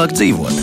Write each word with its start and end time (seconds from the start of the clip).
labāk 0.00 0.16
dzīvot. 0.16 0.59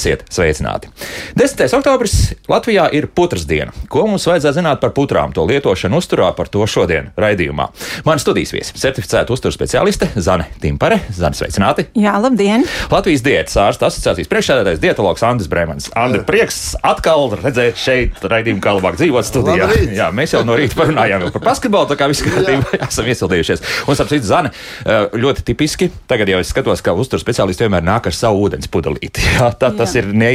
Esiet 0.00 0.22
sveicināti! 0.32 0.88
10. 1.36 1.60
oktobris 1.76 2.14
Latvijā 2.48 2.86
ir 2.96 3.04
putras 3.12 3.42
diena. 3.44 3.74
Ko 3.92 4.06
mums 4.08 4.24
vajadzētu 4.24 4.56
zināt 4.56 4.78
par 4.80 4.94
putrām, 4.96 5.34
to 5.36 5.42
lietošanu 5.44 5.98
uzturā, 6.00 6.30
par 6.38 6.48
to 6.48 6.64
šodien 6.64 7.10
raidījumā? 7.20 7.66
Mani 8.06 8.22
studijas 8.22 8.54
viesi- 8.54 8.78
certificēta 8.80 9.28
uzturu 9.34 9.52
specialiste 9.52 10.08
Zane 10.16 10.46
Timpare. 10.62 11.02
Zane, 11.12 11.36
sveicināti! 11.36 11.90
Jā, 12.00 12.14
labdien! 12.16 12.64
Latvijas 12.88 13.20
diētas 13.26 13.58
ārsta 13.60 13.90
asociācijas 13.90 14.30
priekšsēdētājs 14.32 14.80
dietologs 14.80 15.26
Andris 15.28 15.50
Brēmans. 15.52 15.90
Andri, 15.94 16.22
prieks 16.24 16.74
atkal 16.82 17.36
redzēt 17.36 17.76
šeit 17.76 18.24
raidījumu, 18.24 18.64
kā 18.64 18.72
labāk 18.78 18.96
dzīvot 18.96 19.28
studijā. 19.28 19.68
Labrīt. 19.68 19.92
Jā, 20.00 20.08
mēs 20.16 20.32
jau 20.32 20.42
no 20.48 20.56
rīta 20.56 20.80
parunājām 20.80 21.28
par 21.36 21.44
basketbolu, 21.50 21.90
tā 21.92 22.00
kā 22.00 22.08
viss 22.08 22.24
kārtībā, 22.24 22.80
esam 22.88 23.04
iesildījušies. 23.04 23.66
Un, 23.84 24.00
starp 24.00 24.14
citu, 24.14 24.24
Zane, 24.32 24.54
eh, 24.86 25.12
ļoti 25.12 25.44
tipiski, 25.52 25.92
tagad 26.08 26.32
jau 26.32 26.40
es 26.40 26.48
skatos, 26.48 26.80
ka 26.80 26.96
uzturu 26.96 27.20
speciālisti 27.20 27.68
vienmēr 27.68 27.84
nāk 27.84 28.08
ar 28.08 28.16
savu 28.16 28.48
ūdens 28.48 28.72
pudelīti. 28.72 29.28
Jā, 29.36 29.52
tā, 29.60 29.74
tas 29.76 29.89
Jā. 29.94 30.02
ir, 30.02 30.10
ne, 30.14 30.30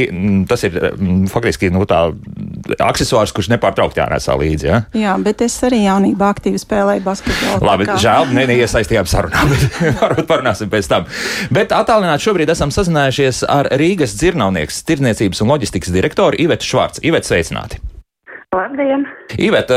tas 0.50 0.62
ir 0.66 0.76
mm, 0.92 1.26
faktiski 1.32 1.70
nu, 1.74 1.82
tā 1.88 2.00
aksesuārs, 2.82 3.32
kurš 3.36 3.50
nepārtraukti 3.54 4.02
jānesā 4.02 4.36
līdzi. 4.38 4.68
Ja? 4.68 4.82
Jā, 4.96 5.16
bet 5.22 5.42
es 5.46 5.56
arī 5.66 5.82
jaunībā 5.84 6.30
aktīvi 6.34 6.60
spēlēju 6.62 7.04
basketbolu. 7.06 7.64
Labi, 7.66 7.88
kā- 7.88 7.98
žēl, 8.02 8.30
ne, 8.36 8.46
neiesaistījām 8.52 9.08
sarunā, 9.10 9.46
bet 9.50 9.80
varbūt 10.02 10.30
parunāsim 10.30 10.72
pēc 10.72 10.90
tam. 10.92 11.10
Bet 11.54 11.74
attālināti 11.76 12.28
šobrīd 12.28 12.54
esam 12.54 12.74
sazinājušies 12.74 13.44
ar 13.50 13.70
Rīgas 13.80 14.16
dzirnavnieks, 14.20 14.82
tirdzniecības 14.88 15.44
un 15.44 15.54
loģistikas 15.54 15.94
direktoru 15.94 16.38
Ivetu 16.46 16.72
Švārcu. 16.74 17.04
Ivet, 17.06 17.28
sveicināti! 17.28 17.95
Labdien! 18.54 19.02
Ivet, 19.42 19.72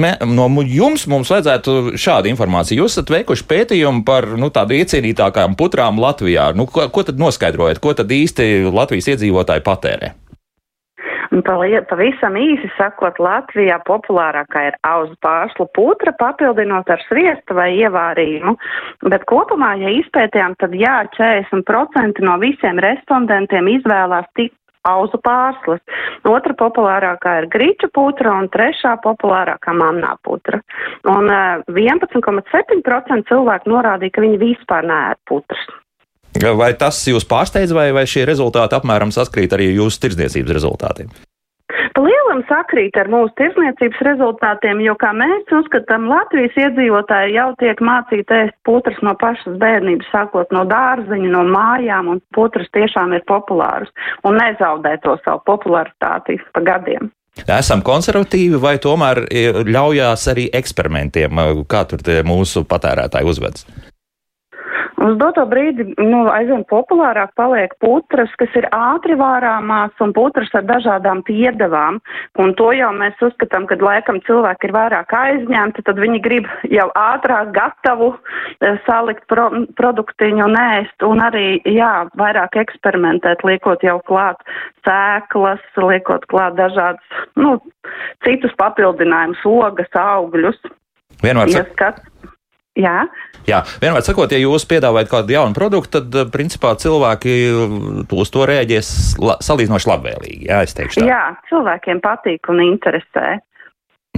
me, 0.00 0.14
no 0.24 0.46
jums 0.64 1.04
mums 1.10 1.30
vajadzētu 1.30 1.98
šādu 2.00 2.30
informāciju. 2.32 2.84
Jūs 2.84 2.96
esat 2.96 3.12
veikuši 3.12 3.46
pētījumu 3.50 4.04
par 4.08 4.26
nu, 4.40 4.48
tādu 4.54 4.78
iecienītākām 4.78 5.54
putrām 5.60 6.00
Latvijā. 6.00 6.50
Nu, 6.56 6.66
ko, 6.70 6.88
ko 6.88 7.04
tad 7.06 7.20
noskaidrojat, 7.20 7.82
ko 7.82 7.94
tad 7.98 8.10
īsti 8.10 8.72
Latvijas 8.72 9.12
iedzīvotāji 9.14 9.66
patērē? 9.66 10.14
Pavisam 11.30 12.34
īsi 12.34 12.66
sakot, 12.74 13.20
Latvijā 13.22 13.76
populārākā 13.86 14.64
ir 14.66 14.76
auzu 14.82 15.14
pārslu 15.22 15.68
putra, 15.76 16.10
papildinot 16.18 16.90
ar 16.90 17.02
sviestu 17.06 17.54
vai 17.54 17.68
ievārījumu. 17.78 18.56
Bet 19.06 19.28
kopumā, 19.30 19.76
ja 19.78 19.92
izpētījām, 19.94 20.56
tad 20.58 20.74
jā, 20.74 20.96
40% 21.14 22.18
no 22.26 22.34
visiem 22.42 22.82
respondentiem 22.82 23.70
izvēlās 23.76 24.26
tik 24.34 24.50
auzu 24.88 25.20
pārslas. 25.24 25.82
Otra 26.28 26.54
populārākā 26.56 27.36
ir 27.42 27.48
grīča 27.52 27.90
putra 27.94 28.34
un 28.38 28.48
trešā 28.52 28.96
populārākā 29.04 29.74
mamnā 29.76 30.14
putra. 30.26 30.62
Un 31.08 31.30
uh, 31.30 31.62
11,7% 31.68 33.28
cilvēku 33.30 33.72
norādīja, 33.72 34.16
ka 34.16 34.24
viņi 34.24 34.40
vispār 34.40 34.88
neēd 34.88 35.20
putras. 35.28 35.68
Vai 36.40 36.70
tas 36.78 37.00
jūs 37.10 37.26
pārsteidz, 37.26 37.74
vai, 37.74 37.90
vai 37.92 38.06
šie 38.08 38.22
rezultāti 38.28 38.78
apmēram 38.78 39.10
saskrīt 39.12 39.52
arī 39.56 39.72
jūsu 39.74 40.04
tirdzniecības 40.04 40.56
rezultātiem? 40.60 41.10
Lielam 42.40 42.48
sakrīt 42.48 42.96
ar 42.96 43.08
mūsu 43.08 43.32
tirsniecības 43.36 44.00
rezultātiem, 44.06 44.80
jo, 44.80 44.94
kā 44.96 45.12
mēs 45.12 45.44
uzskatām, 45.52 46.08
Latvijas 46.08 46.56
iedzīvotāji 46.56 47.34
jau 47.34 47.52
tiek 47.60 47.80
mācīti 47.80 48.32
ēst 48.32 48.56
putras 48.64 48.96
no 49.02 49.14
pašas 49.14 49.58
bērnības, 49.60 50.08
sākot 50.10 50.50
no 50.52 50.64
dārziņa, 50.64 51.30
no 51.30 51.44
mājām, 51.44 52.08
un 52.08 52.20
putras 52.34 52.68
tiešām 52.72 53.12
ir 53.12 53.24
populāras 53.28 53.90
un 54.24 54.38
nezaudē 54.40 54.96
to 55.04 55.18
savu 55.24 55.42
popularitāti 55.44 56.38
pa 56.54 56.60
gadiem. 56.60 57.10
Esam 57.46 57.82
konservatīvi, 57.82 58.58
vai 58.60 58.78
tomēr 58.78 59.24
e, 59.28 59.46
ļaujās 59.68 60.26
arī 60.32 60.48
eksperimentiem, 60.52 61.64
kā 61.68 61.84
tur 61.88 62.02
tie 62.04 62.22
mūsu 62.26 62.64
patērētāji 62.68 63.28
uzvedas? 63.28 63.68
Uz 65.00 65.14
doto 65.16 65.46
brīdi 65.48 65.86
nu, 65.96 66.26
aizvien 66.28 66.60
populārāk 66.68 67.30
paliek 67.38 67.72
putras, 67.80 68.32
kas 68.40 68.52
ir 68.58 68.66
ātri 68.76 69.14
vārāmās 69.16 70.02
un 70.04 70.12
putras 70.16 70.52
ar 70.58 70.66
dažādām 70.68 71.22
piedevām. 71.24 72.02
Un 72.42 72.52
to 72.58 72.68
jau 72.76 72.90
mēs 72.92 73.22
uzskatām, 73.24 73.64
ka 73.70 73.78
laikam 73.80 74.20
cilvēki 74.26 74.68
ir 74.68 74.74
vairāk 74.76 75.14
aizņemti, 75.16 75.86
tad 75.86 76.02
viņi 76.04 76.20
grib 76.24 76.50
jau 76.68 76.88
ātrāk 77.00 77.54
gatavu 77.56 78.10
eh, 78.12 78.76
salikt 78.84 79.24
pro, 79.32 79.48
produktiņu 79.80 80.44
un 80.50 80.58
ēst. 80.60 81.06
Un 81.08 81.24
arī, 81.24 81.46
jā, 81.64 81.92
vairāk 82.20 82.60
eksperimentēt, 82.60 83.46
liekot 83.48 83.86
jau 83.86 83.96
klāt 84.04 84.44
sēklas, 84.84 85.64
liekot 85.80 86.28
klāt 86.28 86.60
dažādas, 86.60 87.24
nu, 87.40 87.56
citus 88.26 88.52
papildinājumus, 88.60 89.48
ogas, 89.48 89.88
augļus. 89.96 90.60
Vienmēr 91.24 91.56
Ja 91.56 91.64
skat... 91.72 92.04
Jā. 92.78 93.06
jā, 93.48 93.58
vienmēr 93.82 94.04
sakot, 94.06 94.30
ja 94.30 94.38
jūs 94.38 94.62
piedāvājat 94.70 95.08
kādu 95.10 95.34
jaunu 95.34 95.56
produktu, 95.56 95.98
tad 95.98 96.14
eh, 96.14 96.28
principā 96.30 96.70
cilvēki 96.78 97.32
uz 98.14 98.30
to 98.30 98.44
rēģēs 98.46 98.90
la, 99.18 99.34
salīdzinoši 99.42 99.90
labvēlīgi. 99.90 100.46
Jā, 100.46 100.60
es 100.62 100.76
teikšu 100.78 101.02
tā. 101.02 101.08
Jā, 101.10 101.22
cilvēkiem 101.50 102.00
patīk 102.04 102.46
un 102.52 102.62
interesē. 102.68 103.40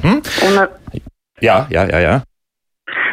Mhm. 0.03 0.21
Un, 0.49 0.59
ar- 0.67 0.77
Jā, 1.43 1.57
jā, 1.73 1.87
jā. 1.91 1.99
jā. 2.05 2.13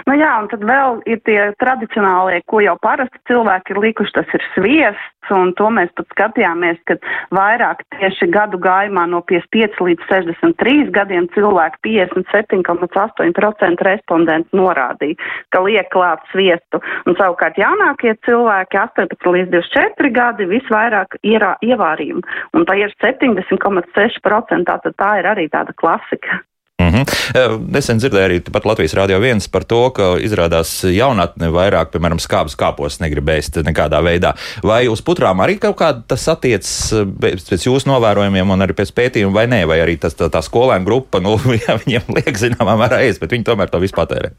Nu 0.10 0.18
jā, 0.18 0.32
un 0.42 0.50
tad 0.50 0.64
vēl 0.66 1.00
ir 1.10 1.22
tie 1.28 1.38
tradicionālie, 1.62 2.42
ko 2.50 2.64
jau 2.66 2.76
parasti 2.82 3.22
cilvēki 3.30 3.76
ir 3.76 3.82
likuši, 3.84 4.16
tas 4.16 4.32
ir 4.34 4.46
sviests, 4.56 5.30
un 5.36 5.52
to 5.58 5.68
mēs 5.74 5.92
pat 5.98 6.08
skatījāmies, 6.16 6.80
ka 6.90 6.98
vairāk 7.36 7.84
tieši 7.98 8.30
gadu 8.34 8.58
gājumā 8.64 9.06
no 9.12 9.22
55 9.30 9.78
līdz 9.86 10.08
63 10.10 10.90
gadiem 10.96 11.30
cilvēki 11.36 11.94
57,8% 12.02 13.86
respondentu 13.90 14.58
norādīja, 14.58 15.20
ka 15.54 15.62
liek 15.68 15.92
klāt 15.94 16.26
sviestu, 16.34 16.82
un 17.06 17.18
savukārt 17.20 17.62
jaunākie 17.62 18.16
cilvēki 18.26 18.82
18 18.82 19.34
līdz 19.38 19.54
24 19.54 20.14
gadi 20.18 20.50
visvairāk 20.50 21.20
ierā, 21.22 21.56
ievārījumu, 21.62 22.26
un 22.58 22.66
tā 22.66 22.82
ir 22.82 22.94
70,6%, 23.04 24.70
tātad 24.74 24.98
tā 24.98 25.16
ir 25.22 25.34
arī 25.36 25.50
tāda 25.54 25.78
klasika. 25.78 26.42
Mhm. 26.80 27.04
Eh, 27.36 27.56
Nesen 27.76 28.00
dzirdēju 28.00 28.26
arī 28.26 28.38
pat 28.54 28.64
Latvijas 28.64 28.96
Rādio 28.96 29.20
1 29.20 29.50
par 29.52 29.66
to, 29.68 29.82
ka 29.96 30.14
izrādās 30.24 30.72
jaunatne 30.88 31.52
vairāk, 31.52 31.92
piemēram, 31.92 32.22
skābus 32.24 32.56
kāpos 32.60 33.02
negrib 33.04 33.28
ēst 33.36 33.60
nekādā 33.68 34.00
veidā. 34.06 34.32
Vai 34.64 34.86
uz 34.88 35.04
putrām 35.04 35.44
arī 35.44 35.60
kaut 35.60 35.76
kāda 35.82 36.06
tas 36.08 36.24
attiecas 36.32 36.72
eh, 36.96 37.04
pēc 37.04 37.68
jūsu 37.68 37.92
novērojumiem 37.92 38.56
un 38.56 38.64
arī 38.64 38.78
pēc 38.80 38.94
pētījuma, 38.96 39.36
vai 39.42 39.48
nē, 39.52 39.66
vai 39.68 39.82
arī 39.84 40.00
tas, 40.00 40.16
tā, 40.16 40.32
tā 40.32 40.44
skolēna 40.46 40.88
grupa, 40.88 41.20
nu, 41.24 41.36
jā, 41.66 41.76
viņiem 41.84 42.16
liek 42.16 42.40
zināmā 42.40 42.80
mērā 42.80 43.04
ēst, 43.10 43.20
bet 43.20 43.36
viņi 43.36 43.48
tomēr 43.52 43.72
to 43.74 43.84
visu 43.84 44.00
patērē. 44.00 44.32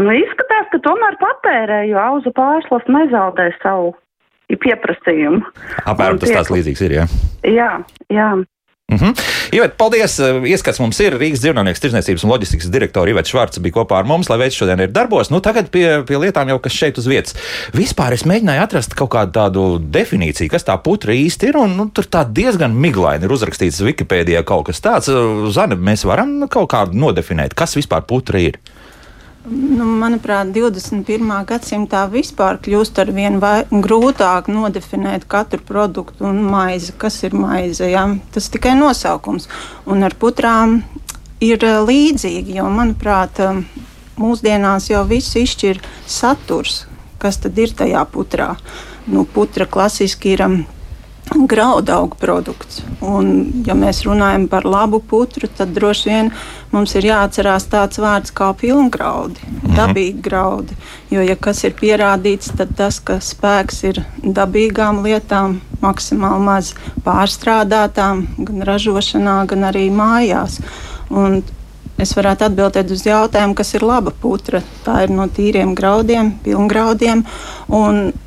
Nu, 0.00 0.10
izskatās, 0.16 0.66
ka 0.72 0.80
tomēr 0.82 1.18
patērē, 1.20 1.84
jo 1.90 1.98
auzu 2.00 2.32
pārslas 2.34 2.86
nezaudē 2.90 3.52
savu 3.62 3.92
pieprasījumu. 4.50 5.44
Apmēram 5.86 6.18
tas 6.18 6.32
tāds 6.34 6.50
līdzīgs 6.50 6.80
ir, 6.88 6.96
jā. 6.98 7.04
Jā, 7.46 7.74
jā. 8.10 8.30
Mhm. 8.90 9.12
Ivet, 9.54 9.76
paldies! 9.78 10.16
Ieskats 10.50 10.80
mums 10.82 10.98
ir 11.02 11.14
Rīgas 11.18 11.44
dzīvnieks, 11.44 11.82
tirzniecības 11.82 12.24
un 12.26 12.32
loģistikas 12.32 12.72
direktora 12.74 13.12
Iveta 13.12 13.30
Švarca 13.30 13.62
bija 13.62 13.76
kopā 13.78 14.00
ar 14.00 14.08
mums, 14.08 14.30
lai 14.30 14.40
veids 14.42 14.58
šodien 14.58 14.82
ir 14.82 14.90
darbos. 14.94 15.30
Nu, 15.30 15.38
tagad 15.44 15.70
pie, 15.70 15.84
pie 16.06 16.18
lietām 16.18 16.50
jau 16.50 16.58
kas 16.62 16.74
šeit 16.74 16.98
uz 16.98 17.06
vietas. 17.10 17.36
Vispār 17.76 18.16
es 18.16 18.26
mēģināju 18.26 18.64
atrast 18.64 18.96
kaut 18.98 19.12
kādu 19.14 19.36
tādu 19.38 19.66
definīciju, 19.94 20.50
kas 20.50 20.66
tā 20.66 20.74
putra 20.82 21.14
īsti 21.14 21.52
ir, 21.52 21.60
un 21.62 21.78
nu, 21.78 21.86
tur 21.94 22.10
tā 22.10 22.24
diezgan 22.26 22.74
miglaini 22.74 23.28
ir 23.28 23.36
uzrakstīts 23.36 23.82
Wikipēdijā 23.86 24.42
kaut 24.48 24.66
kas 24.72 24.82
tāds. 24.82 25.10
Zane, 25.54 25.78
mēs 25.78 26.02
varam 26.08 26.48
kaut 26.50 26.72
kādu 26.74 26.98
nodefinēt, 26.98 27.54
kas 27.54 27.78
vispār 27.78 28.02
putra 28.10 28.42
ir. 28.42 28.58
Nu, 29.48 29.86
manuprāt, 29.96 30.50
21. 30.52 31.30
gadsimtā 31.48 32.02
vispār 32.12 32.58
kļūst 32.60 32.98
ar 33.00 33.08
vien 33.16 33.38
vai, 33.40 33.62
grūtāk 33.72 34.50
nodefinēt 34.52 35.24
katru 35.32 35.62
produktu 35.64 36.26
un 36.28 36.42
maizi, 36.44 36.92
kas 36.92 37.16
ir 37.24 37.32
maize. 37.32 37.88
Jā. 37.88 38.02
Tas 38.34 38.50
tikai 38.52 38.74
nosaukums. 38.76 39.48
Un 39.88 40.04
ar 40.04 40.12
putrām 40.20 40.82
ir 41.40 41.64
eh, 41.64 41.78
līdzīgi, 41.88 42.58
jo, 42.58 42.66
manuprāt, 42.68 43.40
eh, 43.40 43.62
mūsdienās 44.20 44.90
jau 44.92 45.06
viss 45.08 45.38
izšķir 45.40 45.80
saturs, 46.04 46.82
kas 47.22 47.40
tad 47.40 47.56
ir 47.56 47.72
tajā 47.72 48.04
putrā. 48.12 48.52
Nu, 49.08 49.24
putra 49.24 49.64
klasiski 49.64 50.36
ir. 50.36 50.44
Um, 51.34 51.46
Graudaugu 51.50 52.18
produkts. 52.20 52.82
Un, 53.04 53.62
ja 53.66 53.74
mēs 53.78 54.02
runājam 54.06 54.46
par 54.50 54.66
labu 54.68 55.00
putru, 55.00 55.48
tad 55.56 55.74
droši 55.76 56.08
vien 56.10 56.30
mums 56.72 56.94
ir 56.98 57.08
jāatcerās 57.10 57.68
tāds 57.70 58.00
vārds 58.02 58.34
kā 58.34 58.50
pilngraudi, 58.60 59.40
dabīgi 59.76 60.22
graudi. 60.24 60.76
Jo, 61.10 61.24
ja 61.26 61.36
kas 61.36 61.64
ir 61.66 61.76
pierādīts, 61.78 62.52
tad 62.58 62.74
tas, 62.78 63.00
ka 63.00 63.20
spēks 63.24 63.82
ir 63.90 64.02
dabīgām 64.22 65.02
lietām, 65.06 65.60
maksimāli 65.80 66.44
maz 66.44 66.74
pārstrādātām, 67.06 68.26
gan 68.38 68.66
ražošanā, 68.68 69.40
gan 69.50 69.70
arī 69.70 69.88
mājās. 69.94 70.60
Un 71.10 71.40
es 72.02 72.14
varētu 72.16 72.48
atbildēt 72.48 72.90
uz 72.94 73.04
jautājumu, 73.06 73.54
kas 73.58 73.74
ir 73.76 73.84
laba 73.86 74.12
putra. 74.22 74.62
Tā 74.84 75.04
ir 75.04 75.14
no 75.14 75.26
tīriem 75.30 75.74
graudiem, 75.78 76.32
pilngraudiem. 76.44 77.24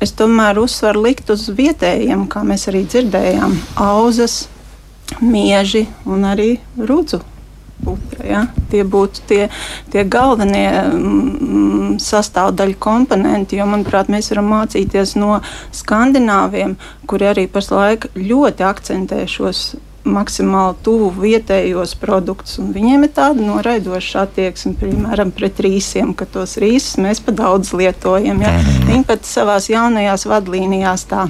Es 0.04 0.14
tomēr 0.16 0.60
uzsvaru 0.62 1.04
likt 1.08 1.30
uz 1.34 1.48
vietējiem, 1.54 2.26
kā 2.32 2.44
mēs 2.46 2.68
arī 2.72 2.84
dzirdējām, 2.88 3.58
auzas, 3.84 4.44
mieži 5.20 5.86
un 6.08 6.26
arī 6.30 6.50
rudzu 6.78 7.22
putra. 7.84 8.26
Ja? 8.26 8.42
Tie 8.72 8.84
būtu 8.88 9.24
tie, 9.28 9.48
tie 9.92 10.04
galvenie 10.08 10.68
mm, 10.88 11.96
sastāvdaļu 12.02 12.78
komponenti, 12.82 13.58
jo, 13.60 13.66
manuprāt, 13.70 14.10
mēs 14.12 14.30
varam 14.32 14.52
mācīties 14.54 15.16
no 15.20 15.40
skandināviem, 15.74 16.78
kuri 17.10 17.32
arī 17.32 17.48
pašlaik 17.50 18.08
ļoti 18.16 18.66
akcentē 18.66 19.24
šos 19.30 19.74
maksimāli 20.04 20.76
tuvu 20.84 21.10
vietējos 21.16 21.94
produktus. 22.00 22.58
Viņiem 22.58 23.06
ir 23.06 23.12
tāda 23.16 23.44
noraidoša 23.44 24.26
attieksme, 24.26 24.74
piemēram, 24.80 25.32
pret 25.34 25.60
rīsiem, 25.64 26.14
ka 26.16 26.28
tos 26.28 26.58
rīsus 26.60 27.00
mēs 27.02 27.22
pa 27.24 27.34
daudz 27.36 27.72
lietojam. 27.76 28.42
Ja? 28.44 28.52
Mhm. 28.58 28.90
Viņi 28.90 29.08
pat 29.08 29.24
savās 29.28 29.70
jaunajās 29.72 30.28
vadlīnijās 30.28 31.08
tā 31.10 31.28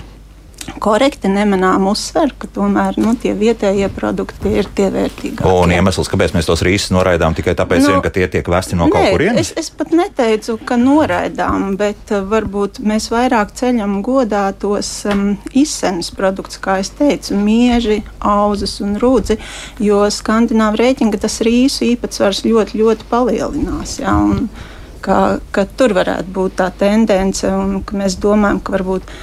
korekti 0.83 1.29
nemanām 1.33 1.87
uzsver, 1.91 2.33
ka 2.39 2.49
tomēr 2.55 2.99
nu, 3.01 3.15
tie 3.21 3.35
vietējie 3.37 3.89
produkti 3.95 4.53
ir 4.61 4.69
tie 4.77 4.89
vērtīgākie. 4.95 5.47
Un 5.49 5.73
iemesls, 5.75 6.11
kāpēc 6.13 6.35
mēs 6.37 6.49
tos 6.49 6.65
rīsus 6.67 6.93
noraidām, 6.95 7.37
tikai 7.37 7.55
tāpēc, 7.59 7.85
nu, 7.85 7.95
vien, 7.95 8.03
ka 8.05 8.13
tie 8.15 8.29
tiek 8.33 8.49
vesti 8.51 8.79
no 8.79 8.89
nē, 8.89 8.95
kaut 8.95 9.15
kurienes? 9.15 9.53
Es, 9.55 9.69
es 9.69 9.71
pat 9.75 9.95
neteicu, 9.97 10.57
ka 10.67 10.79
noraidām, 10.81 11.75
bet 11.81 12.13
uh, 12.15 12.25
varbūt 12.31 12.83
mēs 12.85 13.11
vairāk 13.15 13.55
ceļam 13.57 13.99
godā 14.05 14.47
tos 14.61 14.91
um, 15.11 15.35
izsenes 15.53 16.13
produktus, 16.15 16.61
kā 16.65 16.79
es 16.83 16.93
teicu, 16.97 17.39
mieži, 17.39 18.03
auzas 18.19 18.79
un 18.85 18.99
rūdzi, 19.03 19.39
jo 19.85 20.05
skandināvi 20.13 20.83
rēķina, 20.83 21.15
ka 21.15 21.25
tas 21.27 21.41
rīsu 21.47 21.89
īpatsvars 21.93 22.45
ļoti, 22.49 22.81
ļoti 22.81 23.11
palielinās. 23.11 23.99
Ja, 24.03 24.17
un, 24.21 24.49
ka, 25.05 25.39
ka 25.55 25.67
tur 25.77 25.95
varētu 25.97 26.33
būt 26.35 26.59
tā 26.61 26.71
tendence, 26.79 27.49
un 27.51 27.81
mēs 27.97 28.19
domājam, 28.23 28.61
ka 28.65 28.79
varbūt 28.79 29.17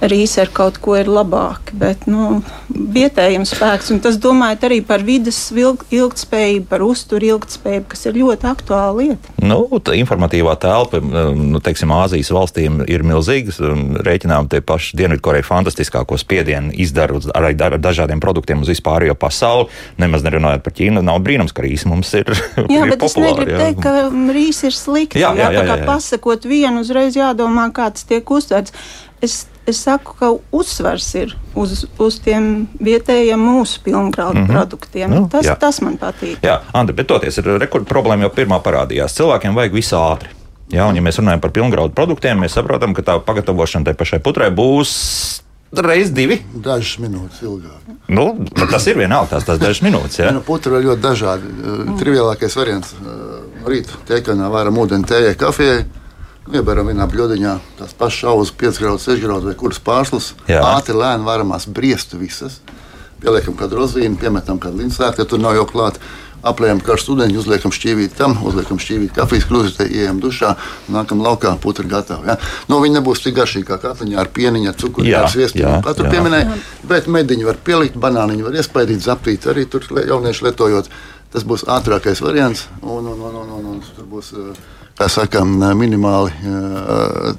rīsi 0.00 0.40
ar 0.42 0.50
kaut 0.54 0.78
ko 0.82 0.94
ir 0.98 1.08
labāki, 1.10 1.74
bet 1.78 2.06
nu, 2.10 2.40
vietējiem 2.70 3.44
spēks. 3.48 3.90
Un 3.94 4.02
tas 4.04 4.18
domājot 4.22 4.66
arī 4.68 4.80
par 4.86 5.02
vidas 5.06 5.38
ilgspējību, 5.54 6.66
par 6.70 6.84
uzturu 6.86 7.32
ilgspējību, 7.34 7.86
kas 7.90 8.06
ir 8.06 8.18
ļoti 8.20 8.48
aktuāla 8.50 8.94
lieta. 8.98 9.34
Nu, 9.42 9.64
tā 9.82 9.96
informatīvā 9.98 10.54
telpa, 10.62 11.00
nu, 11.02 11.62
teiksim, 11.64 11.92
Āzijas 11.98 12.30
valstīm 12.34 12.82
ir 12.86 13.04
milzīgas. 13.06 13.58
Rēķinām 14.06 14.50
tie 14.52 14.62
paši 14.64 14.98
Dienvidkoreja 15.00 15.46
fantastiskāko 15.46 16.18
spiedienu 16.20 16.72
izdara 16.78 17.18
ar, 17.34 17.48
ar 17.50 17.78
dažādiem 17.82 18.22
produktiem 18.22 18.62
uz 18.62 18.70
vispārējo 18.72 19.16
pasauli. 19.18 19.68
Nemaz 19.98 20.26
nerunājot 20.26 20.64
par 20.66 20.76
Ķīnu, 20.78 21.02
nav 21.04 21.20
brīnums, 21.24 21.54
ka 21.56 21.66
rīsi 21.66 21.90
mums 21.90 22.12
ir. 22.18 22.30
jā, 22.56 22.84
ir 22.84 22.94
bet 22.94 23.02
populāri, 23.02 23.08
es 23.08 23.18
negribu 23.26 23.56
jā. 23.56 23.60
teikt, 23.64 23.82
ka 23.82 24.34
rīsi 24.38 24.70
ir 24.70 24.78
slikti. 24.78 25.22
Jā, 25.24 25.34
jā, 25.34 25.50
jā, 25.50 25.64
jā, 25.64 25.76
jā, 25.82 25.88
pasakot 25.88 26.48
vienu, 26.48 26.84
uzreiz 26.86 27.18
jādomā, 27.18 27.68
kā 27.74 27.90
tas 27.94 28.06
tiek 28.08 28.34
uztverts. 28.38 28.74
Es 29.22 29.46
es 29.68 29.82
saku, 29.82 30.14
ka 30.18 30.30
uzsvars 30.52 31.08
ir 31.14 31.34
uz, 31.58 31.84
uz 32.00 32.18
tiem 32.24 32.66
vietējiem 32.80 33.40
mūsu 33.42 33.82
pilngraudu 33.84 34.38
mm 34.38 34.46
-hmm. 34.46 34.52
produktiem. 34.52 35.10
Nu, 35.10 35.28
tas, 35.32 35.46
jā. 35.46 35.56
tas 35.58 35.80
man 35.84 35.98
patīk. 36.00 36.38
Jā, 36.42 36.60
Andri, 36.72 36.96
bet 36.96 37.06
toties 37.06 37.38
ir 37.38 37.50
rekorda 37.60 37.88
problēma 37.88 38.28
jau 38.28 38.32
pirmā 38.36 38.60
parādījās. 38.64 39.16
Cilvēkiem 39.18 39.54
vajag 39.54 39.72
visu 39.72 39.96
ātri. 39.96 40.28
Jā, 40.72 40.88
un, 40.88 40.96
ja 40.96 41.02
mēs 41.02 41.20
runājam 41.20 41.40
par 41.40 41.50
pilngraudu 41.50 41.94
produktiem, 41.94 42.40
mēs 42.40 42.56
saprotam, 42.56 42.94
ka 42.94 43.02
tā 43.02 43.20
pagatavošana 43.20 43.84
tai 43.84 43.94
pašai 43.94 44.18
putrai 44.18 44.50
būs 44.50 45.44
Reiz 45.68 46.10
divi? 46.16 46.38
Dažas 46.64 46.96
minūtes 46.98 47.42
ilgāk. 47.42 47.88
Nu, 48.08 48.46
tas 48.70 48.86
ir 48.86 48.96
vienalga, 48.96 49.34
tās, 49.34 49.44
tās 49.44 49.58
dažas 49.60 49.82
minūtes. 49.84 50.18
Ja? 50.18 50.30
Nu, 50.32 50.40
putra 50.40 50.78
ir 50.78 50.86
ļoti 50.86 51.02
dažādi. 51.04 51.44
Mm. 51.44 51.98
Triviālākais 52.00 52.56
variants- 52.56 52.94
rīta 53.68 54.00
tiekanā 54.08 54.48
varam 54.48 54.78
ūdeni, 54.80 55.04
tējai, 55.04 55.34
kafijai. 55.36 55.84
Ieberam 56.48 56.88
vienā 56.88 57.04
bludiņā 57.10 57.54
tās 57.76 57.90
pašas 57.98 58.28
auzas, 58.30 58.54
5 58.56 58.80
graudu, 58.80 59.02
6 59.04 59.20
graudu 59.20 59.50
vai 59.50 59.56
kuras 59.58 59.80
pārslas. 59.84 60.30
Jā. 60.48 60.62
Ātri 60.64 60.96
lēni 60.96 61.26
varamās 61.26 61.66
briestu 61.68 62.20
visas. 62.20 62.62
Pieliekam 63.20 63.56
kādu 63.58 63.80
rozīnu, 63.80 64.16
piemetam 64.20 64.60
kādu 64.62 64.80
līnzsēkli, 64.80 65.24
ja 65.24 65.28
tur 65.28 65.42
nav 65.42 65.58
jau 65.58 65.66
klāta. 65.68 66.00
Aplējam 66.48 66.78
karstu 66.86 67.16
ūdeni, 67.16 67.34
uzliekam 67.36 67.72
šķīvīti 67.74 68.14
tam, 68.16 68.36
uzliekam 68.46 68.78
šķīvīti 68.78 69.16
kafijas 69.16 69.48
krūzītē, 69.50 69.88
ejam 69.90 70.20
dušā, 70.22 70.52
nākam 70.94 71.20
laukā, 71.24 71.56
putra 71.60 71.84
gatava. 71.90 72.30
Ja? 72.30 72.36
Nu, 72.70 72.78
viņa 72.84 73.00
nebūs 73.00 73.24
tik 73.24 73.34
garšīga 73.40 73.72
kā 73.72 73.80
katliņa 73.88 74.22
ar 74.22 74.30
pieniņu, 74.38 74.70
ar 74.70 74.78
cukuru, 74.78 75.10
ar 75.18 75.26
sviestu. 75.34 75.66
Katru 75.84 76.06
pieminēju, 76.14 76.60
bet 76.88 77.10
mediņu 77.10 77.50
var 77.50 77.58
pielikt, 77.66 77.98
banāniņu 77.98 78.46
var 78.46 78.62
iespaidīt, 78.62 79.02
zaptīt 79.02 79.50
arī 79.50 79.66
tur 79.66 79.90
jaunieši 79.98 80.46
lietojot. 80.46 80.92
Tas 81.34 81.44
būs 81.44 81.66
ātrākais 81.68 82.22
variants 82.24 82.68
un, 82.80 83.02
un, 83.02 83.18
un, 83.18 83.42
un, 83.42 83.56
un, 83.58 83.72
un 83.74 83.82
tur 83.98 84.06
būs. 84.08 84.30
Uh, 84.38 84.77
kā 84.98 85.06
saka, 85.12 85.44
minimāli 85.78 86.34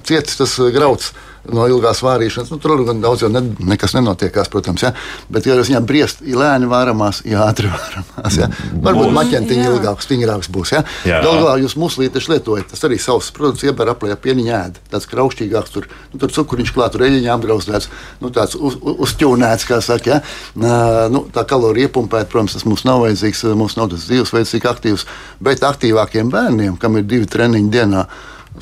cietis 0.07 0.39
tas 0.39 0.55
grauds 0.73 1.11
no 1.55 1.65
ilgās 1.69 2.01
vārīšanas. 2.05 2.51
Nu, 2.53 2.59
tur 2.61 2.83
gan 2.87 3.01
daudz 3.03 3.23
jau 3.25 3.29
ne, 3.31 3.41
nekas 3.71 3.95
nenotiekās, 3.97 4.49
protams. 4.51 4.83
Ja? 4.85 4.93
Bet, 5.31 5.47
ja 5.49 5.57
viņam 5.59 5.87
briest, 5.89 6.23
ir 6.25 6.39
lēni 6.39 6.69
vāramās, 6.69 7.21
ja 7.27 7.45
ātri 7.47 7.71
vāramās. 7.71 8.39
Ja? 8.39 8.49
Varbūt 8.85 9.13
maķentiņa 9.17 9.67
ilgāks, 9.73 10.07
stingrāks 10.07 10.51
būs. 10.53 10.73
Ja? 10.77 10.83
Galu 11.05 11.43
galā 11.43 11.57
jūs 11.63 11.77
muslīteši 11.79 12.33
lietojat, 12.35 12.69
tas 12.73 12.85
arī 12.87 12.99
savs 13.01 13.31
produkts 13.35 13.67
ieber 13.67 13.93
aplējā 13.93 14.17
pieniņā 14.23 14.61
ēd. 14.69 14.79
Tāds 14.93 15.09
kraukšķīgāks, 15.11 15.75
tur, 15.75 15.89
nu, 16.13 16.21
tur 16.21 16.33
cukuriņš 16.37 16.73
klāt, 16.75 16.95
tur 16.95 17.05
eļiņā 17.07 17.35
apdrauzdēts, 17.35 17.91
nu, 18.23 18.33
tāds 18.35 18.57
uz, 18.59 18.79
uz, 18.79 18.97
uzķūnēts, 19.07 19.67
kā 19.69 19.81
saka. 19.85 20.19
Ja? 20.19 21.09
Nu, 21.13 21.25
tā 21.33 21.45
kalorija 21.49 21.89
iepumpēta, 21.89 22.29
protams, 22.31 22.57
tas 22.57 22.67
mums 22.67 22.85
nav 22.87 23.03
vajadzīgs, 23.05 23.45
mums 23.59 23.77
nav 23.79 23.91
tas 23.93 24.07
dzīvesveids 24.09 24.55
tik 24.55 24.67
aktīvs, 24.69 25.05
bet 25.43 25.65
aktīvākiem 25.65 26.31
bērniem, 26.33 26.77
kam 26.81 26.99
ir 26.99 27.07
divi 27.09 27.29
treniņi 27.29 27.73
dienā, 27.73 28.05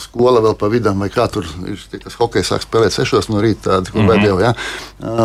skola 0.01 0.41
vēl 0.43 0.55
pa 0.59 0.69
vidam, 0.71 0.99
vai 1.03 1.09
kā 1.13 1.27
tur 1.31 1.47
ir 1.67 1.81
tas 2.03 2.17
hockey 2.19 2.45
sāk 2.45 2.65
spēlēt 2.65 2.95
6 2.95 3.31
no 3.33 3.41
rīta, 3.43 3.63
tādi, 3.69 3.93
kur 3.93 4.01
mm 4.01 4.09
-hmm. 4.09 4.25
vēl 4.25 4.41
ja? 4.43 4.53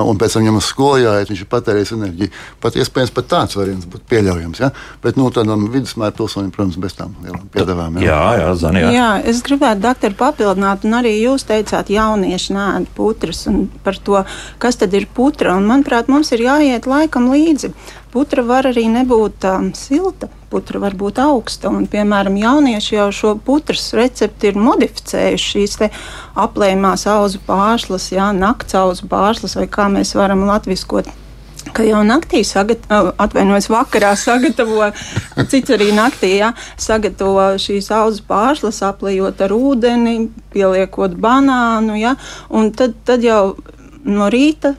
un 0.03 0.19
pēc 0.19 0.35
tam 0.35 0.43
viņam 0.43 0.59
uz 0.61 0.69
skolu 0.69 1.03
jāiet, 1.03 1.31
viņš 1.31 1.41
ir 1.45 1.51
patērējis 1.53 1.93
enerģiju. 1.97 2.31
Pat 2.61 2.77
iespējams, 2.77 3.15
pat 3.15 3.29
tāds 3.29 3.57
variants 3.57 3.87
būtu 3.87 4.05
pieļaujams. 4.09 4.61
Ja? 4.61 4.71
Bet 5.03 5.17
nu, 5.17 5.31
tādam 5.31 5.69
vidusmēra 5.73 6.15
pilsonim, 6.17 6.51
protams, 6.51 6.77
bez 6.77 6.97
tām 6.99 7.15
lielām 7.25 7.49
piedāvājumiem. 7.55 8.05
Jā, 8.05 8.21
jā, 8.41 8.55
Zani, 8.55 8.81
jā. 8.81 8.93
jā, 8.97 9.11
es 9.33 9.43
gribētu, 9.43 9.81
doktori, 9.81 10.15
papildināt, 10.15 10.85
un 10.85 10.99
arī 11.01 11.15
jūs 11.21 11.47
teicāt, 11.49 11.91
jaunieši 11.91 12.53
nēd 12.53 12.87
putras 12.97 13.47
un 13.47 13.69
par 13.85 13.97
to, 13.97 14.25
kas 14.59 14.77
tad 14.77 14.95
ir 14.95 15.09
putra. 15.15 15.57
Un, 15.57 15.67
manuprāt, 15.67 16.09
mums 16.09 16.33
ir 16.33 16.47
jāiet 16.49 16.87
laikam 16.87 17.31
līdzi. 17.33 17.73
Putra 18.13 18.43
var 18.45 18.67
arī 18.69 18.85
nebūt 18.93 19.47
um, 19.49 19.71
silta, 19.73 20.29
putra 20.53 20.83
var 20.83 20.93
būt 21.01 21.17
augsta. 21.23 21.71
Un, 21.73 21.87
piemēram, 21.89 22.37
jaunieši 22.37 22.99
jau 22.99 23.09
šo 23.17 23.33
putras 23.41 23.87
recepti 23.97 24.51
ir 24.51 24.61
modificējuši 24.61 25.49
šīs 25.55 25.79
aplējumās 26.45 27.07
auzu 27.09 27.41
pārslas, 27.47 28.11
jā, 28.13 28.29
nakts 28.37 28.77
auzu 28.77 29.09
pārslas, 29.09 29.57
vai 29.57 29.65
kā 29.73 29.89
mēs 29.93 30.13
varam 30.19 30.45
latviskot 30.51 31.09
ka 31.73 31.85
jau 31.87 32.03
naktī, 32.05 32.43
sagat, 32.45 32.85
atvainojos, 32.91 33.71
vakarā 33.73 34.13
sagatavo, 34.19 34.91
cits 35.51 35.73
arī 35.73 35.93
naktī, 35.97 36.35
ja, 36.41 36.53
sagatavo 36.81 37.53
šīs 37.63 37.89
auzu 37.97 38.25
pārslas, 38.29 38.83
aplējot 38.85 39.41
ar 39.47 39.55
ūdeni, 39.57 40.17
pieliekot 40.53 41.17
banānu, 41.23 41.97
ja, 42.01 42.17
un 42.53 42.73
tad, 42.77 42.99
tad 43.09 43.25
jau 43.25 43.57
no 44.05 44.29
rīta 44.33 44.75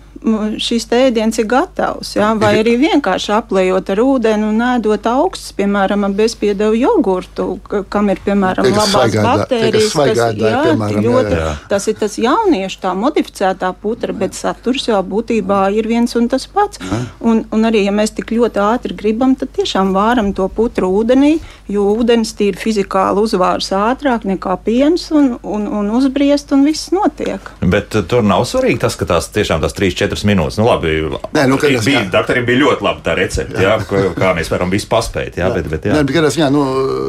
šis 0.62 0.88
ēdiens 0.96 1.40
ir 1.42 1.48
gatavs. 1.50 2.14
Ja? 2.16 2.32
Vai 2.40 2.56
arī 2.62 2.76
vienkārši 2.82 3.34
aplējot 3.36 3.92
ar 3.94 4.02
ūdeni 4.04 4.48
un 4.48 4.62
ēdot 4.66 5.08
augstus, 5.10 5.54
piemēram, 5.58 6.06
bezpiedevu 6.18 6.78
jogurtu, 6.78 7.48
kam 7.92 8.12
ir 8.14 8.22
piemēram 8.26 8.68
Teikas 8.68 8.94
labās 8.94 9.18
baktērijas. 9.28 9.92
Kas, 9.94 10.22
jā, 10.40 10.62
piemēram, 10.68 11.08
ļoti, 11.08 11.34
jā, 11.36 11.42
jā. 11.42 11.52
Tas 11.72 11.88
ir 11.92 11.98
tas 12.00 12.18
jauniešu 12.20 12.82
tā 12.84 12.94
modificētā 12.98 13.72
putra, 13.82 14.16
bet 14.16 14.38
saturs 14.38 14.88
jau 14.90 15.02
būtībā 15.06 15.66
ir 15.78 15.90
viens 15.90 16.16
un 16.20 16.30
tas 16.32 16.48
pats. 16.48 16.82
Un, 17.24 17.44
un 17.54 17.70
arī, 17.70 17.84
ja 17.88 17.96
mēs 17.96 18.16
tik 18.18 18.34
ļoti 18.36 18.62
ātri 18.64 18.98
gribam, 18.98 19.36
tad 19.40 19.54
tiešām 19.58 19.94
vāram 19.96 20.34
to 20.36 20.48
putru 20.54 20.92
ūdenī, 21.02 21.36
jo 21.72 21.86
ūdens 21.98 22.34
tīri 22.38 22.60
fizikāli 22.60 23.24
uzvārs 23.24 23.72
ātrāk 23.76 24.28
nekā 24.30 24.58
piens 24.66 25.10
un, 25.16 25.36
un, 25.42 25.68
un 25.68 25.92
uzbriest 25.98 26.52
un 26.56 26.66
viss 26.68 26.92
notiek. 26.96 27.54
Bet 27.62 27.96
uh, 27.98 28.06
tur 28.08 28.26
nav 28.26 28.46
svarīgi 28.50 28.84
tas, 28.84 28.98
ka 29.00 29.08
tās 29.10 29.30
tiešām 29.34 29.64
tās 29.64 29.76
3-4 29.78 30.13
četras 30.14 30.26
minūtes. 30.30 30.58
Nu, 30.60 30.68
labi, 30.68 30.94
Nē, 31.34 31.46
nu, 31.50 31.58
bija, 31.58 31.82
jā. 31.82 32.04
doktoriem 32.14 32.46
bija 32.46 32.62
ļoti 32.62 32.86
laba 32.86 33.04
tā 33.04 33.16
recepte, 33.18 33.58
jā. 33.58 33.76
Jā, 33.76 34.14
kā 34.18 34.32
mēs 34.38 34.52
varam 34.54 34.72
visu 34.74 34.88
paspēt. 34.92 35.38
Jā, 35.38 35.48
jā. 35.48 35.54
Bet, 35.58 35.70
bet, 35.72 35.88
jā. 35.90 35.98
Nē, 35.98 36.06
bet, 36.06 36.16
gadās, 36.16 36.38
jā, 36.38 36.50
nu, 36.54 36.64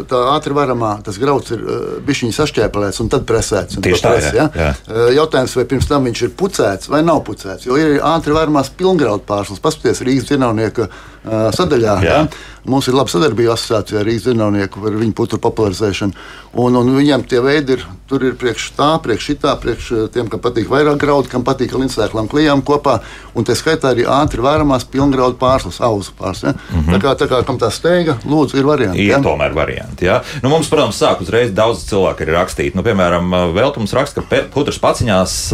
tā 0.09 0.21
ātri 0.35 0.57
varamā 0.57 0.97
tas 1.05 1.19
grauds 1.21 1.55
ir 1.55 1.65
bišķiņi 2.07 2.37
sašķēpelēts 2.39 3.03
un 3.05 3.11
tad 3.13 3.27
presēts. 3.29 3.79
Un 3.79 3.87
Tieši 3.87 4.05
tā, 4.05 4.15
presi, 4.15 4.35
jā. 4.39 4.49
Jā. 4.59 4.71
Uh, 4.89 5.09
jautājums, 5.19 5.57
vai 5.61 5.67
pirms 5.71 5.91
tam 5.91 6.09
viņš 6.09 6.25
ir 6.27 6.37
pucēts 6.39 6.93
vai 6.93 7.03
nav 7.07 7.25
pucēts, 7.29 7.69
jo 7.69 7.79
ir 7.81 7.99
ātri 8.15 8.37
varamās 8.37 8.73
pilngraudu 8.79 9.27
pārslas. 9.29 9.63
Paskaties 9.65 10.03
Rīgas 10.05 10.31
dienovnieka 10.33 10.89
uh, 10.89 11.03
sadaļā. 11.25 11.97
Jā. 12.05 12.19
Jā. 12.25 12.53
Mums 12.65 12.87
ir 12.89 12.97
laba 12.97 13.13
sadarbība 13.13 13.53
asociācijā 13.53 13.99
ar 14.01 14.07
Rīgas 14.09 14.25
dienovnieku 14.31 14.81
par 14.81 14.95
viņu 14.97 15.13
putru 15.17 15.39
popularizēšanu. 15.45 16.15
Un, 16.63 16.77
un 16.79 16.91
viņiem 16.97 17.27
tie 17.29 17.43
veidi 17.45 17.75
ir, 17.77 17.83
tur 18.09 18.23
ir 18.25 18.37
priekš 18.41 18.71
tā, 18.79 18.87
priekš 19.05 19.27
šitā, 19.29 19.53
priekš 19.61 19.91
tiem, 20.15 20.31
kam 20.33 20.41
patīk 20.41 20.71
vairāk 20.73 20.97
graudu, 21.03 21.29
kam 21.29 21.45
patīk 21.45 21.75
līdzsēklām 21.77 22.31
klijām 22.33 22.63
kopā 22.65 23.01
un 23.37 23.45
tā 23.45 23.57
skaitā 23.59 23.91
arī 23.93 24.07
ātri 24.09 24.41
vēramās 24.45 24.87
pilngraudu 24.89 25.37
pārslas, 25.41 25.81
auzu 25.85 26.15
pārslas. 26.17 26.55
Ja? 26.55 26.55
Mm 26.55 26.81
-hmm. 26.81 26.95
Tā 26.95 27.01
kā, 27.03 27.15
tā 27.21 27.29
kā 27.29 27.43
kam 27.45 27.59
tā 27.59 27.71
steiga, 27.71 28.17
lūdzu, 28.25 28.57
ir 28.59 28.67
varianti. 28.67 29.03
Ir 29.03 29.11
ja? 29.11 29.19
tomēr 29.21 29.53
varianti. 29.53 30.05
Ja? 30.05 30.23
Nu, 30.43 30.49
mums, 30.49 30.69
protams, 30.69 31.03
sāk 31.03 31.21
uzreiz 31.21 31.53
daudz 31.53 31.85
cilvēku 31.85 32.23
ir 32.23 32.29
rakstīti. 32.29 32.77
Nu, 32.77 32.83
piemēram, 32.83 33.55
Veltums 33.55 33.93
raksta, 33.93 34.23
ka 34.23 34.43
putras 34.55 34.79
paciņās 34.79 35.53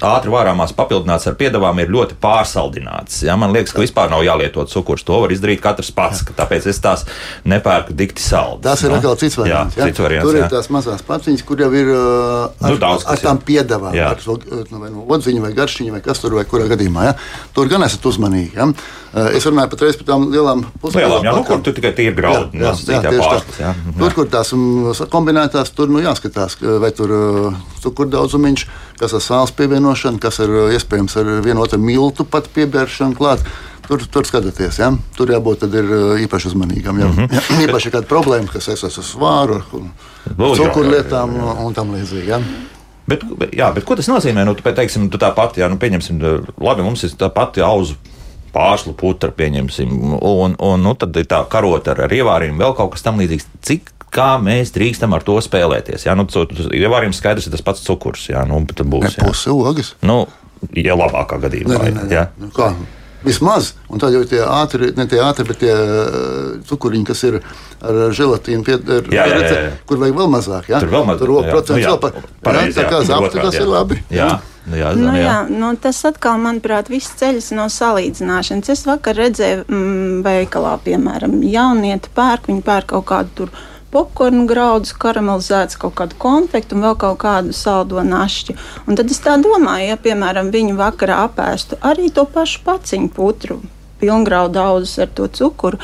ātri 0.00 0.30
vārāmās 0.30 0.72
papildināts 0.76 1.26
ar 1.26 1.34
piedāvām 1.34 1.80
ir 1.80 1.88
ļoti 1.88 2.14
pārsaldināts. 2.20 3.22
Ja? 3.22 3.36
Man 3.36 3.52
liekas, 3.52 3.72
ka 3.72 3.80
vispār 3.80 4.10
nav 4.10 4.24
jālietot 4.54 4.70
cukurs. 4.70 5.04
To 5.04 5.20
var 5.22 5.32
izdarīt 5.32 5.60
katrs 5.62 5.90
pats, 5.94 6.22
ka 6.24 6.34
tāpēc 6.34 6.68
es 6.70 6.80
tās 6.80 7.04
nepērku 7.44 7.94
dikti 7.94 8.22
saldas. 8.22 8.62
Tas 8.64 8.84
ir 8.84 8.90
nu? 8.90 8.98
atkal 8.98 9.16
cits 9.18 9.36
variants. 9.36 9.76
Jā, 9.76 9.88
cits 9.88 10.00
variants 10.00 10.28
tur 10.28 10.38
jā. 10.38 10.44
ir 10.44 10.52
tās 10.52 10.70
mazās 10.70 11.02
paciņas, 11.02 11.44
kur 11.44 11.60
jau 11.60 11.70
ir 11.74 11.90
uh, 11.90 12.50
ar, 12.60 12.74
nu, 12.74 12.80
daudz, 12.80 13.06
ar 13.06 13.18
tām 13.22 13.40
piedevām, 13.44 13.94
ar 13.94 14.20
to, 14.22 14.38
nu, 14.70 14.80
vai 14.82 14.90
no 14.92 15.06
odziņa 15.14 15.42
vai 15.44 15.54
garšiņa 15.56 15.96
vai 15.96 16.02
kas 16.04 16.22
tur 16.22 16.36
vai 16.38 16.44
kurā 16.48 16.68
gadījumā. 16.70 17.08
Ja? 17.10 17.16
Tur 17.54 17.70
gan 17.70 17.86
esat 17.86 18.06
uzmanīgi. 18.06 18.54
Ja? 18.56 18.70
Es 19.30 19.44
runāju 19.46 19.70
patreiz 19.70 19.98
par 20.00 20.08
tām 20.08 20.24
lielām 20.32 20.64
puslielām. 20.82 21.22
Jā, 21.22 21.34
nu, 21.36 21.44
kur 21.46 21.60
tur 21.62 21.74
tikai 21.76 21.92
ir 22.02 22.16
graudi. 22.16 22.58
Jā, 22.58 22.72
jā, 22.82 22.98
jā, 22.98 23.12
pārslas, 23.14 23.60
jā. 23.62 23.70
Tur, 24.00 24.16
kur 24.16 24.30
tās 24.32 24.50
kombinētās, 25.12 25.70
tur 25.76 25.92
nu, 25.92 26.00
jāskatās, 26.02 26.56
vai 26.82 26.90
tur 26.96 27.12
cukur 27.84 28.10
daudzumiņš, 28.10 28.64
kas 28.98 29.14
ar 29.14 29.22
sāls 29.22 29.54
pievienošanu, 29.54 30.18
kas 30.22 30.40
ar 30.42 30.50
iespējams 30.74 31.14
ar 31.20 31.30
vienotu 31.46 31.78
miltu 31.78 32.26
pat 32.26 32.50
piebēršanu 32.56 33.14
klāt. 33.20 33.46
Tur, 33.84 34.04
tur 34.08 34.24
skatāties, 34.24 34.78
ja? 34.80 34.90
tur 35.16 35.28
jābūt 35.34 35.66
ir, 35.68 35.90
īpaši 36.24 36.48
uzmanīgam. 36.52 37.00
Ja? 37.00 37.08
Mm 37.10 37.16
-hmm. 37.18 37.34
ja, 37.34 37.66
īpaši 37.66 37.92
kāda 37.92 38.08
problēma, 38.08 38.48
kas 38.52 38.70
saistās 38.70 38.98
ar 38.98 39.04
svāru, 39.04 39.60
cukurlietām 40.38 41.36
un 41.66 41.74
tam 41.74 41.92
līdzīgi. 41.92 42.28
Ja? 42.28 42.40
Bet, 43.06 43.24
jā, 43.52 43.68
bet 43.74 43.84
ko 43.84 43.96
tas 43.96 44.08
nozīmē? 44.08 44.44
Nu, 44.48 44.54
teiksim, 44.54 45.10
tu 45.10 45.18
tāpat, 45.20 45.58
jā, 45.60 45.68
nu, 45.68 45.76
pieņemsim, 45.76 46.20
labi, 46.60 46.82
mums 46.82 47.04
ir 47.04 47.10
tā 47.10 47.28
pati 47.28 47.60
auzu 47.60 47.94
pārslu 48.54 48.94
putra, 48.94 49.30
pieņemsim, 49.30 49.90
un, 50.22 50.54
un 50.58 50.82
nu, 50.82 50.94
tad 50.94 51.16
ir 51.16 51.26
tā 51.28 51.42
karota 51.50 51.90
ar, 51.90 52.00
ar 52.06 52.12
ievāriem, 52.12 52.56
vēl 52.58 52.74
kaut 52.78 52.94
kas 52.94 53.02
tam 53.02 53.20
līdzīgs. 53.20 53.46
Cik 53.60 53.90
kā 54.14 54.34
mēs 54.42 54.72
drīkstam 54.74 55.14
ar 55.16 55.24
to 55.26 55.36
spēlēties. 55.42 56.06
Jā, 56.06 56.14
nu, 56.18 56.26
ievārījums 56.70 57.20
skaidrs 57.20 57.48
ir 57.48 57.56
tas 57.56 57.64
pats 57.66 57.84
cukurs. 57.84 58.28
Jā, 58.30 58.44
nu, 58.48 58.62
tad 58.70 58.86
būs. 58.90 59.18
Ne, 59.18 59.26
pusi 59.26 59.50
ogas. 59.50 59.94
Nu, 60.06 60.22
ja 60.78 60.96
labākā 60.98 61.40
gadījumā. 61.42 61.80
Ne, 61.82 61.90
ne, 61.90 62.04
ne, 62.10 62.26
ne. 62.46 63.00
Vismaz, 63.24 63.72
un 63.88 64.02
tad 64.02 64.12
jau 64.12 64.22
tie 64.28 64.42
ātri, 64.44 64.90
ne 64.96 65.06
tie 65.08 65.20
ātri, 65.24 65.46
bet 65.48 65.62
tie 65.62 65.72
uh, 65.72 66.48
cukuriņi, 66.68 67.06
kas 67.08 67.22
ir 67.28 67.38
ar 67.84 68.00
želatīnu, 68.16 68.64
pie, 68.66 68.76
ar, 68.76 69.06
jā, 69.08 69.28
jā, 69.28 69.38
jā, 69.40 69.52
jā. 69.66 69.70
kur 69.88 70.00
vajag 70.02 70.18
vēl 70.18 70.32
mazāk. 70.34 70.68
Ja? 70.72 70.80
Tur 70.84 70.92
vēl 70.92 71.06
mazāk. 71.08 71.22
Tur 71.24 71.48
procents 71.48 71.78
nu, 71.80 71.86
vēl 71.88 72.00
par, 72.02 72.18
pareizi. 72.44 72.76
Tā 72.78 72.88
kā 72.90 73.00
zapti, 73.08 73.40
tas 73.40 73.60
ir 73.60 73.70
labi. 73.70 74.00
Jā. 74.12 74.34
Nu, 74.64 74.78
jā, 74.80 74.90
nu, 74.96 75.10
jā, 75.12 75.34
nu, 75.52 75.74
tas 75.76 75.98
atkal, 76.08 76.38
manuprāt, 76.40 76.88
viss 76.92 77.12
ceļas 77.20 77.50
no 77.56 77.66
salīdzināšanas. 77.72 78.70
Es 78.72 78.86
vakar 78.88 79.18
redzēju, 79.20 79.66
mm, 79.68 80.22
veikalā, 80.24 80.78
piemēram, 80.86 81.36
jaunieti 81.44 82.12
pērk, 82.16 82.48
viņi 82.48 82.64
pērk 82.64 82.94
kaut 82.94 83.08
kādu 83.10 83.34
tur 83.40 83.52
popkornu 83.94 84.44
graudus, 84.50 84.94
karamelizēts 85.00 85.78
kaut 85.80 85.94
kādu 86.00 86.18
konfektu 86.20 86.76
un 86.76 86.86
vēl 86.88 86.96
kaut 87.00 87.20
kādu 87.22 87.54
saldo 87.56 88.02
našķi. 88.04 88.56
Un 88.88 88.98
tad 88.98 89.12
es 89.14 89.22
tā 89.22 89.36
domāju, 89.42 89.92
ja, 89.92 90.00
piemēram, 90.00 90.50
viņi 90.54 90.74
vakarā 90.78 91.22
apēstu 91.28 91.78
arī 91.80 92.10
to 92.14 92.26
pašu 92.26 92.64
paciņu 92.66 93.12
putru, 93.14 93.60
pilngraudu 94.02 94.60
auzus 94.62 94.98
ar 95.04 95.14
to 95.14 95.30
cukuru 95.30 95.80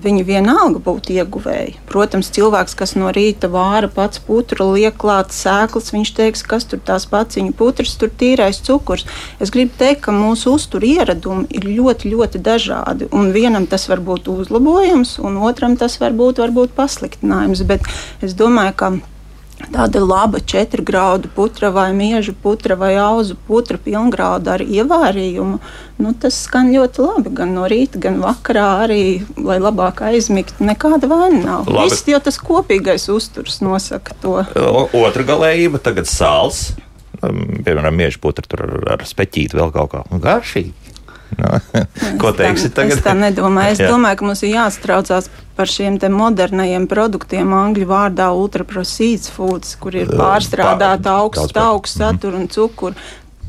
viņi 0.00 0.24
vienalga 0.26 0.80
būtu 0.82 1.14
ieguvēji. 1.14 1.76
Protams, 1.88 2.30
cilvēks, 2.34 2.74
kas 2.78 2.94
no 2.98 3.12
rīta 3.14 3.48
vāra 3.52 3.88
pats 3.92 4.20
putru, 4.22 4.72
liek 4.74 4.96
klāt 5.00 5.32
sēklas, 5.34 5.92
viņš 5.94 6.12
teiks, 6.16 6.42
kas 6.46 6.66
tur 6.70 6.82
tās 6.84 7.06
paciņu 7.10 7.54
putras, 7.56 7.94
tur 8.00 8.10
tīrais 8.10 8.60
cukurs. 8.66 9.06
Es 9.38 9.54
gribu 9.54 9.76
teikt, 9.78 10.04
ka 10.06 10.14
mūsu 10.14 10.56
uzturu 10.58 10.90
ieradumi 10.96 11.46
ir 11.54 11.68
ļoti, 11.70 12.10
ļoti 12.14 12.42
dažādi. 12.42 13.10
Un 13.14 13.32
vienam 13.36 13.68
tas 13.70 13.86
var 13.90 14.02
būt 14.04 14.30
uzlabojums, 14.34 15.18
un 15.22 15.38
otram 15.46 15.78
tas 15.80 16.00
var 16.02 16.16
būt 16.16 16.42
varbūt 16.42 16.74
pasliktinājums. 16.76 17.64
Bet 17.68 17.86
es 18.24 18.34
domāju, 18.38 18.78
ka 18.78 18.92
Tāda 19.72 20.02
laba 20.04 20.40
četru 20.40 20.84
graudu 20.84 21.28
putra 21.34 21.70
vai 21.70 21.92
mieža 21.96 22.34
putra 22.42 22.76
vai 22.76 22.94
auzu 23.00 23.36
putra 23.46 23.78
pilngrauda 23.80 24.56
ar 24.58 24.64
ievārījumu. 24.64 25.58
Nu, 26.02 26.12
tas 26.20 26.36
skan 26.46 26.72
ļoti 26.74 27.04
labi. 27.04 27.32
Gan 27.38 27.54
no 27.56 27.68
rīta, 27.70 28.00
gan 28.02 28.18
vakarā 28.22 28.66
arī, 28.84 29.02
lai 29.38 29.60
labāk 29.62 30.02
aizmigtu. 30.08 30.66
Nekāda 30.66 31.08
vaina 31.10 31.42
nav. 31.44 31.70
Viss 31.70 32.06
jau 32.10 32.20
tas 32.22 32.40
kopīgais 32.42 33.06
uzturs 33.12 33.60
nosaka 33.64 34.16
to. 34.22 34.40
Otra 34.92 35.26
galējība 35.26 35.82
tagad 35.82 36.10
sāls. 36.10 36.72
Piemēram, 37.24 37.94
mieža 37.96 38.20
putra 38.20 38.44
tur 38.48 38.66
ar 38.90 39.06
speķīti 39.06 39.56
vēl 39.56 39.70
kaut 39.72 39.94
kā 39.94 40.02
garšīgi. 40.24 40.93
No. 41.38 41.58
Ko 42.20 42.30
teiksi 42.36 42.70
tagad? 42.70 42.98
Es 42.98 43.02
tā 43.04 43.14
nedomāju. 43.18 43.74
Es 43.74 43.82
domāju, 43.82 44.20
ka 44.20 44.28
mums 44.28 44.42
ir 44.44 44.54
jāstraucās 44.54 45.30
par 45.54 45.70
šiem 45.70 45.98
modernajiem 46.14 46.86
produktiem, 46.90 47.52
angļu 47.54 47.88
vārdā 47.90 48.30
ultraprocessed 48.34 49.30
foods, 49.34 49.76
kur 49.80 49.96
ir 49.98 50.10
pārstrādāta 50.10 51.18
augsta 51.22 51.68
augsta 51.70 52.10
satura 52.12 52.40
un 52.40 52.48
cukuru 52.50 52.94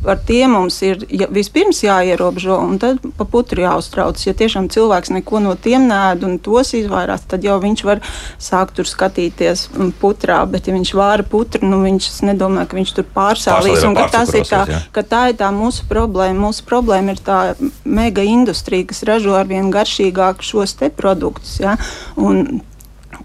par 0.06 0.20
tiem 0.28 0.54
mums 0.56 0.78
ir 0.86 1.02
ja, 1.10 1.28
vispirms 1.32 1.82
jāierobežo, 1.84 2.58
un 2.62 2.78
tad 2.82 3.02
pa 3.18 3.28
putru 3.30 3.66
jāuztrauc. 3.66 4.22
Ja 4.26 4.36
tiešām 4.38 4.70
cilvēks 4.74 5.14
neko 5.16 5.42
no 5.44 5.56
tiem 5.60 5.88
nēd 5.90 6.26
un 6.28 6.38
tos 6.44 6.74
izvairās, 6.78 7.26
tad 7.30 7.46
jau 7.46 7.58
viņš 7.64 7.86
var 7.88 8.04
sākt 8.42 8.78
tur 8.80 8.90
skatīties 8.90 9.68
putrā. 10.02 10.42
Bet, 10.50 10.70
ja 10.70 10.76
viņš 10.76 10.94
vāra 10.98 11.26
putru, 11.28 11.66
nu 11.68 11.82
viņš 11.84 12.12
nedomā, 12.30 12.68
ka 12.70 12.78
viņš 12.78 12.94
tur 13.00 13.10
pārsālīs. 13.16 13.84
Un 13.88 13.98
ka, 13.98 14.08
ir 14.36 14.48
tā, 14.50 14.62
jā. 14.70 14.84
ka 14.96 15.06
tā 15.16 15.24
ir 15.34 15.40
tā 15.42 15.50
mūsu 15.56 15.88
problēma. 15.90 16.48
Mūsu 16.48 16.66
problēma 16.68 17.16
ir 17.16 17.24
tā 17.26 17.40
mega 17.84 18.26
industrija, 18.26 18.88
kas 18.92 19.04
ražo 19.08 19.36
arvien 19.38 19.72
garšīgāk 19.74 20.46
šos 20.46 20.78
te 20.80 20.92
produktus. 20.94 21.58
Ja? 21.64 21.78
Un 22.16 22.62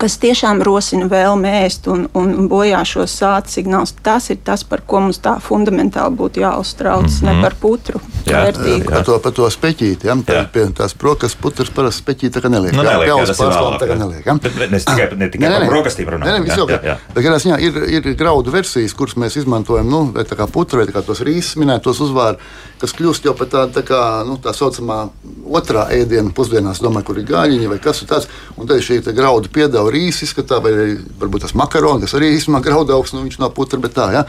kas 0.00 0.16
tiešām 0.21 0.62
rosina 0.64 1.07
vēlmi 1.11 1.50
ēst 1.64 1.88
un, 1.92 2.07
un 2.16 2.49
bojā 2.50 2.80
šos 2.88 3.12
sāta 3.21 3.52
signālus. 3.52 3.92
Tas 4.04 4.30
ir 4.33 4.40
tas, 4.45 4.64
par 4.64 4.83
ko 4.88 5.02
mums 5.04 5.21
tā 5.23 5.37
fundamentāli 5.45 6.16
būtu 6.16 6.40
jāuztrauc, 6.45 7.07
mm 7.07 7.16
-hmm. 7.16 7.37
ne 7.37 7.42
par 7.45 7.57
putru. 7.61 8.00
Jā, 8.26 8.47
jā. 8.49 8.78
Par, 8.88 9.04
to, 9.04 9.19
par 9.19 9.33
to 9.33 9.50
speķīti. 9.50 10.09
Ja? 10.09 10.16
Tā, 10.16 10.45
pie 10.52 10.66
tās 10.76 10.95
brokas 10.97 11.35
putras 11.35 11.71
parasti 11.71 12.04
speķīti 12.04 12.33
tā 12.37 12.42
kā 12.45 12.52
neliek. 12.52 12.73
Nu, 12.73 12.83
neliek 12.83 13.09
jā, 13.09 13.16
jā, 13.16 13.23
ir 13.23 13.35
vēlāk. 13.37 13.78
Tā 13.80 13.88
kā 13.90 13.99
neliek. 13.99 14.26
Ja? 14.26 14.35
Bet, 14.35 14.57
bet, 14.59 14.71
ne 14.71 14.78
tikai, 14.78 15.09
ne 15.16 15.28
tikai 15.28 15.49
ne, 15.49 15.59
par 15.59 15.66
brokastīm 15.75 16.09
runājam. 16.14 16.45
Bet, 16.45 17.25
jā, 17.25 17.38
jā, 17.45 17.59
ir, 17.59 17.78
ir 18.00 18.16
graudu 18.16 18.50
versijas, 18.50 18.95
kuras 18.95 19.16
mēs 19.16 19.37
izmantojam, 19.37 19.88
nu, 19.90 20.02
vai 20.14 20.25
tā 20.25 20.38
kā 20.38 20.47
putra, 20.47 20.80
vai 20.80 20.88
tā 20.88 20.97
kā 20.97 21.04
tos 21.07 21.21
rīsus 21.26 21.59
minētos 21.61 22.00
uzvāru, 22.00 22.38
kas 22.80 22.95
kļūst 22.97 23.28
jau 23.28 23.35
par 23.37 23.50
tādu 23.52 23.76
tā, 23.76 23.85
kā, 23.87 24.00
nu, 24.28 24.38
tā 24.42 24.54
saucamā 24.57 25.09
otrā 25.50 25.87
ēdienu 25.95 26.33
pusdienās, 26.37 26.80
domāju, 26.85 27.11
kur 27.11 27.21
ir 27.21 27.28
gājiņi 27.28 27.71
vai 27.71 27.78
kas 27.83 28.04
tāds. 28.09 28.28
Un 28.57 28.69
tad 28.69 28.83
šī 28.85 29.00
graudu 29.16 29.50
piedāvā 29.52 29.89
rīsu 29.94 30.26
izskatā, 30.26 30.61
vai 30.64 30.73
varbūt 31.20 31.47
tas 31.47 31.56
makarons, 31.59 32.04
kas 32.04 32.16
arī 32.18 32.32
īstenībā 32.37 32.62
graudaugs, 32.64 33.14
nu 33.16 33.26
viņš 33.26 33.38
nav 33.42 33.54
putra, 33.56 33.80
bet 33.82 33.97
tā. 33.99 34.11
Ja? 34.14 34.25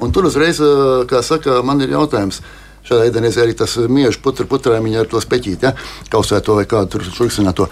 Un 0.00 0.14
tur 0.14 0.30
uzreiz, 0.30 0.62
kā 1.10 1.22
saka, 1.26 1.60
man 1.66 1.82
ir 1.84 1.96
jautājums. 1.96 2.42
Šādā 2.80 3.10
ēdienā 3.10 3.28
arī 3.42 3.52
tas 3.52 3.74
mieža 3.92 4.16
putra 4.24 4.46
putrāmiņa 4.48 5.02
ar 5.02 5.08
to 5.10 5.20
speķīti, 5.20 5.68
ja? 5.68 5.74
kausēto 6.12 6.56
vai 6.56 6.64
kādu 6.68 6.94
tur 6.94 7.04
šurksināto. 7.04 7.68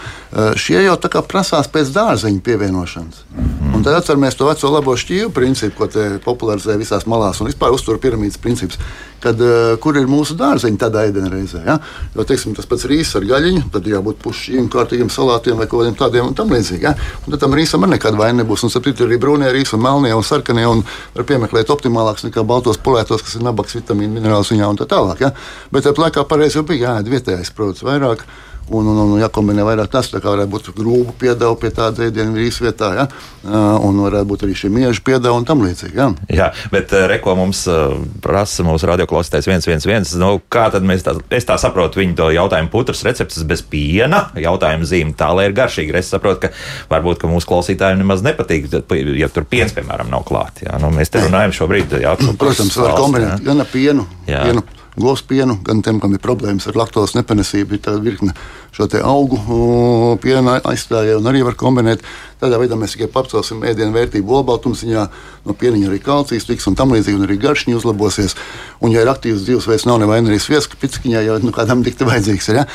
Šie 0.61 0.83
jau 0.85 0.99
tā 1.00 1.09
kā 1.14 1.23
prasās 1.25 1.71
pēc 1.73 1.95
dārzeņa 1.95 2.42
pievienošanas. 2.45 3.23
Mm. 3.33 3.73
Un 3.78 3.87
tad 3.87 3.97
atceramies 3.97 4.37
to 4.37 4.50
veco 4.50 4.73
labo 4.75 4.97
šķīvu 5.00 5.33
principu, 5.33 5.76
ko 5.80 5.88
te 5.95 6.04
popularizē 6.25 6.76
visās 6.76 7.09
malās 7.09 7.40
un 7.40 7.49
vispār 7.49 7.73
uztur 7.73 8.00
piramīdas 8.02 8.40
princips 8.42 8.76
kad, 9.22 9.40
uh, 9.42 9.75
kur 9.82 9.98
ir 9.98 10.08
mūsu 10.10 10.37
dārzeņi 10.38 10.80
tādā 10.80 11.04
ēdienreizē. 11.08 11.62
Ja? 11.66 11.78
Jo, 12.14 12.26
teiksim, 12.28 12.54
tas 12.56 12.68
pats 12.70 12.87
rīss 12.90 13.16
ar 13.18 13.26
gaļiņu, 13.28 13.66
tad 13.75 13.88
jābūt 13.90 14.20
pušķiem, 14.25 14.70
kārtīgiem 14.72 15.12
salātiem 15.12 15.58
vai 15.58 15.68
kaut 15.70 15.82
kādiem 15.82 15.98
tādiem 15.98 16.30
un 16.30 16.37
tam 16.38 16.52
līdzīgi. 16.54 16.87
Ja? 16.87 16.94
Un 17.25 17.34
tad 17.34 17.44
tam 17.44 17.56
rīsam 17.58 17.87
arī 17.87 17.96
nekāda 17.96 18.20
vaina 18.20 18.42
nebūs. 18.42 18.66
Un 18.66 18.75
sapratu, 18.75 19.06
arī 19.08 19.20
brūnie 19.20 19.50
rīsi 19.54 19.76
un 19.78 19.84
melnie 19.84 20.14
un 20.16 20.26
sarkanie 20.26 20.66
un 20.68 20.84
var 21.14 21.28
piemeklēt 21.28 21.72
optimālāks 21.75 22.26
nekā 22.28 22.44
baltos 22.46 22.80
polētos, 22.82 23.25
kas 23.26 23.38
ir 23.38 23.46
nabaks, 23.46 23.78
vitamīnu, 23.78 24.18
minerāls 24.18 24.52
un 24.54 24.78
tā 24.78 24.88
tālāk. 24.90 25.25
Ja? 25.26 25.32
Bet 25.72 25.87
tāpat 25.87 26.08
laikā 26.08 26.28
pareizi 26.28 26.60
jau 26.60 26.66
bija 26.68 26.92
jāēd 26.92 27.10
vietējais 27.12 27.54
produkts 27.56 27.87
vairāk 27.87 28.26
un, 28.70 28.88
un, 28.92 28.98
un 29.04 29.20
jākombinē 29.20 29.64
vairāk 29.66 29.90
tas, 29.92 30.10
kā 30.12 30.25
varētu 30.25 30.52
būt 30.52 30.70
grūba 30.76 31.14
piedāvā 31.20 31.56
pie 31.60 31.70
tāda 31.75 32.06
ēdienu 32.08 32.37
vīrijas 32.37 32.60
vietā, 32.62 32.90
ja? 32.96 33.06
un 33.84 34.00
varētu 34.04 34.28
būt 34.28 34.44
arī 34.46 34.56
šie 34.58 34.70
mieža 34.72 35.02
piedāvā 35.04 35.40
un 35.40 35.46
tam 35.48 35.62
līdzīgi. 35.64 35.96
Ja? 35.98 36.08
Jā, 36.32 36.48
bet 36.72 36.92
reko 37.12 37.37
mums 37.38 37.64
prasa 38.25 38.66
mūsu 38.66 38.88
radioklausītājs 38.90 39.48
111. 39.48 40.16
Nu, 40.20 40.30
kā 40.52 40.68
tad 40.75 40.87
mēs 40.88 41.04
tā, 41.06 41.16
es 41.34 41.48
tā 41.48 41.58
saprotu 41.60 42.02
viņu 42.02 42.16
to 42.18 42.30
jautājumu 42.34 42.72
putras 42.72 43.04
receptes 43.06 43.46
bez 43.48 43.64
piena, 43.64 44.26
jautājumu 44.38 44.88
zīme 44.88 45.16
tā, 45.18 45.30
lai 45.37 45.48
ir 45.48 45.56
garšīgi. 45.58 45.96
Es 45.98 46.12
saprotu, 46.14 46.46
ka 46.46 46.52
varbūt 46.92 47.22
ka 47.22 47.30
mūsu 47.30 47.48
klausītājiem 47.50 48.02
nemaz 48.02 48.25
nepatīk, 48.26 48.70
ja 49.18 49.30
tur 49.32 49.48
piens, 49.48 49.75
piemēram, 49.76 50.10
nav 50.12 50.26
klāts. 50.28 50.66
Nu, 50.78 50.92
mēs 50.94 51.12
te 51.12 51.22
runājam 51.25 51.54
šobrīd. 51.62 52.00
Jā, 52.02 52.16
Protams, 52.40 52.76
var 52.80 52.98
kombinēt 52.98 53.46
gan 53.46 53.64
ar 53.64 53.72
pienu. 53.72 54.06
Jā. 54.28 54.44
pienu 54.48 54.66
govs 55.02 55.25
pienu, 55.26 55.59
gan 55.64 55.83
tiem, 55.85 56.00
kam 56.02 56.14
ir 56.14 56.23
problēmas 56.23 56.69
ar 56.69 56.78
laktozes 56.78 57.17
nepanesību, 57.19 57.76
ir 57.76 57.85
tāda 57.85 58.02
virkne 58.05 58.35
šo 58.75 58.87
augu 59.02 59.38
piena 60.23 60.59
aizstājēju 60.62 61.19
un 61.21 61.28
arī 61.31 61.43
var 61.47 61.57
kombinēt. 61.59 62.05
Tādā 62.38 62.61
veidā 62.61 62.76
mēs 62.78 62.95
tikai 62.95 63.09
pacelsim 63.11 63.64
ēdienu 63.67 63.90
vērtību 63.97 64.37
olbaltumziņā, 64.38 65.07
no 65.49 65.55
pieniņa 65.59 65.88
arī 65.88 65.99
kalcijs 66.05 66.47
tiks 66.47 66.69
un 66.71 66.76
tam 66.78 66.93
līdzīgi, 66.95 67.19
un 67.19 67.26
arī 67.26 67.38
garšņi 67.43 67.75
uzlabosies. 67.75 68.37
Un, 68.78 68.93
ja 68.95 69.02
ir 69.02 69.11
aktīvs 69.11 69.43
dzīvesveids, 69.43 69.88
nav 69.88 69.99
nevaina 70.05 70.31
arī 70.31 70.38
svieska 70.43 70.78
piciņā, 70.78 71.25
jau 71.26 71.40
nu, 71.43 71.50
kādam 71.57 71.83
dikti 71.83 72.07
vajadzīgs 72.07 72.52
ir. 72.52 72.61
Ja? 72.61 72.67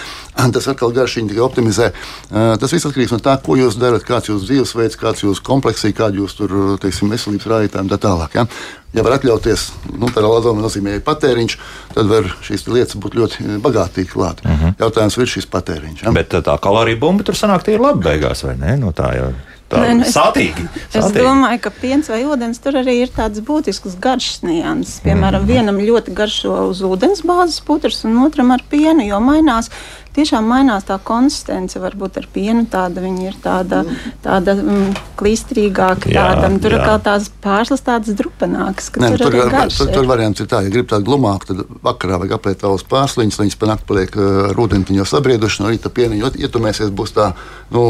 Tas 0.52 0.68
atkal 0.68 0.92
garšīgi 0.92 1.32
tikai 1.32 1.46
optimizē. 1.46 1.94
Tas 2.34 2.76
viss 2.76 2.90
atkarīgs 2.90 3.16
no 3.16 3.24
tā, 3.24 3.38
ko 3.46 3.56
jūs 3.56 3.80
darat, 3.80 4.04
kāds 4.04 4.28
ir 4.28 4.36
jūsu 4.36 4.50
dzīvesveids, 4.52 5.00
kāds 5.00 5.24
ir 5.24 5.30
jūsu 5.30 5.48
kompleksija, 5.48 5.96
kāda 6.02 6.20
jūs 6.20 6.36
tur, 6.42 6.58
teiksim, 6.84 7.14
veselības 7.14 7.52
rādītāji 7.54 7.88
un 7.88 7.94
tā 7.94 8.02
tālāk. 8.04 8.42
Ja? 8.42 8.50
Ja 8.94 9.06
var 9.06 9.18
atļauties, 9.18 9.66
nu, 9.98 10.10
tā 10.14 10.24
lazuma 10.26 10.64
nozīmē 10.64 11.00
patēriņš, 11.06 11.58
tad 11.94 12.12
var 12.12 12.30
šīs 12.46 12.68
lietas 12.70 13.00
būt 13.00 13.18
ļoti 13.20 13.62
bagātīgi 13.64 14.12
klāt. 14.12 14.44
Uh 14.46 14.52
mhm. 14.52 14.66
-huh. 14.66 14.86
Jautājums 14.86 15.18
ir 15.18 15.34
šis 15.38 15.50
patēriņš. 15.50 16.04
Ja? 16.04 16.12
Bet 16.12 16.34
tā 16.34 16.58
kaloriju 16.62 17.00
bumba 17.00 17.24
tur 17.24 17.36
sanāk, 17.36 17.64
tie 17.64 17.74
ir 17.78 17.82
labi 17.82 18.04
beigās, 18.04 18.44
vai 18.44 18.58
ne? 18.58 18.78
No 18.78 18.88
nu, 18.88 18.94
tā 18.94 19.16
jau 19.18 19.34
Nē, 19.74 19.94
nu, 19.98 20.06
sātīgi, 20.06 20.66
sātīgi. 20.92 21.00
Es 21.00 21.14
domāju, 21.16 21.60
ka 21.64 21.72
piens 21.74 22.10
vai 22.12 22.22
ūdens 22.30 22.62
tur 22.62 22.78
arī 22.82 23.00
ir 23.04 23.12
tāds 23.14 23.42
būtisks 23.46 23.96
garšas 24.02 24.44
nianses. 24.46 25.00
Piemēram, 25.06 25.42
mm 25.42 25.48
-hmm. 25.48 25.54
vienam 25.54 25.78
ļoti 25.82 26.14
garšo 26.14 26.68
uz 26.70 26.82
ūdens 26.86 27.24
bāzes 27.26 27.62
putras, 27.66 28.04
un 28.06 28.18
otram 28.26 28.52
ar 28.52 28.62
pienu, 28.70 29.08
jo 29.08 29.20
mainās 29.20 29.72
tiešām 30.16 30.48
mainās 30.48 30.86
tā 30.88 30.98
konsistence. 31.04 31.80
Varbūt 31.82 32.20
ar 32.22 32.28
pienu 32.34 32.66
tāda 32.70 33.04
viņa 33.04 33.26
ir 33.26 33.38
tāda, 33.44 33.82
tāda 34.24 34.56
mm, 34.60 34.94
klistrīgāka, 35.20 36.12
tāda, 36.14 36.50
jā, 36.50 36.60
tur 36.64 36.76
jā. 36.78 36.82
kā 36.86 36.98
tās 37.08 37.30
pārslas 37.44 37.84
tādas 37.86 38.18
drupenākas. 38.20 38.92
Nē, 39.02 39.14
tur, 39.16 39.26
tur, 39.26 39.40
var, 39.52 39.74
tur, 39.74 39.92
tur 39.94 40.10
variants 40.10 40.44
ir 40.44 40.50
tā, 40.52 40.64
ja 40.66 40.74
grib 40.74 40.90
tādu 40.92 41.08
glumāku, 41.10 41.50
tad 41.50 41.64
vakarā 41.86 42.20
vajag 42.22 42.38
apliet 42.38 42.62
tavas 42.64 42.86
pārsliņas, 42.90 43.40
lai 43.40 43.48
viņas 43.48 43.60
panākt 43.64 43.88
paliek 43.90 44.18
ar 44.20 44.64
ūdeni 44.64 45.00
jau 45.00 45.08
sabrieduši, 45.10 45.64
no 45.64 45.74
rīta 45.74 45.92
pieniņu 45.94 46.34
ietumēsies, 46.44 46.94
būs 46.94 47.16
tā, 47.18 47.32
nu, 47.74 47.84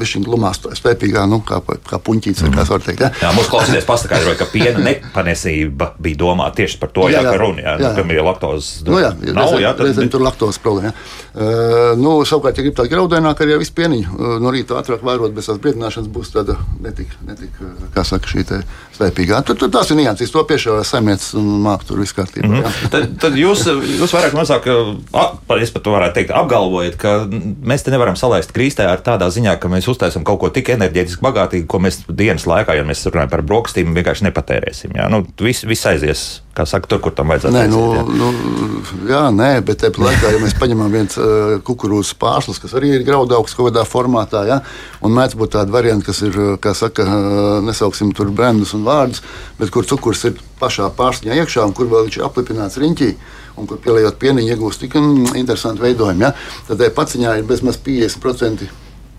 bišķiņ 0.00 0.26
glumā 0.28 0.52
spēpīgā, 0.56 1.24
nu, 1.30 1.40
kā, 1.46 1.62
kā 1.88 2.00
puņķīts, 2.04 2.44
mm. 2.46 2.56
kā 2.58 2.66
var 2.70 2.84
teikt. 2.84 3.06
Ja? 3.06 3.12
Jā, 3.24 3.32
mums 3.36 3.48
klausīties 3.52 3.88
paskaidroja, 3.88 4.38
ka 4.40 4.48
piena 4.52 4.84
nepanesība 4.88 5.94
bija 6.00 6.20
domāta 6.26 6.60
tieši 6.60 6.80
par 6.82 6.92
to, 6.94 7.08
jā, 7.08 7.20
jā, 7.20 7.24
jā, 7.24 7.34
ka 7.34 7.42
runa, 7.42 7.64
jā, 7.64 7.74
jā, 7.74 7.88
jā. 7.88 7.92
kam 7.96 8.14
ir 8.14 8.22
laktozes. 8.26 8.70
Nu, 8.86 9.00
jā, 9.00 9.12
nav, 9.30 9.48
reizēm, 9.48 9.64
jā, 9.64 9.74
tad... 9.76 9.86
reizēm 9.88 10.12
tur 10.12 10.26
laktozes 10.26 10.60
problēma. 10.62 10.92
Uh, 11.30 11.30
Eh, 11.30 11.69
nu, 12.00 12.14
savukārt, 12.26 12.58
ja 12.58 12.64
grib 12.64 12.76
tādu 12.78 12.92
graudaināku, 12.92 13.44
arī 13.44 13.58
visu 13.60 13.74
pieniņu 13.76 14.08
eh, 14.10 14.36
no 14.42 14.52
rīta 14.54 14.78
ātrāk 14.80 15.04
vērot 15.06 15.34
bez 15.36 15.50
tās 15.50 15.60
briedināšanas, 15.62 16.10
būs 16.12 16.32
tāda 16.34 16.56
netik, 16.84 17.12
netik 17.26 17.58
eh, 17.60 17.88
kā 17.94 18.04
saka, 18.06 18.30
šī 18.30 18.46
slēpīgā. 19.00 19.40
Tur, 19.46 19.58
tur 19.60 19.72
tās 19.72 19.90
ir 19.90 19.98
nianses, 20.00 20.32
to 20.32 20.42
piešāvā 20.46 20.84
saimnieks 20.86 21.32
un 21.38 21.48
māk 21.64 21.84
tur 21.88 22.00
viss 22.02 22.16
kārtībā. 22.16 22.48
Mm 22.48 22.62
-hmm. 22.62 22.90
tad, 22.92 23.08
tad 23.20 23.38
jūs, 23.38 23.64
jūs 24.00 24.14
vairāk 24.14 24.36
mazāk, 24.36 24.68
es 25.60 25.70
pat 25.74 25.82
to 25.82 25.94
varētu 25.96 26.14
teikt, 26.14 26.34
apgalvojat, 26.36 26.96
ka 27.00 27.16
mēs 27.62 27.84
te 27.84 27.90
nevaram 27.94 28.16
salaist 28.16 28.52
krīstē 28.52 28.86
ar 28.90 29.00
tādā 29.04 29.30
ziņā, 29.30 29.56
ka 29.58 29.68
mēs 29.68 29.88
uztaisam 29.88 30.24
kaut 30.24 30.40
ko 30.40 30.48
tik 30.48 30.68
enerģētiski 30.68 31.24
bagātīgu, 31.24 31.66
ko 31.66 31.78
mēs 31.78 32.04
dienas 32.08 32.46
laikā, 32.46 32.76
ja 32.76 32.84
mēs 32.84 33.06
runājam 33.06 33.30
par 33.30 33.42
brokastīm, 33.42 33.94
vienkārši 33.94 34.28
nepatērēsim. 34.28 34.96
Jā? 34.96 35.08
Nu, 35.08 35.24
viss, 35.40 35.64
viss 35.64 35.86
aizies 35.86 36.42
Kā 36.50 36.64
saka, 36.66 36.88
tur, 36.90 36.98
kur 36.98 37.12
tam 37.14 37.30
vajadzētu 37.30 37.54
būt. 37.70 38.08
Nu, 38.10 38.26
nu, 38.34 38.80
jā, 39.06 39.20
nē, 39.30 39.60
bet 39.62 39.84
tāpat 39.84 40.02
laikā, 40.02 40.32
ja 40.34 40.40
mēs 40.42 40.56
paņemam 40.58 40.90
viens 40.90 41.14
uh, 41.20 41.52
kukurūzas 41.62 42.16
pārslas, 42.18 42.58
kas 42.58 42.74
arī 42.74 42.90
ir 42.96 43.04
graudaugs 43.06 43.54
kaut 43.54 43.68
kādā 43.68 43.84
formātā, 43.86 44.42
ja, 44.48 44.56
un 45.06 45.14
mēdz 45.14 45.38
būt 45.38 45.54
tādi 45.54 45.70
varianti, 45.70 46.08
kas 46.08 46.24
ir, 46.26 46.34
kā 46.60 46.74
saka, 46.74 47.06
nesauksim 47.62 48.10
tur 48.18 48.32
brendus 48.34 48.74
un 48.74 48.82
vārdus, 48.90 49.22
bet 49.58 49.72
kur 49.74 49.86
cukurs 49.88 50.24
ir 50.28 50.40
pašā 50.60 50.90
pārsliņā 50.98 51.38
iekšā 51.42 51.66
un 51.66 51.76
kur 51.76 51.90
vēl 51.90 52.08
viņš 52.08 52.18
ir 52.20 52.26
aplipināts 52.26 52.80
riņķī. 52.82 53.12
Un 53.60 53.68
kur 53.68 53.80
pieliekot 53.82 54.16
pieniņu, 54.20 54.54
iegūst 54.54 54.84
tik 54.84 54.96
interesantu 54.96 55.84
veidojumu. 55.84 56.28
Ja? 56.28 56.32
Tad 56.68 56.82
paciņā 56.96 57.38
ir 57.40 57.48
bezmaz 57.48 57.80
50% 57.84 58.68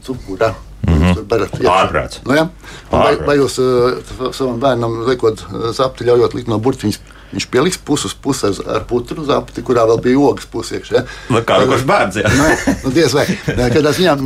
cukura. 0.05 0.53
Mm 0.87 0.97
-hmm. 0.97 1.67
Ārprāts. 1.69 2.21
Nu, 2.25 2.33
ja? 2.33 2.47
vai, 2.91 3.15
vai 3.25 3.35
jūs 3.37 3.59
uh, 3.61 4.31
savam 4.33 4.59
bērnam 4.59 5.03
liekot 5.05 5.43
sapti, 5.77 6.07
ļaujot 6.07 6.33
likt 6.33 6.47
no 6.49 6.57
burtiņas 6.57 6.99
Viņš 7.31 7.47
pieliks 7.47 7.77
puses 7.87 8.13
puses 8.13 8.59
ar 8.59 8.83
putru 8.87 9.23
zapti, 9.23 9.63
kurā 9.63 9.85
vēl 9.87 10.01
bija 10.03 10.19
ogas 10.19 10.47
pusiekš. 10.51 10.91
Ja? 10.91 11.03
Nu, 11.31 11.39
kā 11.47 11.61
kurš 11.63 11.85
bērns? 11.87 12.19
Jā, 12.19 12.31
nu, 12.35 12.73
nu, 12.83 12.91
diez 12.91 13.15
vai. 13.15 13.23
Kad 13.45 13.87
ziņā, 13.95 14.17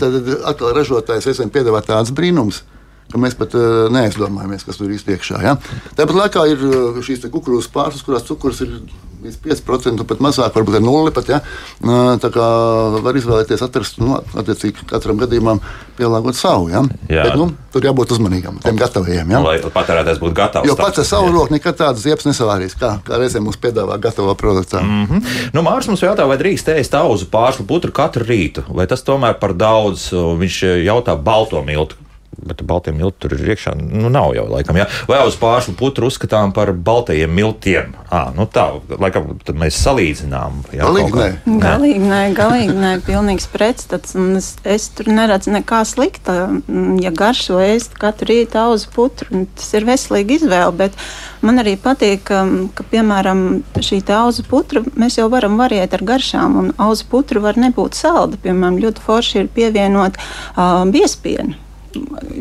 tad 0.00 0.16
atkal 0.52 0.72
ražotājs 0.76 1.28
esam 1.34 1.52
piedāvāt 1.52 1.90
tāds 1.90 2.14
brīnums 2.16 2.62
ka 3.12 3.22
mēs 3.22 3.36
pat 3.38 3.56
uh, 3.58 3.86
neaizdomājamies, 3.94 4.66
kas 4.66 4.80
tur 4.80 4.92
īstenībā 4.92 5.18
iekšā. 5.18 5.42
Ja? 5.44 5.56
Tāpat 5.98 6.22
laikā 6.22 6.46
ir 6.52 6.64
šīs 7.06 7.26
kukurūzas 7.30 7.72
pārslas, 7.74 8.06
kurās 8.06 8.26
cukurs 8.28 8.64
ir 8.66 8.78
līdz 9.26 9.38
5%, 9.42 10.04
pat 10.06 10.22
mazāk, 10.22 10.54
varbūt 10.54 10.78
ar 10.78 10.84
nulli. 10.84 11.12
Pat, 11.14 11.28
ja? 11.30 11.40
Tā 12.22 12.30
kā 12.34 12.46
var 13.04 13.18
izvēlēties, 13.18 13.64
atrast, 13.64 13.98
nu, 14.02 14.18
attiecīgi 14.38 14.86
katram 14.90 15.18
gadījumam 15.20 15.60
pielāgot 15.98 16.38
savu. 16.38 16.68
Ja? 16.72 16.82
Jā. 17.10 17.26
Bet, 17.28 17.36
nu, 17.40 17.48
tur 17.74 17.86
jābūt 17.86 18.14
uzmanīgam, 18.16 18.60
tiem 18.64 18.78
gatavajiem. 18.80 19.34
Ja? 19.34 19.42
Lai 19.44 19.56
patērētājs 19.64 20.22
būtu 20.22 20.36
gatavs. 20.36 20.68
Jo 20.68 20.78
pats 20.78 21.02
ar 21.02 21.08
savu 21.08 21.32
roku 21.34 21.54
nekad 21.56 21.78
tādas 21.80 22.04
ziepes 22.04 22.28
nesavārīs, 22.28 22.76
kā, 22.78 22.96
kā 23.06 23.20
reizēm 23.20 23.46
mums 23.48 23.60
piedāvā 23.62 23.98
gatavo 24.02 24.34
produktu. 24.38 24.80
Mm 24.82 25.06
-hmm. 25.06 25.52
nu, 25.56 25.64
Mārcis 25.66 25.92
mums 25.92 26.04
jautā, 26.04 26.28
vai 26.28 26.38
drīkst 26.40 26.72
ēst 26.76 26.96
auzu 26.98 27.30
pārslu 27.32 27.66
putru 27.66 27.92
katru 27.92 28.24
rītu, 28.24 28.66
vai 28.68 28.86
tas 28.86 29.02
tomēr 29.02 29.38
par 29.40 29.54
daudz? 29.54 30.10
Viņš 30.12 30.62
jautā 30.84 31.16
balto 31.16 31.62
miltu 31.62 31.96
bet 32.38 32.62
baltiem 32.66 32.98
miltiem 33.00 33.20
tur 33.20 33.34
ir 33.36 33.52
iekšā. 33.54 33.74
Nu, 33.78 34.10
nav 34.12 34.34
jau 34.36 34.46
laikam, 34.50 34.76
jā. 34.78 34.86
Vai 35.08 35.20
uz 35.26 35.36
pārslu 35.40 35.74
putru 35.78 36.10
uzskatām 36.10 36.52
par 36.56 36.72
baltajiem 36.72 37.32
miltiem? 37.32 37.94
À, 38.12 38.28
nu 38.36 38.46
tā, 38.50 38.66
laikam, 38.92 39.34
tad 39.46 39.58
mēs 39.60 39.78
salīdzinām. 39.82 40.62
Jā, 40.76 40.86
galīgi 40.86 41.16
nē. 41.16 41.28
Galīgi 41.62 42.02
nē, 42.02 42.20
galīgi 42.36 42.76
nē, 42.76 42.92
pilnīgs 43.06 43.48
pretstats. 43.52 44.16
Es, 44.36 44.52
es 44.68 44.88
tur 44.96 45.10
neredzu 45.12 45.54
nekā 45.54 45.82
slikta. 45.88 46.36
Ja 47.02 47.12
garšo 47.14 47.60
ēst 47.62 47.96
katru 48.00 48.30
rītu 48.32 48.60
auzu 48.60 48.92
putru, 48.94 49.44
tas 49.56 49.72
ir 49.76 49.88
veselīga 49.88 50.36
izvēle. 50.38 50.74
Bet 50.76 50.96
man 51.46 51.62
arī 51.62 51.76
patīk, 51.80 52.26
ka, 52.30 52.44
ka 52.76 52.86
piemēram, 52.92 53.44
šī 53.76 54.02
auzu 54.16 54.46
putra 54.48 54.84
mēs 54.94 55.18
jau 55.20 55.28
varam 55.32 55.58
variēt 55.60 55.96
ar 55.96 56.04
garšām. 56.06 56.58
Un 56.62 56.72
auzu 56.82 57.08
putra 57.10 57.42
var 57.44 57.60
nebūt 57.60 57.98
salda. 57.98 58.40
Piemēram, 58.42 58.80
ļoti 58.82 59.06
forši 59.06 59.44
ir 59.44 59.54
pievienot 59.56 60.18
uh, 60.20 60.82
biespienu 60.92 61.65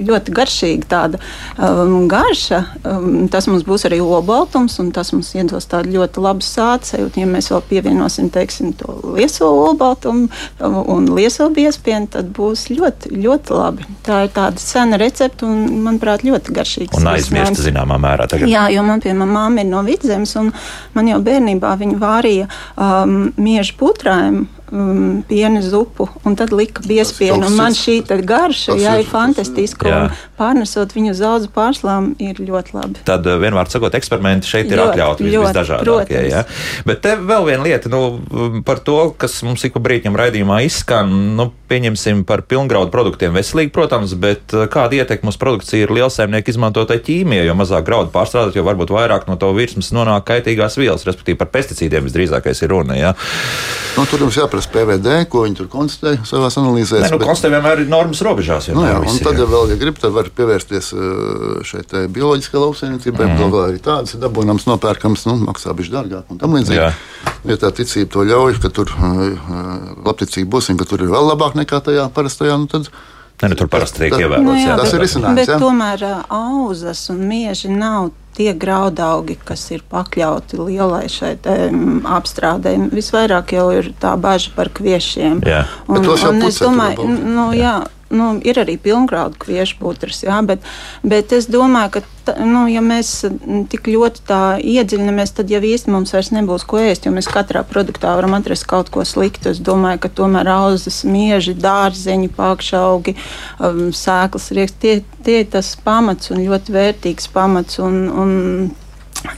ļoti 0.09 0.33
garšīga 0.35 0.89
tāda 0.91 1.19
um, 1.57 2.07
garša. 2.11 2.61
Um, 2.83 3.25
tas 3.31 3.47
mums 3.49 3.65
būs 3.67 3.87
arī 3.89 3.99
olbaltums, 4.03 4.77
un 4.83 4.91
tas 4.95 5.11
mums 5.15 5.31
iedos 5.37 5.69
tādu 5.71 5.95
ļoti 5.95 6.23
labu 6.23 6.45
sāpju. 6.45 7.09
Ja 7.15 7.27
mēs 7.29 7.51
vēl 7.53 7.63
pievienosim 7.69 8.29
teiksim, 8.33 8.73
to 8.79 8.97
lieso 9.15 9.49
olbaltumu 9.49 10.29
un 10.59 11.09
lieso 11.15 11.47
biespienu, 11.53 12.09
tad 12.11 12.31
būs 12.35 12.67
ļoti, 12.73 13.13
ļoti 13.15 13.55
labi. 13.55 13.87
Tā 14.05 14.25
ir 14.27 14.33
tāda 14.35 14.61
sena 14.61 14.99
recepte 15.01 15.47
un, 15.47 15.65
manuprāt, 15.85 16.25
ļoti 16.27 16.55
garšīga. 16.55 16.99
Un 16.99 17.13
aizmirsta 17.15 17.65
zināmā 17.65 17.99
mērā. 18.01 18.29
Tagad. 18.31 18.49
Jā, 18.49 18.67
jo 18.73 18.83
man, 18.85 19.03
piemēram, 19.03 19.33
māma 19.35 19.63
ir 19.63 19.69
no 19.69 19.83
vidzemes, 19.85 20.35
un 20.39 20.51
man 20.95 21.11
jau 21.11 21.21
bērnībā 21.25 21.75
viņa 21.81 22.01
vārīja 22.01 22.49
um, 22.49 23.17
miežu 23.37 23.77
putrājumu 23.79 24.47
um, 24.71 25.21
piena 25.27 25.61
zupu, 25.61 26.07
un 26.25 26.35
tad 26.35 26.53
lika 26.55 26.83
biespienu. 26.85 27.49
Man 27.55 27.75
šī 27.77 27.99
garša 28.05 28.75
jā, 28.79 28.95
ir 29.01 29.09
fantastiska, 29.09 29.89
jā. 29.89 29.99
un 30.05 30.23
pārnesot 30.39 30.93
viņu 30.95 31.13
uz 31.13 31.21
auzu 31.25 31.49
pārslām 31.53 32.13
ir 32.21 32.39
ļoti 32.41 32.75
labi. 32.75 33.03
Tad 33.07 33.27
uh, 33.27 33.37
vienmēr 33.41 33.69
sakot, 33.71 33.95
eksperimenti 33.97 34.49
šeit 34.49 34.71
ir 34.71 34.81
atļauti 34.83 35.27
visdažādākie. 35.29 36.21
Ja? 36.31 36.43
Bet 36.87 37.03
te 37.05 37.15
vēl 37.19 37.47
viena 37.49 37.65
lieta 37.65 37.91
nu, 37.93 38.61
par 38.67 38.81
to, 38.85 38.97
kas 39.19 39.37
mums 39.45 39.65
ik 39.67 39.75
pa 39.75 39.83
brīdim 39.85 40.17
raidījumā 40.17 40.61
izskan, 40.65 41.11
nu, 41.37 41.49
pieņemsim 41.69 42.23
par 42.27 42.45
pilngraudu 42.49 42.93
produktiem 42.93 43.35
veselīgi, 43.35 43.73
protams, 43.75 44.15
bet 44.19 44.55
uh, 44.55 44.65
kāda 44.71 45.01
ietekme 45.01 45.33
uz 45.33 45.39
produkciju 45.41 45.87
ir 45.87 45.95
lielsaimnieku 45.99 46.53
izmantotai 46.53 46.99
ķīmijai, 47.05 47.47
jo 47.49 47.57
mazāk 47.57 47.87
graudu 47.87 48.13
pārstrādāt, 48.15 48.57
jo 48.57 48.65
varbūt 48.67 48.93
vairāk 48.95 49.29
no 49.29 49.37
to 49.41 49.51
virsmas 49.57 49.91
nonāk 49.95 50.27
kaitīgās 50.29 50.79
vielas, 50.79 51.05
respektīvi 51.07 51.39
par 51.41 51.51
pesticīdiem 51.53 52.07
visdrīzākais 52.09 52.63
ir 52.65 52.73
runa. 52.73 52.97
Ja? 52.99 53.15
Nu, 53.95 54.03
tur 54.09 54.25
jums 54.25 54.35
jāprasa 54.55 54.71
PVD, 54.71 55.27
ko 55.29 55.43
viņi 55.45 55.57
tur 55.59 55.67
konstatē 55.71 56.15
savā 56.27 56.49
analīzē. 56.49 57.01
Nu, 57.03 57.19
bet... 57.19 57.27
Konstatē 57.27 57.51
vienmēr 57.53 57.83
ir 57.83 57.89
normas 57.91 58.21
robežās. 58.23 58.69
Nu, 58.73 58.85
jā, 58.85 58.97
visi, 59.03 59.23
tad, 59.23 59.39
ja 59.39 59.47
vēl, 59.49 59.71
ja 59.73 59.77
grib, 59.79 59.97
tad 59.99 60.13
var 60.15 60.29
pievērsties 60.35 60.91
uh, 60.95 61.63
šeit 61.67 61.95
bioloģiskā 62.15 62.61
lauksaimniecībai. 62.61 63.27
Mm. 63.27 63.41
Galvā 63.41 63.65
arī 63.69 63.81
tādas 63.83 64.15
ir 64.15 64.23
dabūjams, 64.23 64.67
nopērkams, 64.69 65.25
nu, 65.29 65.37
maksā 65.49 65.75
bišķi 65.75 65.95
dārgāk 65.95 66.31
un 66.31 66.39
tam 66.41 66.55
līdzīgi. 66.55 66.87
Ja 67.45 67.59
tā 67.61 67.71
ticība 67.75 68.11
to 68.15 68.25
ļauj, 68.25 68.59
ka 68.63 68.71
tur 68.73 68.93
uh, 68.95 69.25
uh 69.35 70.05
labticīgi 70.05 70.47
būsim, 70.49 70.79
ka 70.79 70.87
tur 70.87 71.03
ir 71.03 71.11
vēl 71.11 71.31
labāk 71.33 71.57
nekā 71.57 71.81
tajā 71.83 72.07
parastajā, 72.13 72.57
nu, 72.61 72.69
tad 72.71 72.89
Ne, 73.45 73.53
nu, 73.53 73.57
tur 73.59 73.67
parasti 73.69 74.01
tiek 74.01 74.15
ievērots. 74.17 74.41
Nu, 74.41 74.53
jā, 74.57 74.71
jā, 74.71 74.75
tas 74.79 74.89
bet, 74.89 74.95
ir 74.97 75.03
risinājums. 75.05 75.37
Bet 75.37 75.49
jā. 75.51 75.57
tomēr 75.61 76.03
auzas 76.33 77.03
un 77.13 77.19
mieži 77.29 77.69
nav 77.69 78.07
tie 78.35 78.51
graudaugi, 78.57 79.37
kas 79.37 79.67
ir 79.71 79.83
pakļauti 79.91 80.57
lielai 80.59 81.05
šai 81.13 81.35
apstrādē. 82.17 82.73
Visvairāk 82.91 83.53
jau 83.55 83.67
ir 83.75 83.91
tā 84.01 84.15
bažas 84.19 84.49
par 84.57 84.73
kviešiem. 84.73 85.43
Jā. 85.45 85.61
Un, 85.85 86.09
un 86.09 86.47
es 86.49 86.57
domāju, 86.63 87.05
nu, 87.05 87.51
jā. 87.53 87.77
Jā, 87.85 87.94
nu, 88.09 88.27
ir 88.45 88.59
arī 88.61 88.75
pilngraudu 88.81 89.39
kviešu 89.41 89.79
putras, 89.79 90.21
jā, 90.25 90.37
bet, 90.45 90.61
bet 91.03 91.33
es 91.33 91.47
domāju, 91.51 91.95
ka, 91.95 92.01
ta, 92.27 92.35
nu, 92.45 92.65
ja 92.69 92.83
mēs 92.85 93.11
tik 93.71 93.89
ļoti 93.89 94.23
tā 94.29 94.41
iedziļinamies, 94.61 95.33
tad 95.37 95.53
jau 95.53 95.61
īsti 95.65 95.93
mums 95.93 96.13
vairs 96.13 96.31
nebūs 96.35 96.67
ko 96.69 96.79
ēst, 96.83 97.07
jo 97.07 97.13
mēs 97.15 97.29
katrā 97.31 97.65
produktā 97.67 98.13
varam 98.17 98.37
atrast 98.37 98.67
kaut 98.69 98.91
ko 98.93 99.05
sliktu. 99.07 99.51
Es 99.55 99.61
domāju, 99.63 100.03
ka 100.05 100.13
tomēr 100.21 100.49
auzas, 100.53 101.01
mieži, 101.07 101.57
dārzeņi, 101.57 102.31
pākšaugi, 102.37 103.17
um, 103.59 103.83
sēklas 103.95 104.51
rieksti, 104.55 104.81
tie, 104.81 105.21
tie 105.25 105.41
ir 105.43 105.51
tas 105.57 105.73
pamats 105.81 106.33
un 106.33 106.45
ļoti 106.45 106.75
vērtīgs 106.77 107.31
pamats. 107.33 107.81
Un, 107.81 108.01
un 108.13 108.35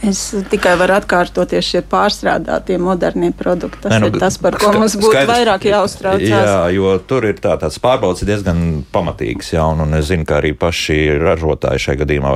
Es 0.08 0.22
tikai 0.52 0.76
varu 0.80 0.96
atkārtoties 0.98 1.68
šie 1.68 1.82
pārstrādātie 1.88 2.78
modernie 2.82 3.32
produkti. 3.36 3.82
Tas 3.86 3.96
ne, 3.96 4.00
nu, 4.06 4.12
ir 4.12 4.22
tas, 4.22 4.38
par 4.42 4.58
ko 4.60 4.72
mums 4.76 4.96
būtu 4.98 5.14
skaidrs, 5.14 5.32
vairāk 5.32 5.68
jāuztraucās. 5.70 6.28
Jā, 6.28 6.60
jo 6.76 6.94
tur 7.10 7.28
ir 7.30 7.40
tā, 7.44 7.56
tāds 7.62 7.80
pārbaudas 7.84 8.26
diezgan 8.28 8.84
pamatīgs, 8.94 9.54
jā, 9.56 9.66
un, 9.66 9.84
un 9.86 9.98
es 10.00 10.10
zinu, 10.12 10.26
ka 10.28 10.40
arī 10.42 10.54
paši 10.58 11.00
ražotāji 11.22 11.84
šajā 11.88 12.02
gadījumā 12.04 12.34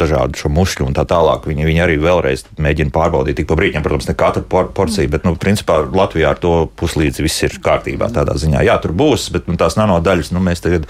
dažādu 0.00 0.40
šo 0.40 0.52
mušļu 0.54 0.88
un 0.88 0.96
tā 0.96 1.06
tālāk, 1.08 1.48
viņi, 1.50 1.68
viņi 1.68 1.84
arī 1.84 1.98
vēlreiz 2.02 2.46
mēģina 2.62 2.94
pārbaudīt 2.94 3.40
tik 3.40 3.50
pa 3.50 3.58
brīķiem, 3.58 3.84
protams, 3.84 4.08
ne 4.10 4.16
katru 4.18 4.44
por 4.48 4.70
porciju, 4.76 5.10
bet, 5.12 5.26
nu, 5.26 5.34
principā 5.40 5.80
Latvijā 5.84 6.34
ar 6.34 6.40
to 6.42 6.54
puslīdzi 6.80 7.24
viss 7.24 7.44
ir 7.46 7.58
kārtībā 7.64 8.10
tādā 8.14 8.36
ziņā. 8.40 8.64
Jā, 8.66 8.78
tur 8.82 8.94
būs, 8.96 9.28
bet 9.34 9.48
nu, 9.50 9.58
tās 9.60 9.78
nanodaļas, 9.80 10.32
nu, 10.34 10.42
mēs 10.44 10.62
tagad 10.64 10.86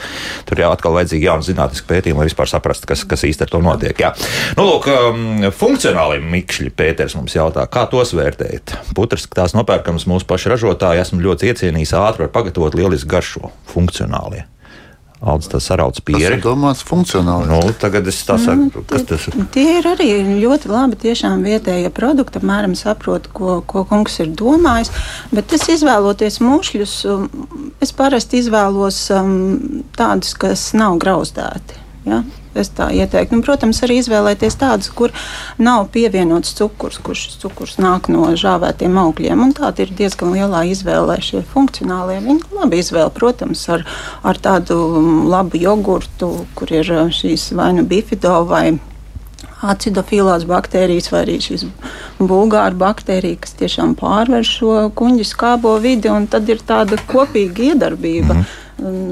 tur 0.49 0.61
jau 0.61 0.71
atkal 0.75 0.97
vajadzīgi 0.99 1.29
jaunu 1.29 1.47
zinātnisku 1.47 1.89
pētījumu, 1.91 2.23
lai 2.23 2.29
vispār 2.29 2.51
saprastu, 2.51 2.89
kas, 2.91 3.05
kas 3.09 3.25
īsti 3.27 3.47
ar 3.47 3.53
to 3.53 3.61
notiek. 3.65 4.05
Jā. 4.05 4.13
Nu, 4.59 4.67
lūk, 4.69 4.89
um, 4.93 5.49
funkcionāli 5.55 6.04
mikšļi 6.23 6.73
Pēters 6.77 7.17
mums 7.19 7.37
jautā, 7.37 7.67
kā 7.71 7.85
tos 7.91 8.15
vērtēt. 8.17 8.77
Putras, 8.97 9.27
tās 9.33 9.57
nopērkams 9.57 10.09
mūsu 10.11 10.29
pašu 10.31 10.55
ražotāji, 10.55 11.05
esmu 11.05 11.23
ļoti 11.25 11.53
iecienījis, 11.53 11.95
ātri 12.01 12.27
var 12.27 12.35
pagatavot 12.35 12.77
lielisku 12.79 13.11
garšo, 13.15 13.53
funkcionāli. 13.73 14.45
Aldis 15.25 15.49
tas 15.49 15.65
sarauc 15.65 15.97
ir 16.21 16.35
domāts 16.43 16.83
funkcionāli. 16.85 17.47
Nu, 17.49 17.61
tagad 17.81 18.09
es 18.11 18.19
tā 18.29 18.35
saku, 18.37 18.67
mm, 18.67 18.83
kas 18.91 19.07
tas 19.09 19.29
ir. 19.31 19.39
Tie 19.55 19.79
ir 19.79 19.87
arī 19.89 20.09
ļoti 20.43 20.69
labi 20.69 20.99
tiešām 21.01 21.47
vietējie 21.47 21.93
produkti, 21.97 22.43
apmēram 22.43 22.75
saprotu, 22.77 23.33
ko, 23.33 23.55
ko 23.65 23.87
kungs 23.89 24.19
ir 24.21 24.35
domājis, 24.37 24.93
bet 25.33 25.55
es 25.57 25.65
izvēloties 25.79 26.43
mušļus, 26.45 26.99
um, 27.09 27.25
es 27.81 27.95
parasti 27.97 28.43
izvēlos 28.43 29.01
um, 29.17 29.33
tādus, 29.97 30.35
kas 30.37 30.73
nav 30.77 30.99
grauzdēti. 31.01 31.84
Ja? 32.05 32.21
Es 32.55 32.69
tā 32.71 32.91
ieteiktu. 32.95 33.35
Un, 33.35 33.43
protams, 33.43 33.81
arī 33.83 33.97
izvēlēties 33.99 34.59
tādus, 34.61 34.91
kur 34.95 35.11
nav 35.59 35.89
pievienots 35.95 36.55
cukurs, 36.55 37.01
kurš 37.03 37.25
cukurs 37.43 37.79
nāk 37.83 38.11
no 38.13 38.29
žāvētiem 38.39 38.95
augļiem. 39.01 39.43
Tāda 39.57 39.83
ir 39.83 39.95
diezgan 39.99 40.35
lielā 40.37 40.63
izvēle 40.71 41.19
šie 41.25 41.43
funkcionālie. 41.51 42.21
Viņi 42.23 42.55
labi 42.55 42.81
izvēle, 42.85 43.11
protams, 43.17 43.65
ar, 43.75 43.87
ar 44.23 44.39
tādu 44.39 44.79
labu 45.33 45.59
jogurtu, 45.59 46.33
kur 46.55 46.75
ir 46.77 46.93
šīs 47.15 47.51
vai 47.59 47.73
nu 47.75 47.87
bifido 47.89 48.45
vai 48.47 48.77
acidofilās 49.65 50.45
baktērijas 50.45 51.09
vai 51.09 51.23
arī 51.25 51.39
šīs 51.41 51.65
bulgāru 52.21 52.77
baktērija, 52.83 53.41
kas 53.41 53.57
tiešām 53.57 53.95
pārver 53.97 54.45
šo 54.45 54.91
kuģu 54.95 55.25
skābo 55.25 55.79
vidi, 55.81 56.11
un 56.13 56.29
tad 56.31 56.51
ir 56.53 56.61
tāda 56.69 57.01
kopīga 57.09 57.73
iedarbība. 57.73 58.37
Mm 58.37 58.64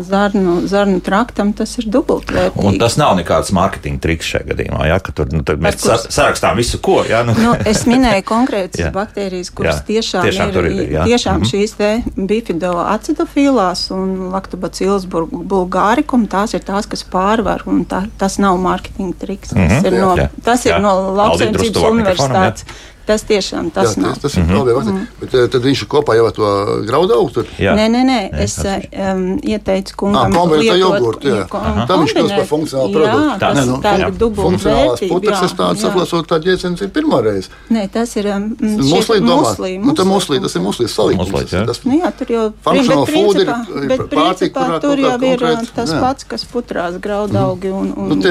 zarnu, 0.03 0.67
zarnu 0.67 1.01
traktam, 1.01 1.53
tas 1.57 1.77
ir 1.79 1.87
dubultvērtīgi. 1.93 2.65
Un 2.67 2.79
tas 2.81 2.97
nav 3.01 3.15
nekāds 3.19 3.53
mārketinga 3.55 4.03
triks 4.03 4.29
šajā 4.33 4.49
gadījumā, 4.51 4.87
ja, 4.91 4.99
ka 5.03 5.15
tur 5.17 5.31
nu, 5.33 5.43
mēs 5.63 5.79
kur... 5.83 6.03
sarakstām 6.13 6.59
visu, 6.59 6.81
ko. 6.83 6.99
Ja, 7.09 7.23
nu. 7.27 7.35
nu, 7.39 7.55
es 7.69 7.85
minēju 7.91 8.27
konkrētas 8.29 8.91
baktērijas, 8.95 9.53
kuras 9.55 9.81
jā, 9.81 9.87
tiešām, 9.93 10.27
tiešām 10.29 10.53
ir, 10.55 10.71
ir 10.73 10.95
jā. 10.97 11.07
tiešām 11.13 11.39
mm 11.39 11.45
-hmm. 11.45 11.51
šīs 11.53 11.77
te 11.79 11.91
bifido 12.17 12.73
acidofilās 12.83 13.89
un 13.95 14.31
laktobacillus 14.35 15.07
bulgārikum, 15.07 16.27
tās 16.29 16.55
ir 16.55 16.65
tās, 16.67 16.89
kas 16.91 17.05
pārvar, 17.05 17.63
un 17.67 17.85
tā, 17.87 18.05
tas 18.19 18.39
nav 18.43 18.59
mārketinga 18.59 19.19
triks. 19.19 19.55
Mm 19.55 19.69
-hmm. 19.69 19.83
Tas 19.83 19.93
ir 19.93 20.01
no, 20.01 20.17
jā. 20.17 20.29
tas 20.45 20.67
ir 20.67 20.73
jā. 20.73 20.81
no 20.83 20.95
Lauksaimniecības 21.17 21.91
universitātes. 21.93 22.65
Jā. 22.67 22.92
Tas 23.07 23.25
tiešām 23.27 23.71
tas 23.75 23.97
jā, 23.97 24.03
nav. 24.03 24.15
Tas, 24.15 24.23
tas 24.23 24.37
ir 24.37 24.43
mm 24.43 24.49
-hmm. 24.49 24.55
problēma. 24.55 24.83
Mm 24.83 24.97
-hmm. 24.97 25.07
Bet 25.21 25.35
eh, 25.35 25.49
tad 25.51 25.63
viņš 25.63 25.83
ir 25.83 25.89
kopā 25.89 26.15
jau 26.17 26.27
ar 26.27 26.33
to 26.33 26.49
graudaugu. 26.87 27.31
Tur. 27.31 27.47
Jā. 27.59 27.75
Nē, 27.75 27.87
nē, 27.95 28.03
nē. 28.07 28.21
Es 28.45 28.59
um, 28.59 29.39
ieteicu 29.43 29.97
kungam. 29.97 30.37
Ah, 30.37 30.51
lietot 30.51 30.79
jogurtu, 30.79 31.29
jā. 31.29 31.47
Tad 31.87 31.97
viņš 31.99 32.15
kļūst 32.15 32.37
par 32.37 32.47
funkcionālu 32.47 32.93
produktu. 32.93 33.19
Jā, 33.19 33.39
tas 33.39 33.67
nu, 33.67 33.81
tā 33.83 33.93
ir 33.99 34.13
dubult 34.19 34.47
Funkcionālās 34.47 35.01
putas, 35.09 35.43
es 35.43 35.53
tādu 35.53 35.81
saprotu, 35.81 36.23
tā 36.23 36.39
ģēcens 36.47 36.83
ir 36.83 36.89
pirmā 36.89 37.23
reize. 37.23 37.49
Nē, 37.71 37.89
tas 37.93 38.17
ir 38.17 38.27
um, 38.37 38.57
muslī 38.61 39.19
domā. 39.21 39.55
Nu, 39.87 39.95
tā 39.99 40.05
muslī, 40.05 40.41
tas 40.43 40.55
ir 40.55 40.63
muslī 40.63 40.89
salikums. 40.89 41.51
Tas, 41.51 41.83
nu, 41.85 41.99
jā, 41.99 42.13
tur 42.19 42.31
jau 42.31 42.47
funkcionāli 42.65 43.07
food 43.15 43.37
ir 43.43 44.07
pārtika, 44.15 44.79
tur 44.81 44.99
jau 44.99 45.19
ir 45.33 45.43
uh, 45.43 45.67
tas 45.75 45.91
pats, 45.91 46.25
kas 46.25 46.45
putrās 46.45 47.01
graudaugi 47.03 47.71
un 47.71 47.93
nu, 47.97 48.23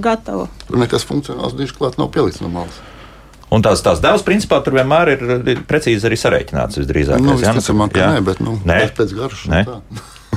gatavo. 0.00 0.48
Tur 0.68 0.78
nekas 0.78 1.04
funkcionāls 1.08 1.56
diši 1.56 1.74
klāt 1.78 1.98
nav 1.98 2.12
pielikts 2.12 2.40
no 2.44 2.48
malas. 2.52 2.76
Un 3.54 3.64
tās, 3.64 3.80
tās 3.84 4.02
devas, 4.04 4.24
principā, 4.26 4.60
tur 4.64 4.76
vienmēr 4.76 5.14
ir, 5.14 5.24
precīzi 5.68 6.04
arī 6.08 6.18
sarēķināts 6.20 6.82
visdrīzāk. 6.82 7.22
Nu, 7.24 7.38
jā, 7.40 7.54
nu, 7.56 7.88
jā. 7.96 8.12
Nē, 8.12 8.22
bet 8.26 8.42
nu, 8.44 8.58
nē. 8.68 8.80
pēc 8.96 9.16
garšas. 9.16 9.74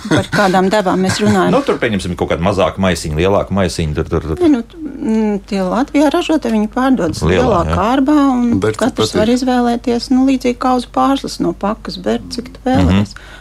Par 0.10 0.28
kādām 0.32 0.69
devām 0.71 1.04
mēs 1.04 1.19
runājam? 1.21 1.52
nu, 1.54 1.60
tur 1.65 1.78
pieņemsim 1.82 2.15
kaut 2.17 2.32
kādu 2.32 2.45
mazāku 2.45 2.82
maisiņu, 2.82 3.19
lielāku 3.19 3.54
maisiņu. 3.54 3.95
Tur, 3.97 4.08
tur, 4.10 4.24
tur. 4.32 4.39
Ja, 4.41 4.50
nu, 4.50 4.62
mm, 4.63 5.36
tie 5.50 5.60
Latvijā 5.67 6.08
ražotie 6.13 6.54
viņi 6.54 6.71
pārdodas 6.74 7.21
lielā, 7.21 7.43
lielā 7.43 7.76
kārbā, 7.76 8.17
un 8.32 8.56
bet, 8.63 8.80
katrs 8.82 9.13
var 9.17 9.30
izvēlēties 9.30 10.10
nu, 10.15 10.24
līdzīgi 10.30 10.58
kā 10.63 10.74
uz 10.80 10.88
pārslas 10.89 11.38
no 11.43 11.54
pakas, 11.54 12.00
bet 12.02 12.26
cik 12.34 12.54
tu 12.56 12.63
vēlēsies. 12.65 12.88
Mm 12.88 13.04
-hmm. 13.04 13.38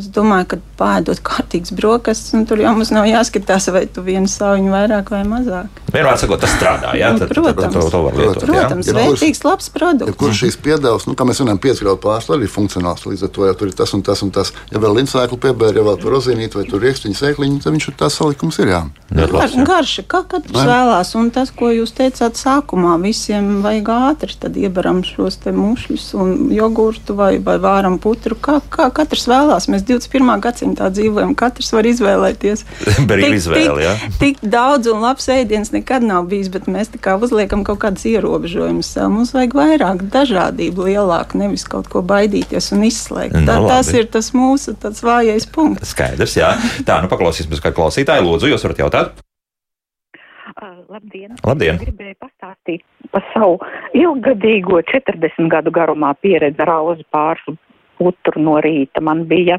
Es 0.00 0.08
domāju, 0.08 0.46
ka 0.48 0.56
pēdot 0.82 1.22
kārtīgas 1.24 1.72
brokastis, 1.76 2.32
un 2.36 2.46
tur 2.48 2.60
jau 2.62 2.72
mums 2.76 2.90
nav 2.94 3.06
jāskatās, 3.08 3.68
vai 3.74 3.84
tu 3.90 4.04
vienu 4.06 4.30
sauņu 4.30 4.72
vairāk 4.72 5.12
vai 5.12 5.22
mazāk. 5.28 5.82
Vienmēr 5.92 6.18
sakot, 6.20 6.40
tas 6.42 6.54
strādā. 6.56 6.94
Jā, 6.98 7.12
tad, 7.18 7.30
protams, 7.34 7.60
tad, 7.60 7.76
to, 7.76 7.88
to 7.92 8.00
var 8.06 8.16
lietot. 8.18 8.46
Protams, 8.48 8.88
jā. 8.88 8.96
vērtīgs, 8.96 9.42
labs 9.46 9.68
produkts. 9.74 10.12
Ja 10.12 10.18
kurš 10.22 10.40
šīs 10.46 10.58
piedevas, 10.64 11.06
nu, 11.08 11.16
kā 11.18 11.26
mēs 11.28 11.42
runājam, 11.42 11.60
piecgraudu 11.62 12.00
pārstāvju 12.02 12.40
arī 12.40 12.50
funkcionāls, 12.50 13.04
līdz 13.08 13.26
ar 13.28 13.32
to 13.36 13.48
jau 13.48 13.56
tur 13.60 13.70
ir 13.70 13.76
tas 13.82 13.92
un 13.96 14.04
tas 14.06 14.24
un 14.24 14.32
tas. 14.34 14.52
Ja 14.72 14.80
vēl 14.82 14.96
lincēklu 15.02 15.38
piebēr, 15.42 15.76
ja 15.78 15.84
vēl 15.86 16.00
tur 16.00 16.16
rozīnīt 16.16 16.56
vai 16.56 16.64
tur 16.68 16.82
riekstiņu 16.82 17.18
sēkliņu, 17.18 17.60
tad 17.64 17.76
viņš 17.76 17.88
ir 17.90 17.98
tās 18.00 18.16
salikums 18.18 18.60
ir 18.62 18.72
jā. 18.72 18.80
Gar, 19.12 19.34
garša, 19.68 20.06
kā 20.08 20.22
katrs 20.32 20.64
vēlās, 20.64 21.12
un 21.20 21.28
tas, 21.34 21.52
ko 21.52 21.68
jūs 21.68 21.92
teicāt 21.98 22.40
sākumā, 22.40 22.96
visiem 23.02 23.60
vajag 23.64 23.92
ātri, 23.92 24.38
tad 24.40 24.56
iebaram 24.56 25.02
šos 25.04 25.36
te 25.44 25.52
mušļus 25.52 26.06
un 26.16 26.32
jogurtu 26.56 27.18
vai, 27.18 27.34
vai 27.44 27.58
vāram 27.60 28.00
putru, 28.00 28.38
kā, 28.40 28.62
kā 28.72 28.88
katrs 28.96 29.28
vēlās. 29.28 29.68
Mēs 29.68 29.82
mēs 29.82 30.08
21. 30.08 30.40
gadsimtā 30.40 30.71
dzīvojam, 30.78 31.34
katrs 31.38 31.72
var 31.74 31.88
izvēlēties. 31.88 32.64
Brīvi 33.10 33.38
izvēle, 33.38 33.84
jā. 33.84 33.94
Tik, 34.20 34.40
tik 34.42 34.52
daudz 34.52 34.90
un 34.92 35.02
labs 35.04 35.28
ēdiens 35.32 35.72
nekad 35.74 36.06
nav 36.06 36.28
bijis, 36.30 36.50
bet 36.52 36.68
mēs 36.70 36.92
tā 36.94 37.00
kā 37.02 37.16
uzliekam 37.20 37.64
kaut 37.66 37.82
kādas 37.84 38.06
ierobežojumus. 38.08 38.94
Mums 39.12 39.34
vajag 39.36 39.56
vairāk 39.58 40.06
dažādību, 40.12 40.88
lielāku, 40.90 41.40
nevis 41.42 41.66
kaut 41.68 41.90
ko 41.92 42.04
baidīties 42.06 42.72
un 42.76 42.86
izslēgt. 42.88 43.36
Tā, 43.36 43.58
no, 43.58 43.66
nu, 43.66 43.72
tas 43.72 43.90
ir 43.96 44.08
tas 44.12 44.32
mūsu 44.36 44.76
vājais 45.02 45.48
punkts. 45.52 45.92
Skaidrs, 45.92 46.38
jā. 46.38 46.54
Tā, 46.86 47.02
nu 47.02 47.10
paklausīsimies, 47.12 47.62
kā 47.62 47.74
klausītāji. 47.74 48.24
Lūdzu, 48.26 48.50
jūs 48.52 48.64
varat 48.66 48.82
jautāt? 48.84 49.22
Uh, 50.52 50.82
labdien! 50.92 51.32
Labdien. 51.42 51.78
Es 51.80 51.86
gribēju 51.86 52.16
pastāstīt 52.20 52.82
par 53.10 53.24
savu 53.32 53.56
ilgadīgo 53.96 54.82
40 54.90 55.48
gadu 55.52 55.72
garumā 55.74 56.12
pieredzi 56.20 56.60
ar 56.62 56.74
auzu 56.76 57.06
pārslu 57.14 57.56
putru 57.98 58.42
no 58.42 58.58
rīta. 58.64 59.02
Man 59.04 59.24
bija 59.30 59.58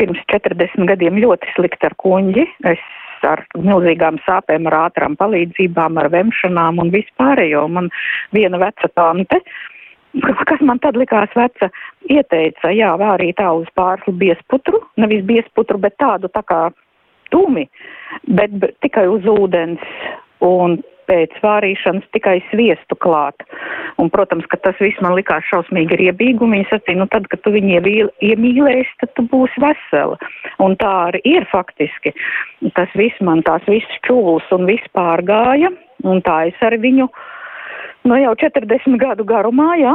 pirms 0.00 0.22
40 0.32 0.88
gadiem 0.90 1.18
ļoti 1.22 1.52
slikti 1.56 1.88
ar 1.88 1.96
kuņģi. 2.02 2.46
Es 2.72 2.82
ar 3.26 3.42
milzīgām 3.56 4.18
sāpēm, 4.26 4.68
ar 4.70 4.78
ātrām 4.86 5.16
palīdzībām, 5.18 5.98
ar 6.00 6.10
vemšanām 6.12 6.82
un 6.82 6.92
vispārējo. 6.94 7.66
Man 7.72 7.90
viena 8.36 8.60
veca 8.60 8.90
tante, 8.94 9.40
kas 10.48 10.62
man 10.64 10.80
tad 10.84 10.98
likās 11.00 11.32
veca, 11.36 11.70
ieteica, 12.10 12.72
jā, 12.74 12.92
vārīt 13.00 13.40
uz 13.40 13.68
pārslu 13.78 14.14
biesputru, 14.20 14.82
nevis 15.00 15.24
biesputru, 15.28 15.80
bet 15.82 15.96
tādu 16.02 16.30
tā 16.32 16.42
kā 16.46 16.60
tumi, 17.34 17.66
bet 18.28 18.54
tikai 18.84 19.06
uz 19.10 19.26
ūdens. 19.28 19.82
Un 20.44 20.78
pēc 21.08 21.36
vārīšanas 21.42 22.06
tikai 22.14 22.38
sviestu 22.50 22.98
klāt. 22.98 23.46
Un, 24.00 24.10
protams, 24.12 24.46
ka 24.50 24.58
tas 24.60 24.78
viss 24.82 25.00
man 25.04 25.16
likās 25.16 25.46
šausmīgi 25.50 25.98
riebīgi, 26.02 26.42
un 26.44 26.56
viņi 26.56 26.68
sacīja, 26.70 27.00
nu 27.00 27.06
tad, 27.12 27.28
kad 27.32 27.42
tu 27.44 27.52
viņu 27.54 27.80
iemīlēsi, 28.30 28.98
tad 29.02 29.14
tu 29.16 29.24
būsi 29.30 29.62
vesela. 29.62 30.18
Un 30.62 30.76
tā 30.80 30.92
arī 31.08 31.22
ir 31.28 31.48
faktiski. 31.52 32.12
Tas 32.76 32.92
viss 32.98 33.22
man 33.24 33.44
tās 33.46 33.64
visas 33.70 34.02
čūlas 34.06 34.46
un 34.56 34.68
viss 34.68 34.92
pārgāja, 34.96 35.72
un 36.04 36.20
tā 36.26 36.42
es 36.50 36.60
ar 36.64 36.76
viņu, 36.82 37.08
nu 38.06 38.20
jau 38.20 38.34
40 38.42 39.00
gadu 39.00 39.24
garumā, 39.26 39.72
jā, 39.80 39.94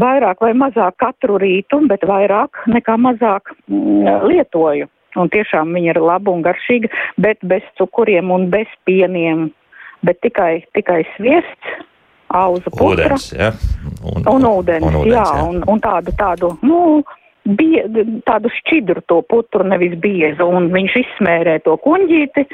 vairāk 0.00 0.42
vai 0.44 0.52
mazāk 0.56 0.98
katru 1.02 1.38
rītu, 1.42 1.80
bet 1.90 2.04
vairāk 2.08 2.64
nekā 2.70 2.98
mazāk 3.00 3.54
mm, 3.68 4.26
lietoju. 4.30 4.90
Un 5.16 5.30
tiešām 5.32 5.70
viņa 5.72 5.94
ir 5.94 6.00
laba 6.04 6.32
un 6.32 6.42
garšīga, 6.44 6.90
bet 7.24 7.40
bez 7.48 7.64
cukuriem 7.78 8.30
un 8.34 8.50
bez 8.52 8.68
pieniem 8.88 9.48
bet 10.06 10.22
tikai, 10.24 10.64
tikai 10.76 11.02
sviests, 11.16 11.76
auza 12.34 12.70
putra. 12.70 13.10
Ūdens, 13.10 13.28
ja? 13.36 13.52
un, 14.02 14.26
un 14.30 14.48
ūdens, 14.50 14.86
un 14.86 15.00
ūdens 15.02 15.12
jā, 15.12 15.26
jā. 15.26 15.44
Un, 15.50 15.60
un 15.70 15.82
tādu, 15.82 16.14
tādu, 16.18 16.52
nu, 16.66 17.02
bie, 17.58 17.82
tādu 18.26 18.50
šķidru 18.60 19.04
to 19.10 19.20
putru, 19.30 19.66
nevis 19.66 19.96
biezu, 20.02 20.46
un 20.46 20.70
viņš 20.74 20.98
izsmērē 21.04 21.60
to 21.66 21.76
kuņģīti. 21.84 22.46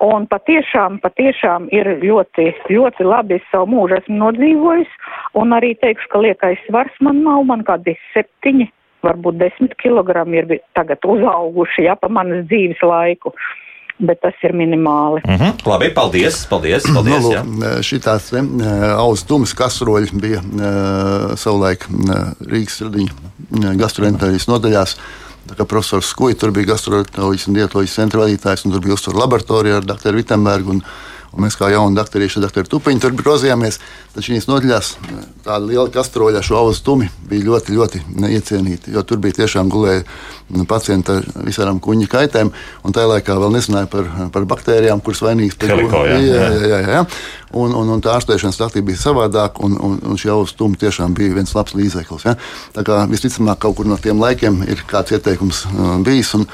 Un 0.00 0.24
patiešām, 0.32 0.96
patiešām 1.04 1.66
ir 1.76 1.90
ļoti, 2.00 2.46
ļoti 2.72 3.04
labi. 3.04 3.36
Es 3.36 3.48
savu 3.52 3.68
mūžu 3.74 3.98
esmu 3.98 4.16
nodzīvojis, 4.16 4.94
un 5.36 5.52
arī 5.52 5.74
teikšu, 5.82 6.08
ka 6.08 6.22
liekais 6.24 6.62
svars 6.64 6.94
man 7.04 7.20
nav, 7.26 7.42
man 7.50 7.66
kādi 7.68 7.98
septiņi, 8.14 8.70
varbūt 9.04 9.36
desmit 9.42 9.74
kilogrami 9.80 10.40
ir 10.40 10.54
tagad 10.76 11.04
uzauguši, 11.04 11.84
ja, 11.90 11.98
pa 12.00 12.08
manas 12.08 12.46
dzīves 12.48 12.80
laiku. 12.80 13.34
Bet 14.00 14.20
tas 14.24 14.36
ir 14.46 14.54
minimāli. 14.56 15.22
Mm 15.24 15.36
-hmm. 15.36 15.66
Labi, 15.68 15.90
paldies! 15.94 16.46
paldies, 16.50 16.82
paldies 16.94 17.22
nu, 17.24 17.30
lūk, 17.30 17.82
šitās 17.86 18.30
auss 18.96 19.26
dūmas 19.28 19.54
kasroļi 19.54 20.20
bija 20.20 20.42
savulaik 21.36 21.86
Rīgas 22.40 22.80
radiņa 22.84 23.74
gastroenterijas 23.76 24.48
nodaļās. 24.48 24.96
Profesors 25.68 26.06
Skuja 26.06 26.36
tur 26.38 26.52
bija 26.54 26.66
gastroenteroloģijas 26.72 27.48
un 27.48 27.54
dietoloģijas 27.54 27.94
centra 27.94 28.20
vadītājs, 28.20 28.64
un 28.64 28.72
tur 28.72 28.80
bija 28.84 28.94
uzturu 28.94 29.18
laboratorija 29.18 29.80
ar 29.80 29.84
doktoru 29.84 30.20
Vitsenbergu. 30.20 30.80
Un, 31.30 31.44
mēs 31.44 31.54
kā 31.54 31.68
jauni 31.70 31.94
doktorieši, 31.94 32.40
doktori 32.42 32.66
Tupiņi, 32.70 33.00
tur 33.02 33.14
grozījāmies. 33.14 33.78
Tad 34.10 34.24
šīs 34.26 34.48
nodaļās 34.50 34.88
tāda 35.44 35.60
liela 35.62 35.86
kastroļa 35.94 36.42
šo 36.42 36.56
auzu 36.58 36.82
tumi 36.82 37.06
bija 37.30 37.46
ļoti, 37.46 37.76
ļoti 37.76 38.00
neiecienīta. 38.18 38.90
Jo 38.90 39.04
tur 39.06 39.20
bija 39.22 39.38
tiešām 39.38 39.70
gulēja 39.70 40.02
pacienti 40.66 41.14
ar 41.14 41.28
visām 41.46 41.78
kuņģa 41.82 42.08
kaitēm. 42.10 42.50
Un 42.82 42.96
tajā 42.96 43.12
laikā 43.12 43.36
vēl 43.38 43.54
nezināja 43.54 43.90
par, 43.92 44.10
par 44.34 44.48
baktērijām, 44.50 45.02
kuras 45.06 45.22
vainīgas 45.22 45.60
to. 45.60 45.70
Jā, 45.70 46.18
jā, 46.18 46.48
jā, 46.56 46.72
jā, 46.72 46.80
jā. 46.96 47.04
Un, 47.54 47.76
un, 47.78 47.94
un 47.94 48.02
tā 48.02 48.16
ārstēšanas 48.16 48.58
taktika 48.58 48.88
bija 48.90 48.98
savādāka, 48.98 49.62
un, 49.66 49.78
un, 49.78 49.96
un 50.10 50.18
šī 50.18 50.32
auzu 50.34 50.58
tumi 50.58 50.78
tiešām 50.82 51.14
bija 51.14 51.38
viens 51.38 51.54
labs 51.54 51.78
līdzeklis. 51.78 52.26
Ja? 52.26 52.34
Tā 52.74 52.86
kā 52.86 53.04
visticamāk 53.10 53.62
kaut 53.62 53.78
kur 53.78 53.90
no 53.90 53.98
tiem 54.02 54.18
laikiem 54.22 54.64
ir 54.66 54.82
kāds 54.90 55.14
ieteikums 55.14 55.64
uh, 55.70 55.96
bijis. 56.06 56.34
Un, 56.38 56.46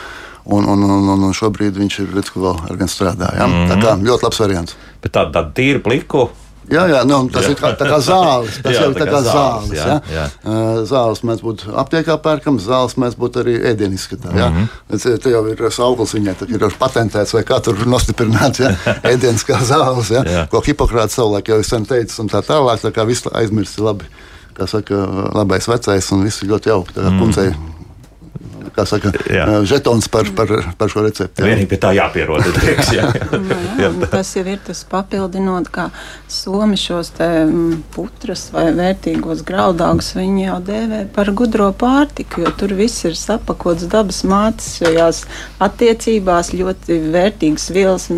Un, 0.46 0.66
un, 0.70 0.82
un, 0.86 1.08
un 1.26 1.32
šobrīd 1.34 1.74
viņš 1.74 2.00
ir 2.04 2.10
redz, 2.14 2.30
vēl 2.36 2.54
ar 2.54 2.76
vienu 2.78 2.90
strādā. 2.90 3.32
Ja? 3.34 3.46
Mm 3.46 3.54
-hmm. 3.54 3.70
Tā 3.70 3.76
kā 3.82 3.94
ļoti 3.98 4.22
labs 4.22 4.40
variants. 4.40 4.76
Bet 5.02 5.12
tāda 5.12 5.32
tā 5.34 5.52
tīra 5.54 5.82
pliku. 5.82 6.28
Jā, 6.66 6.82
jā 6.90 7.02
nu, 7.06 7.18
tas 7.30 7.46
jā. 7.46 7.52
ir 7.54 7.58
kā, 7.60 7.70
kā 7.78 7.98
zāles. 8.02 8.56
Tas 8.62 8.72
jā, 8.74 8.80
jau 8.82 8.90
ir 8.90 8.98
tā 8.98 9.06
kā 9.06 9.20
zāles. 9.22 9.68
zāles 9.70 9.74
jā, 9.76 9.98
jā. 10.10 10.24
Jā. 10.42 10.54
Zāles 10.90 11.22
mēdz 11.22 11.44
būt 11.46 11.64
aptiekā 11.82 12.16
pērkams, 12.22 12.66
zāles 12.66 12.96
mēdz 12.98 13.18
būt 13.20 13.38
arī 13.42 13.54
ēdienizskatā. 13.70 14.32
Mm 14.32 14.56
-hmm. 14.56 15.20
Te 15.22 15.30
jau 15.30 15.46
ir 15.46 15.62
sauklis 15.70 16.14
viņai, 16.14 16.34
tā 16.40 16.50
ir 16.50 16.78
patentēts 16.78 17.34
vai 17.34 17.42
kā 17.42 17.60
tur 17.62 17.86
nostiprināts, 17.86 18.60
ja? 18.60 18.74
ēdienas 19.12 19.46
kā 19.46 19.62
zāles, 19.62 20.10
ja? 20.10 20.24
Jā. 20.24 20.46
ko 20.50 20.62
Hipokrāts 20.66 21.14
savulaik 21.14 21.48
jau 21.48 21.62
sen 21.62 21.86
teicis 21.86 22.18
un 22.18 22.28
tā 22.28 22.42
tālāk, 22.42 22.82
tā 22.82 22.90
kā 22.90 23.06
viss 23.06 23.26
aizmirst 23.32 23.78
labi. 23.78 24.04
Kā 24.56 24.66
saka, 24.66 24.94
labais 25.34 25.68
vecais 25.68 26.12
un 26.12 26.24
viss 26.24 26.42
ļoti 26.42 26.68
jauki. 26.68 26.94
Tā 26.94 27.02
kā 27.02 27.10
mm. 27.10 27.18
kundzei 27.20 27.54
saka, 28.84 29.12
jā. 29.32 29.46
žetons 29.64 30.08
par, 30.12 30.28
par, 30.36 30.50
par 30.76 30.90
šo 30.92 31.04
recepti. 31.06 31.44
Vienīgi 31.46 31.70
pie 31.70 31.78
tā 31.80 31.92
jāpierod. 31.96 32.44
Teiks, 32.58 32.92
jā. 32.98 33.06
jā, 33.08 33.40
jā, 33.80 33.90
tas 34.12 34.32
jau 34.36 34.44
ir 34.44 34.60
tas 34.66 34.82
papildinot, 34.90 35.70
kā 35.72 35.88
somi 36.30 36.76
šos 36.80 37.12
te 37.16 37.28
putras 37.94 38.48
vai 38.52 38.66
vērtīgos 38.76 39.44
graudaugus 39.46 40.12
viņi 40.18 40.46
jau 40.48 40.58
dēvē 40.68 41.00
par 41.16 41.32
gudro 41.38 41.70
pārtiku, 41.76 42.44
jo 42.44 42.52
tur 42.60 42.76
viss 42.78 43.06
ir 43.08 43.16
sapakots 43.18 43.88
dabas 43.92 44.22
mātes 44.28 44.76
šajās 44.80 45.24
attiecībās 45.64 46.52
ļoti 46.56 47.00
vērtīgas 47.14 47.70
vielas, 47.74 48.08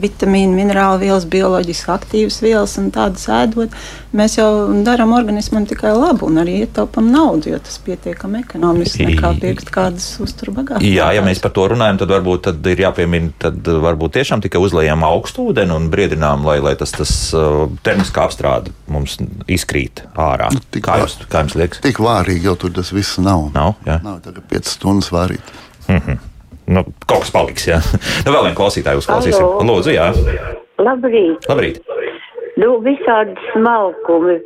vitamīnu, 0.00 0.54
minerālu 0.58 1.04
vielas, 1.06 1.28
bioloģiski 1.30 1.94
aktīvas 1.94 2.40
vielas 2.44 2.78
un 2.82 2.90
tādas 2.94 3.28
ēdot. 3.32 3.74
Mēs 4.14 4.36
jau 4.38 4.50
darām 4.86 5.16
organismam 5.16 5.64
tikai 5.66 5.94
labu 5.96 6.28
un 6.28 6.38
arī 6.42 6.60
ietaupam 6.64 7.08
naudu, 7.10 7.50
jo 7.54 7.58
tas 7.58 7.80
pietiekami 7.82 8.44
ekonomiski 8.44 9.08
nekā 9.08 9.32
pirkt 9.42 9.72
kādu 9.74 9.94
tādas 9.94 10.18
uzturbagātas. 10.22 10.84
Jā, 10.86 11.08
ja 11.14 11.22
mēs 11.24 11.40
par 11.42 11.52
to 11.54 11.66
runājam, 11.72 12.00
tad 12.02 12.12
varbūt 12.12 12.44
tad 12.48 12.66
ir 12.70 12.82
jāpiemina, 12.84 13.32
tad 13.40 13.62
varbūt 13.62 14.16
tiešām 14.18 14.42
tikai 14.44 14.60
uzlējam 14.62 15.04
augstu 15.06 15.48
ūdeni 15.50 15.74
un 15.74 15.88
briedinām, 15.92 16.44
lai, 16.46 16.58
lai 16.64 16.74
tas, 16.80 16.92
tas 16.94 17.12
uh, 17.36 17.64
termiskā 17.86 18.26
apstrāde 18.26 18.74
mums 18.90 19.16
izkrīt 19.50 20.04
ārā. 20.14 20.50
Nu, 20.54 20.62
tik, 20.74 20.86
kā, 20.88 20.98
jums, 21.04 21.18
kā 21.30 21.44
jums 21.44 21.56
liekas? 21.60 21.82
Tik 21.84 22.02
vārīgi 22.02 22.50
jau 22.50 22.56
tur 22.58 22.74
tas 22.74 22.92
viss 22.94 23.20
nav. 23.22 23.48
Nav, 23.54 23.76
jā. 23.86 24.00
nav 24.04 24.20
tagad 24.24 24.46
5 24.50 24.74
stundas 24.76 25.12
vārīt. 25.14 25.54
Mm 25.86 26.00
-hmm. 26.00 26.18
nu, 26.74 26.84
kaut 27.06 27.26
kas 27.26 27.30
paliks, 27.30 27.68
jā. 27.68 27.80
nu, 28.24 28.32
vēl 28.32 28.48
vienu 28.48 28.58
klausītāju 28.58 29.04
uzklausīsim. 29.04 29.50
Lūdzu, 29.68 29.94
jā. 29.94 30.10
Labrīt. 30.82 31.46
Labrīt. 31.48 31.82
Nu, 32.60 32.76
visādi 32.84 33.34
smalkumi, 33.50 34.36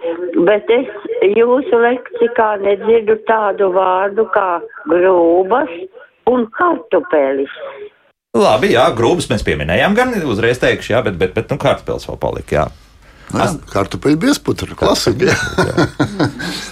bet 0.48 0.70
es 0.72 0.88
jūsu 1.36 1.80
leksikā 1.82 2.54
nedzirdu 2.62 3.18
tādu 3.28 3.68
vārdu 3.74 4.24
kā 4.32 4.62
grūbas 4.88 5.72
un 6.32 6.46
kartupelis. 6.56 7.52
Labi, 8.38 8.72
jā, 8.72 8.86
grūbas 8.96 9.28
mēs 9.28 9.44
pieminējām, 9.44 9.96
gan 9.96 10.16
uzreiz 10.24 10.60
teikšu, 10.62 10.94
jā, 10.94 11.04
bet, 11.04 11.20
bet, 11.20 11.34
bet 11.36 11.52
nu, 11.52 11.60
kartupelis 11.60 12.08
vēl 12.08 12.20
palika. 12.22 12.56
Jā. 12.62 12.66
Jā, 13.28 13.50
kartupeļu 13.68 14.16
biezputra, 14.22 14.72
klasika. 14.78 15.34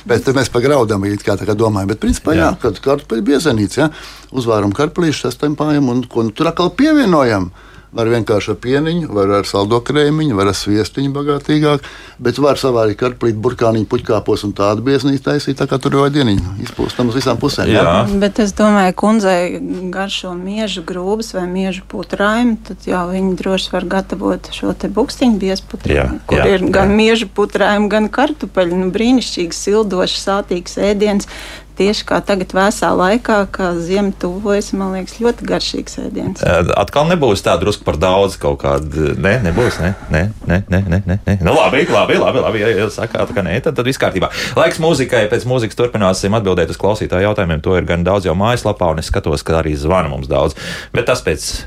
bet 0.09 0.29
mēs 0.33 0.49
par 0.53 0.65
graudām 0.65 1.05
it 1.05 1.25
kā, 1.25 1.37
kā 1.37 1.57
domājam. 1.59 1.91
Bet, 1.93 2.01
principā, 2.01 2.33
jā, 2.33 2.49
jā 2.49 2.61
kad 2.63 2.81
kartupeļu 2.85 3.27
biezenīts, 3.29 3.77
jā, 3.83 3.91
uzvāram 4.33 4.73
karpelīšu, 4.77 5.27
sastempājam 5.27 5.91
un 5.93 6.05
ko 6.09 6.25
nu, 6.25 6.33
tur 6.33 6.49
atkal 6.49 6.73
pievienojam. 6.79 7.51
Var 7.97 8.11
vienkārši 8.13 8.53
ar 8.53 8.59
pieniņu, 8.61 9.09
var 9.17 9.31
ar 9.39 9.49
saldo 9.49 9.81
krēmiņu, 9.85 10.37
var 10.37 10.51
ar 10.51 10.57
sviestiņu 10.57 11.13
bagātīgāk, 11.15 11.87
bet 12.23 12.41
var 12.43 12.61
savārīt 12.61 12.99
karplīt, 13.01 13.39
burkāniņu, 13.41 13.89
puķkāpos 13.89 14.45
un 14.45 14.53
tādu 14.57 14.85
bieznīcu 14.87 15.25
taisīt, 15.25 15.57
tā 15.61 15.69
kā 15.71 15.79
tur 15.81 15.97
jau 15.97 16.07
dieniņu 16.13 16.57
izpūstam 16.67 17.11
uz 17.11 17.17
visām 17.17 17.41
pusēm. 17.41 17.73
Jā. 17.73 17.85
jā. 17.87 18.21
Bet 18.21 18.41
es 18.45 18.53
domāju, 18.57 18.95
kundzei 19.01 19.59
garšo 19.95 20.35
miežu 20.37 20.85
grūbas 20.87 21.33
vai 21.37 21.47
miežu 21.51 21.87
putrājumu, 21.91 22.59
tad 22.69 22.89
jau 22.89 23.05
viņi 23.11 23.37
droši 23.41 23.73
var 23.73 23.89
gatavot 23.97 24.51
šo 24.53 24.77
te 24.77 24.93
bukstiņu 24.93 25.41
biezputrājumu, 25.43 26.23
kur 26.29 26.43
jā, 26.43 26.49
ir 26.57 26.67
gan 26.69 26.93
jā. 26.93 26.99
miežu 27.01 27.31
putrājumu, 27.33 27.89
gan 27.93 28.11
kartupeļu, 28.13 28.83
nu 28.85 28.93
brīnišķīgs, 28.95 29.63
sildošs, 29.69 30.21
sātīgs 30.29 30.77
ēdiens 30.77 31.31
tieši 31.77 32.07
kā 32.09 32.19
tagad, 32.25 32.53
vēsā 32.57 32.91
laikā, 32.97 33.39
kad 33.53 33.79
ziema 33.85 34.13
tuvojas, 34.21 34.73
man 34.77 34.95
liekas, 34.97 35.19
ļoti 35.23 35.47
garšīgs 35.49 35.99
ēdiens. 36.03 36.45
Atkal 36.77 37.09
nebūs 37.11 37.45
tā 37.45 37.57
drusku 37.61 37.87
par 37.87 37.99
daudz 38.01 38.39
kaut 38.41 38.61
kāda. 38.65 39.13
Nē, 39.21 39.37
nebūs. 39.47 39.79
Nē, 39.83 39.93
nē, 40.13 40.23
nē, 40.49 40.61
nē, 40.73 40.81
nē, 40.87 41.01
nē. 41.05 41.19
nē. 41.29 41.37
Nu, 41.45 41.55
labi, 41.57 41.85
labi, 41.93 42.19
labi, 42.23 42.43
labi. 42.45 42.65
Ja 42.65 42.73
jūs 42.73 42.99
sakāt, 43.01 43.33
ka 43.37 43.45
nē, 43.47 43.59
tad, 43.65 43.77
tad 43.79 43.89
viss 43.89 44.01
kārtībā. 44.03 44.33
Laiks 44.59 44.81
mūzikai, 44.83 45.27
pēc 45.33 45.47
mūzikas 45.49 45.79
turpināsim 45.79 46.37
atbildēt 46.39 46.73
uz 46.73 46.81
klausītāju 46.81 47.29
jautājumiem. 47.29 47.63
To 47.67 47.77
ir 47.79 47.89
gan 47.89 48.07
daudz 48.07 48.29
jau 48.29 48.37
mājaslapā, 48.39 48.93
un 48.95 49.05
es 49.05 49.13
skatos, 49.13 49.45
ka 49.47 49.61
arī 49.61 49.77
zvana 49.79 50.13
mums 50.13 50.31
daudz. 50.31 50.59
Bet 50.97 51.09
tas 51.11 51.25
pēc 51.27 51.67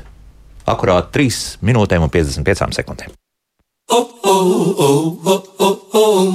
akurāt 0.70 1.10
3 1.14 1.62
minūtēm 1.66 2.06
un 2.06 2.12
55 2.12 2.76
sekundēm. 2.80 3.14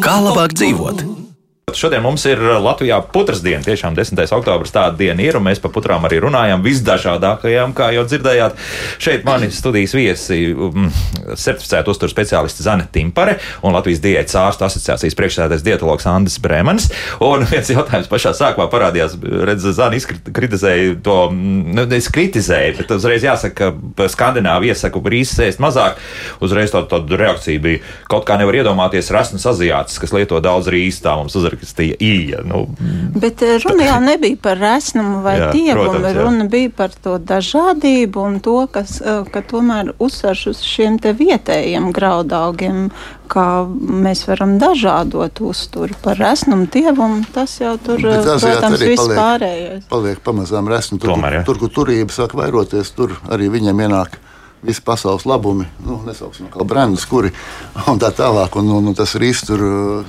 Kā 0.03 0.17
labāk 0.25 0.55
dzīvot? 0.57 1.24
Šodien 1.73 2.03
mums 2.05 2.21
ir 2.29 2.37
uh, 2.37 2.59
Latvijā 2.61 2.99
putras 3.09 3.39
diena. 3.41 3.63
Tiešām 3.65 3.95
10. 3.97 4.19
oktobris 4.37 4.69
tāda 4.71 4.93
diena 4.99 5.23
ir, 5.25 5.33
un 5.39 5.47
mēs 5.47 5.57
par 5.63 5.71
putrām 5.73 6.03
arī 6.05 6.19
runājam 6.21 6.61
visdažādākajām, 6.61 7.71
kā 7.73 7.87
jau 7.95 8.03
dzirdējāt. 8.05 8.59
Šeit 9.01 9.25
mani 9.25 9.49
studijas 9.49 9.95
viesi 9.97 10.53
um, 10.53 10.91
certificēta 11.33 11.89
uzturu 11.89 12.13
speciālisti 12.13 12.61
Zane 12.61 12.85
Timpare 12.93 13.39
un 13.65 13.73
Latvijas 13.73 14.03
diētas 14.03 14.37
ārstu 14.43 14.67
asociācijas 14.67 15.17
priekšsēdētājs 15.17 15.65
dietologs 15.65 16.05
Andris 16.11 16.37
Bremans. 16.43 16.85
Un 17.25 17.47
viens 17.49 17.73
jautājums 17.73 18.11
pašā 18.13 18.35
sākumā 18.37 18.69
parādījās, 18.69 19.17
redz, 19.49 19.65
Zane 19.73 19.97
kritizēja 20.37 20.93
to, 21.01 21.17
nu, 21.33 21.87
es 21.97 22.11
kritizēju, 22.13 22.77
bet 22.77 22.93
uzreiz 22.93 23.25
jāsaka, 23.25 23.71
ka 23.97 24.09
Skandināvi 24.13 24.69
iesaku 24.69 25.01
brīzes 25.01 25.41
ēst 25.49 25.65
mazāk. 25.65 25.97
Uzreiz 26.45 26.77
tāda, 26.77 26.91
tāda 26.93 27.19
reakcija 27.25 27.65
bija, 27.65 27.81
kaut 28.11 28.29
kā 28.29 28.37
nevar 28.37 28.61
iedomāties 28.61 29.09
rasnas 29.15 29.49
aziātas, 29.49 29.97
kas 29.97 30.13
lieto 30.13 30.37
daudz 30.45 30.69
rīstā 30.69 31.17
mums 31.17 31.33
uzreiz 31.33 31.54
uzrakstīja 31.55 31.97
īja. 31.99 32.43
Nu, 32.45 32.65
Bet 33.15 33.41
eh, 33.41 33.57
runa 33.63 33.85
jau 33.85 33.99
nebija 34.03 34.37
par 34.41 34.57
resnumu 34.59 35.21
vai 35.23 35.37
jā, 35.39 35.51
dievumu, 35.53 35.99
protams, 35.99 36.17
runa 36.19 36.47
bija 36.51 36.69
par 36.75 36.91
to 36.91 37.17
dažādību 37.17 38.23
un 38.23 38.39
to, 38.39 38.67
kas, 38.71 39.01
eh, 39.01 39.23
ka 39.31 39.41
tomēr 39.41 39.93
uzsverš 39.99 40.47
uz 40.51 40.63
šiem 40.65 40.99
te 40.99 41.13
vietējiem 41.13 41.91
graudaugiem, 41.95 42.89
kā 43.31 43.65
mēs 44.05 44.25
varam 44.27 44.57
dažādot 44.61 45.41
uzturu 45.41 45.95
par 46.03 46.19
resnumu, 46.21 46.67
dievumu, 46.71 47.23
tas 47.33 47.57
jau 47.59 47.77
tur, 47.77 48.01
tas, 48.01 48.43
protams, 48.43 48.81
jā, 48.81 48.91
viss 48.91 49.01
paliek, 49.01 49.19
pārējais. 49.19 49.87
Paliek 49.89 50.21
pamazām 50.21 50.69
resnu, 50.69 50.99
tur, 50.99 51.15
Tomēr, 51.15 51.41
tur, 51.47 51.59
kur 51.61 51.73
turība 51.73 52.13
sāk 52.13 52.37
vairoties, 52.37 52.93
tur 52.95 53.17
arī 53.31 53.49
viņiem 53.53 53.85
ienāk 53.87 54.19
visi 54.65 54.83
pasaules 54.85 55.25
labumi, 55.29 55.67
nu, 55.85 55.99
nesauksim 56.07 56.49
kā 56.53 56.65
brendus, 56.67 57.05
kuri 57.09 57.31
un 57.91 58.01
tā 58.01 58.11
tālāk. 58.15 58.57
Un, 58.59 58.71
un, 58.79 58.91
un 58.91 58.97
tas 58.97 59.15
risks 59.21 59.49
tur 59.49 59.63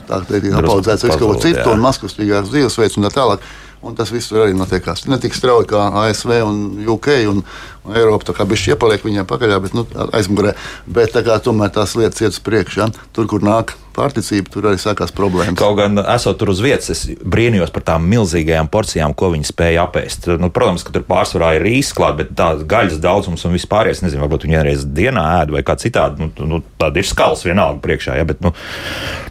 tā 0.09 0.23
teikt, 0.29 0.51
apaudzēts 0.57 1.07
visu 1.07 1.21
kaut 1.21 1.37
ko 1.37 1.39
citu 1.45 1.69
un 1.73 1.85
maskustīgāks 1.85 2.53
dzīvesveids 2.53 2.99
un 3.01 3.09
tā 3.09 3.15
tālāk. 3.19 3.47
Un 3.85 3.97
tas 3.97 4.11
viss 4.11 4.33
arī 4.33 4.55
notiekās. 4.57 5.05
Ne 5.11 5.19
tik 5.21 5.37
strauji 5.37 5.69
kā 5.71 5.87
ASV 6.03 6.33
un 6.47 6.61
UK 6.97 7.11
un, 7.29 7.43
un 7.85 7.97
Eiropa. 7.97 8.31
Tā 8.31 8.37
kā 8.39 8.47
bija 8.49 8.75
iepaliek 8.75 9.05
viņiem 9.05 9.27
pakaļā, 9.29 9.59
bet 9.63 9.77
nu, 9.77 9.85
aizmugurē. 10.17 10.55
Bet 10.89 11.13
tā 11.15 11.23
kā 11.27 11.37
tomēr 11.45 11.75
tās 11.75 11.93
lietas 11.99 12.25
iet 12.25 12.35
uz 12.35 12.41
priekšu. 12.43 12.81
Ja? 12.81 12.89
Tur, 13.17 13.29
kur 13.31 13.45
nāk 13.45 13.77
pārticība, 13.97 14.51
tur 14.53 14.69
arī 14.71 14.81
sākās 14.81 15.13
problēmas. 15.17 15.57
Kaut 15.61 15.79
gan 15.79 16.01
esot 16.03 16.39
tur 16.41 16.53
uz 16.53 16.61
vietas, 16.65 16.91
es 16.93 17.05
brīnījos 17.21 17.73
par 17.75 17.85
tām 17.87 18.09
milzīgajām 18.11 18.69
porcijām, 18.73 19.15
ko 19.17 19.31
viņi 19.35 19.49
spēja 19.49 19.87
apēst. 19.87 20.29
Nu, 20.41 20.51
protams, 20.53 20.85
ka 20.87 20.93
tur 20.97 21.07
pārsvarā 21.09 21.55
ir 21.57 21.65
rīzes 21.67 21.95
klāt, 21.97 22.19
bet 22.21 22.35
tā 22.37 22.53
gaļas 22.69 23.01
daudzums 23.03 23.47
un 23.49 23.57
vispār, 23.57 23.93
es 23.93 24.03
nezinu, 24.05 24.25
varbūt 24.25 24.47
viņi 24.47 24.59
vienreiz 24.59 24.87
dienā 24.99 25.25
ēd 25.41 25.55
vai 25.57 25.65
kā 25.67 25.79
citādi. 25.81 26.27
Nu, 26.27 26.49
nu, 26.51 26.63
tāda 26.81 27.01
ir 27.01 27.09
skals 27.09 27.47
vienalga 27.49 27.81
priekšā. 27.85 28.19
Ja? 28.21 28.29
Bet, 28.29 28.45
nu, 28.45 28.53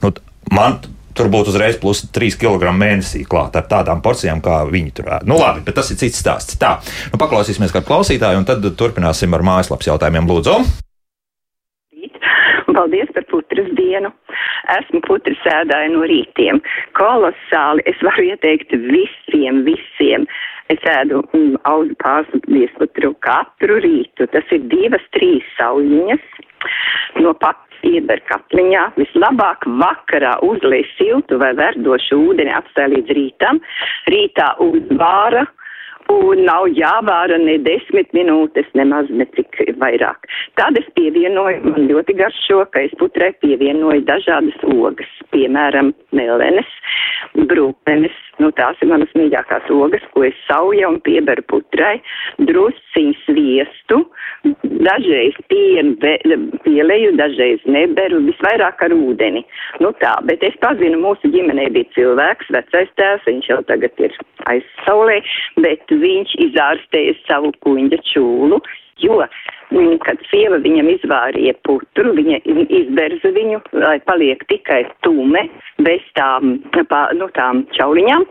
nu, 0.01 0.13
man 0.53 0.79
tur 1.15 1.31
būtu 1.33 1.53
uzreiz 1.53 1.79
plus 1.81 2.03
3 2.15 2.39
kg 2.41 2.73
mēnesī 2.75 3.23
klāt 3.29 3.55
ar 3.57 3.67
tādām 3.71 4.03
porcijām, 4.05 4.43
kā 4.45 4.63
viņi 4.69 4.95
tur 4.97 5.11
ēd. 5.17 5.27
Nu, 5.29 5.39
labi, 5.41 5.63
bet 5.65 5.77
tas 5.79 5.91
ir 5.91 5.99
cits 6.01 6.19
stāsts. 6.21 6.59
Tā, 6.61 6.77
nu, 7.11 7.19
paklausīsimies 7.21 7.73
kā 7.75 7.83
klausītāju, 7.85 8.41
un 8.41 8.47
tad 8.47 8.65
turpināsim 8.79 9.33
ar 9.35 9.45
mājaslapas 9.45 9.93
jautājumiem. 9.93 10.27
Lūdzu! 10.31 10.59
Paldies 12.75 13.07
par 13.15 13.23
putras 13.31 13.69
dienu. 13.77 14.09
Esmu 14.73 14.99
putras 15.05 15.37
sēdāja 15.45 15.93
no 15.93 16.03
rītiem. 16.09 16.59
Kolosāli. 16.97 17.85
Es 17.87 18.01
varu 18.03 18.25
ieteikt 18.27 18.73
visiem, 18.89 19.61
visiem. 19.67 20.25
Es 20.73 20.81
ēdu 20.89 21.21
mm, 21.29 21.59
auzu 21.69 21.95
pārslu 22.01 22.41
viesputru 22.49 23.13
katru 23.23 23.77
rītu. 23.85 24.27
Tas 24.33 24.51
ir 24.55 24.65
divas, 24.71 25.05
trīs 25.15 25.45
sauļiņas 25.59 26.25
no 27.21 27.35
pat 27.39 27.64
ieber 27.89 28.21
katliņā, 28.29 28.85
vislabāk 28.99 29.67
vakarā 29.81 30.37
uzliek 30.45 30.89
siltu 30.95 31.39
vai 31.41 31.53
verdošu 31.57 32.19
ūdeni, 32.29 32.53
atstāj 32.55 32.91
līdz 32.95 33.15
rītam, 33.17 33.61
rītā 34.11 34.53
uzvāra 34.65 35.45
un 36.11 36.43
nav 36.45 36.67
jāvāra 36.75 37.37
ne 37.41 37.57
desmit 37.65 38.11
minūtes, 38.17 38.67
nemaz 38.77 39.09
ne 39.09 39.27
cik 39.35 39.61
vairāk. 39.81 40.29
Tad 40.59 40.77
es 40.79 40.87
pievienoju, 40.97 41.63
man 41.71 41.87
ļoti 41.89 42.17
garšo, 42.19 42.63
ka 42.73 42.85
es 42.85 42.93
putrai 42.99 43.31
pievienoju 43.43 44.05
dažādas 44.07 44.57
ogas, 44.75 45.11
piemēram, 45.33 45.93
melenes, 46.15 46.69
brūkmenes, 47.49 48.15
nu 48.43 48.51
tās 48.55 48.79
ir 48.83 48.91
manas 48.91 49.11
mīļākās 49.17 49.69
ogas, 49.73 50.03
ko 50.13 50.25
es 50.27 50.37
sauja 50.47 50.89
un 50.91 50.99
pieberu 51.05 51.43
putrai, 51.51 51.97
drusciņu 52.49 53.15
sviestu, 53.23 54.01
dažreiz 54.85 55.37
pienu 55.51 55.95
pieleju, 56.65 57.15
dažreiz 57.19 57.63
neberu, 57.69 58.21
visvairāk 58.27 58.83
ar 58.85 58.95
ūdeni. 58.95 59.45
Nu 59.83 59.91
tā, 60.01 60.13
bet 60.29 60.43
es 60.45 60.55
pazinu, 60.63 60.99
mūsu 61.01 61.31
ģimenē 61.33 61.69
bija 61.75 61.91
cilvēks, 61.97 62.51
vecais 62.55 62.91
tēvs, 62.99 63.27
viņš 63.29 63.51
jau 63.51 63.61
tagad 63.71 64.05
ir 64.05 64.15
aizsaulē, 64.51 65.19
bet 65.65 65.94
viņš 66.01 66.35
izārstēja 66.49 67.15
savu 67.25 67.53
kuņģa 67.65 68.01
čūlu, 68.11 68.59
jo, 69.03 69.19
kad 70.05 70.21
sieva 70.29 70.59
viņam 70.63 70.89
izvārīja 70.93 71.55
putru, 71.67 72.13
viņa 72.15 72.39
izberza 72.79 73.31
viņu, 73.35 73.59
lai 73.81 73.97
paliek 74.07 74.43
tikai 74.51 74.83
tume, 75.03 75.45
bez 75.83 76.03
tām, 76.15 76.59
pā, 76.91 77.01
nu, 77.17 77.27
tām 77.35 77.65
čauliņām, 77.75 78.25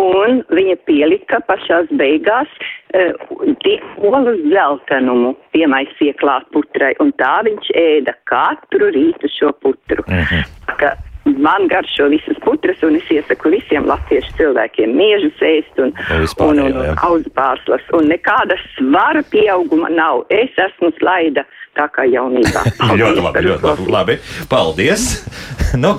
un 0.00 0.42
viņa 0.54 0.76
pielika 0.86 1.40
pašās 1.48 1.90
beigās 1.98 2.52
uh, 2.94 3.82
olas 4.06 4.38
zeltenumu, 4.52 5.34
piemaisīja 5.56 6.14
klāt 6.22 6.46
putrai, 6.54 6.94
un 7.02 7.12
tā 7.20 7.40
viņš 7.48 7.72
ēda 7.74 8.14
katru 8.30 8.92
rītu 8.94 9.32
šo 9.32 9.52
putru. 9.64 10.06
-hmm. 10.06 10.46
Ka, 10.76 10.94
man 11.26 11.68
garšo 11.68 12.08
visas 12.12 12.38
putras, 12.44 12.82
un 12.86 12.96
es 12.98 13.10
iesaku 13.12 13.52
visiem 13.56 13.86
latviešu 13.88 14.34
cilvēkiem 14.38 14.94
miežus 14.96 15.42
ēst 15.42 15.82
un, 15.82 15.92
vispār, 16.22 16.52
un, 16.52 16.62
un, 16.64 16.80
un 16.82 17.02
auzu 17.08 17.32
pārslas. 17.36 17.84
Un 17.96 18.10
nekāda 18.12 18.58
svara 18.76 19.24
pieauguma 19.32 19.90
nav. 19.92 20.24
Es 20.30 20.54
esmu 20.68 20.92
slaida 21.00 21.46
tā 21.76 21.88
kā 21.92 22.06
jaunībā. 22.08 22.64
ļoti 23.00 23.26
labi, 23.26 23.44
ļoti 23.50 23.70
labi. 23.70 23.90
labi. 23.98 24.18
Paldies! 24.50 25.08
nu, 25.84 25.96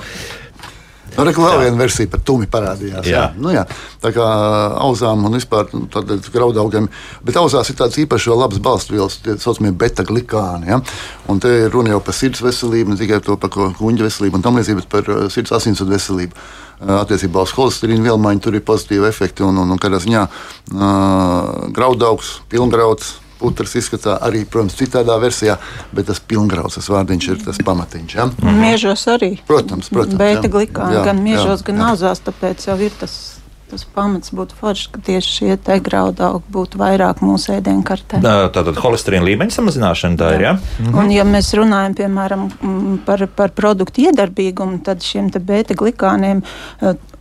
Nu, 1.18 1.32
Tur 1.34 1.48
vēl 1.48 1.64
viena 1.64 1.80
versija 1.80 2.10
par 2.14 2.22
tumi 2.26 2.46
parādījās. 2.52 3.08
Jā. 3.10 3.18
Jā. 3.18 3.24
Nu, 3.42 3.50
jā. 3.54 3.64
Tā 4.04 4.12
kā 4.14 4.28
auzām 4.86 5.26
un 5.26 5.38
vispār 5.38 5.72
nu, 5.74 5.88
graudaugiem. 6.34 6.90
Bet 7.26 7.40
auzās 7.42 7.72
ir 7.72 7.80
tāds 7.80 7.98
īpašs 8.04 8.30
labs 8.38 8.62
balstvielas, 8.64 9.18
tie 9.26 9.38
saucamie 9.42 9.74
beta-glikāni. 9.74 10.70
Ja? 10.70 10.80
Un 11.32 11.42
te 11.42 11.52
ir 11.66 11.74
runa 11.74 11.96
jau 11.96 12.04
par 12.06 12.18
sirds 12.18 12.44
veselību, 12.46 12.94
ne 12.94 13.02
tikai 13.02 13.22
par 13.42 13.52
kuģa 13.52 14.06
veselību 14.06 14.38
un 14.38 14.46
tam 14.46 14.62
līdzīgi, 14.62 14.84
bet 14.84 14.90
par 14.94 15.30
sirds 15.34 15.56
asinsvadu 15.58 15.98
veselību. 15.98 16.48
Attiecībā 16.78 17.42
uz 17.42 17.56
holesterīnu 17.58 18.06
vielmaiņu 18.06 18.44
tur 18.46 18.58
ir 18.60 18.66
pozitīvi 18.66 19.10
efekti 19.10 19.42
un, 19.42 19.58
un, 19.64 19.74
un 19.74 19.80
kādā 19.82 19.98
ziņā 20.04 20.28
uh, 20.30 21.72
graudaugs, 21.74 22.36
pilngrauds 22.54 23.16
Putrs 23.38 23.78
izskatā 23.80 24.18
arī, 24.26 24.44
protams, 24.50 24.78
citādā 24.80 25.18
versijā, 25.22 25.58
bet 25.94 26.10
tas 26.10 26.20
pilngrauds 26.20 26.90
vārdiņš 26.90 27.32
ir 27.32 27.42
tas 27.46 27.62
pamatiņš. 27.64 28.18
Ja? 28.18 28.28
Mhm. 28.32 28.62
Miežos 28.64 29.08
arī. 29.14 29.34
Protams, 29.48 29.92
protams. 29.94 30.20
Bēta 30.20 30.52
glikāni 30.52 31.04
gan 31.06 31.24
miežos, 31.24 31.62
jā, 31.62 31.72
gan 31.72 31.84
jā. 31.84 31.90
auzās, 31.94 32.24
tāpēc 32.26 32.70
jau 32.70 32.80
ir 32.82 32.96
tas 33.00 33.18
tas 33.68 33.84
pamats 33.96 34.32
būtu 34.36 34.56
foršs, 34.58 34.88
ka 34.94 35.02
tieši 35.04 35.34
šie 35.38 35.56
te 35.60 35.76
graudaugi 35.84 36.48
būtu 36.56 36.80
vairāk 36.80 37.20
mūsu 37.26 37.58
ēdienkartē. 37.58 38.22
Tātad 38.24 38.80
holesterīna 38.80 39.28
līmeņa 39.28 39.56
samazināšana 39.58 40.20
tā 40.20 40.32
jā. 40.32 40.38
ir. 40.38 40.46
Ja? 40.46 40.54
Mhm. 40.56 40.96
Un, 41.02 41.12
ja 41.12 41.26
mēs 41.28 41.52
runājam 41.58 41.98
piemēram 42.00 42.48
par, 43.08 43.26
par 43.36 43.54
produktu 43.58 44.08
iedarbīgumu, 44.08 44.80
tad 44.88 45.04
šiem 45.04 45.30
beta 45.38 45.76
glikāniem 45.78 46.44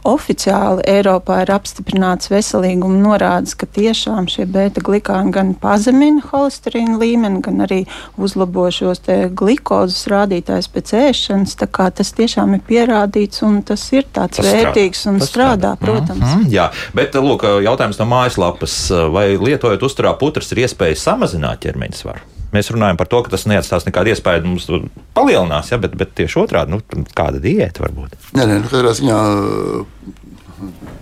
oficiāli 0.06 0.84
Eiropā 0.88 1.40
ir 1.44 1.52
apstiprināts 1.54 2.30
veselīguma 2.30 2.98
norādes, 3.02 3.56
ka 3.58 3.66
tiešām 3.66 4.28
šie 4.30 4.46
beta 4.50 4.82
glikāni 4.84 5.34
gan 5.34 5.54
pazemina 5.60 6.22
holesterīna 6.30 6.98
līmeni, 7.00 7.42
gan 7.44 7.64
arī 7.66 7.82
uzlabo 8.16 8.68
šos 8.74 9.02
glikozes 9.36 10.06
rādītājus 10.12 10.70
pēc 10.72 10.94
ēšanas. 11.02 11.56
Tas 11.96 12.12
tiešām 12.16 12.56
ir 12.56 12.62
pierādīts 12.66 13.42
un 13.46 13.60
tas 13.66 13.82
ir 13.92 14.06
tāds 14.14 14.40
tas 14.40 14.46
vērtīgs 14.46 15.02
strādā. 15.02 15.12
un 15.12 15.20
tas 15.20 15.30
strādā, 15.30 15.56
strādā, 15.56 15.76
protams. 15.80 16.20
Mm 16.20 16.44
-hmm, 16.44 16.48
jā, 16.50 16.70
bet 16.94 17.14
lūk, 17.14 17.44
jautājums 17.64 17.98
no 17.98 18.06
mājaslapas, 18.06 18.78
vai 19.12 19.36
lietojot 19.36 19.82
uzturā 19.82 20.16
putras 20.18 20.52
ir 20.52 20.58
iespēja 20.66 20.96
samazināt 20.96 21.64
ķermeņa 21.64 21.96
svaru? 22.02 22.35
Mēs 22.54 22.70
runājam 22.72 22.98
par 23.00 23.08
to, 23.10 23.22
ka 23.24 23.32
tas 23.34 23.46
neatstās 23.50 23.88
nekādu 23.88 24.12
iespēju 24.12 24.46
mums 24.46 24.68
palielinās, 25.16 25.72
ja, 25.72 25.80
bet, 25.82 25.96
bet 25.98 26.14
tieši 26.18 26.40
otrādi, 26.44 26.76
nu, 26.76 27.06
kāda 27.16 27.42
diēta 27.42 27.84
var 27.84 27.96
būt? 27.96 28.14
Nē, 28.38 28.46
nē, 28.46 28.60
nu, 28.62 28.70
katrā 28.70 28.94
ziņā 28.96 29.18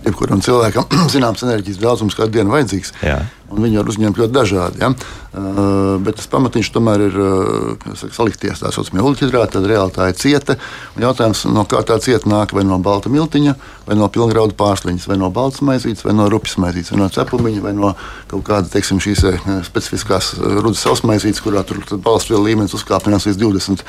jebkuram 0.05 0.41
cilvēkam 0.43 0.89
zināms 1.13 1.43
enerģijas 1.45 1.81
daudzums 1.81 2.17
kādu 2.17 2.37
dienu 2.37 2.55
vajadzīgs. 2.55 2.93
Jā. 3.05 3.19
Viņi 3.55 3.79
var 3.79 3.91
uzņemt 3.93 4.19
ļoti 4.19 4.35
dažādi. 4.35 4.81
Ja? 4.81 4.91
Uh, 5.35 5.97
bet 5.99 6.15
tas 6.15 6.29
pamatiņš 6.31 6.69
tomēr 6.71 7.01
ir 7.09 7.15
uh, 7.19 7.87
salikties 8.15 8.61
tā 8.61 8.69
saucamie 8.71 9.01
uluļhidrāti, 9.03 9.57
tad 9.57 9.65
reāli 9.67 9.91
tā 9.91 10.07
ir 10.07 10.15
cieta. 10.15 10.55
Jautājums, 11.01 11.41
no 11.51 11.65
kā 11.67 11.81
tā 11.83 11.97
cieta 11.99 12.29
nāk, 12.31 12.53
vai 12.55 12.63
no 12.63 12.77
balta 12.79 13.11
miltiņa, 13.11 13.55
vai 13.83 13.97
no 13.99 14.07
pilngraudu 14.07 14.55
pārsliņas, 14.55 15.07
vai 15.11 15.17
no 15.19 15.27
baltas 15.35 15.59
maizītes, 15.67 16.05
vai 16.07 16.13
no 16.15 16.29
rupjas 16.31 16.55
maizītes, 16.63 16.93
vai 16.93 17.01
no 17.01 17.09
cepumiņa, 17.11 17.63
vai 17.65 17.73
no 17.75 17.91
kaut 18.31 18.45
kāda, 18.47 18.71
teiksim, 18.71 19.01
šīs 19.03 19.25
specifiskās 19.67 20.31
rudas 20.39 20.85
sausmaizītes, 20.85 21.43
kurā 21.43 21.65
tur 21.67 21.83
balstvielu 22.05 22.39
līmenis 22.47 22.77
uzkāpinās 22.79 23.27
līdz 23.27 23.41
20 23.43 23.83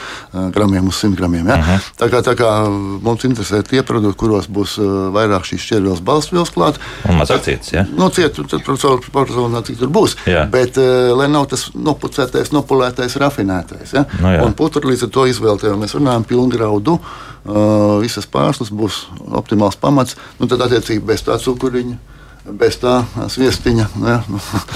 gramiem 0.56 0.90
uz 0.90 0.98
100 1.04 1.14
gramiem. 1.20 1.46
Ja? 1.46 1.60
Uh 1.60 1.70
-huh. 1.70 1.88
tā, 2.02 2.10
kā, 2.10 2.24
tā 2.26 2.34
kā 2.34 2.50
mums 3.06 3.22
interesē 3.24 3.62
tie 3.62 3.84
produkti, 3.86 4.18
kuros 4.18 4.50
būs 4.50 4.80
vairāk 5.14 5.46
šīs 5.46 5.62
šķērsvielas 5.62 6.02
balstvielas 6.02 6.50
klāt. 6.50 6.82
Un 7.08 7.22
mazāk 7.22 7.46
cietas, 7.46 7.72
ja? 7.72 7.86
Nu, 7.96 8.10
ciet, 8.10 8.34
tad, 8.34 8.66
protams, 8.66 9.72
tur 9.78 9.88
būs. 9.88 10.16
Jā. 10.26 10.46
Bet, 10.50 10.76
lai 11.16 11.28
nav 11.36 11.46
tas 11.52 11.68
nopucētais, 11.76 12.50
nopulētais, 12.56 13.16
rafinētais. 13.22 13.94
Ja? 13.96 14.06
No 14.18 14.32
nu 14.32 14.50
un 14.50 14.58
putekļi 14.58 14.94
līdz 14.94 15.06
ar 15.06 15.14
to 15.14 15.28
izvēlēties. 15.30 15.78
Mēs 15.84 15.96
runājam 15.98 16.26
par 16.26 16.32
pilngraudu. 16.34 16.98
Uh, 17.46 18.00
visas 18.02 18.26
pārslas 18.26 18.72
būs 18.74 19.04
optimāls 19.38 19.78
pamats. 19.78 20.18
Nu, 20.40 20.48
tad, 20.50 20.64
attiecīgi, 20.66 21.04
bez 21.06 21.22
tā 21.26 21.38
cukuriņa 21.42 21.98
bez 22.46 22.76
tā 22.78 23.00
sviestiņa. 23.32 23.86
Ja. 24.06 24.20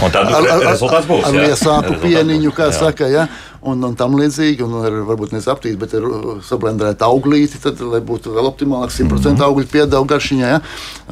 Tad 0.00 0.16
ar, 0.20 0.32
ar, 0.40 0.62
rezultāts 0.64 1.06
būs. 1.06 1.26
Ar 1.28 1.36
liesāpu 1.36 1.98
pieniņu, 2.02 2.50
kā 2.56 2.70
jā. 2.70 2.78
saka. 2.80 3.10
Ja 3.10 3.28
un, 3.60 3.82
un 3.84 3.94
tam 3.98 4.16
līdzīgi. 4.18 4.64
Un 4.64 4.76
ar, 4.84 4.96
varbūt 5.08 5.34
ne 5.34 5.40
aptīt, 5.52 5.76
bet 5.80 5.94
ir 5.96 6.06
sablendēta 6.46 7.08
auglīti, 7.10 7.60
tad, 7.62 7.80
lai 7.84 8.00
būtu 8.04 8.34
vēl 8.34 8.48
optimālāk 8.50 8.92
100% 8.94 9.04
mm 9.04 9.36
-hmm. 9.36 9.44
augļu 9.46 9.66
piedevu 9.72 10.04
garšiņā. 10.04 10.48
Ja? 10.48 10.60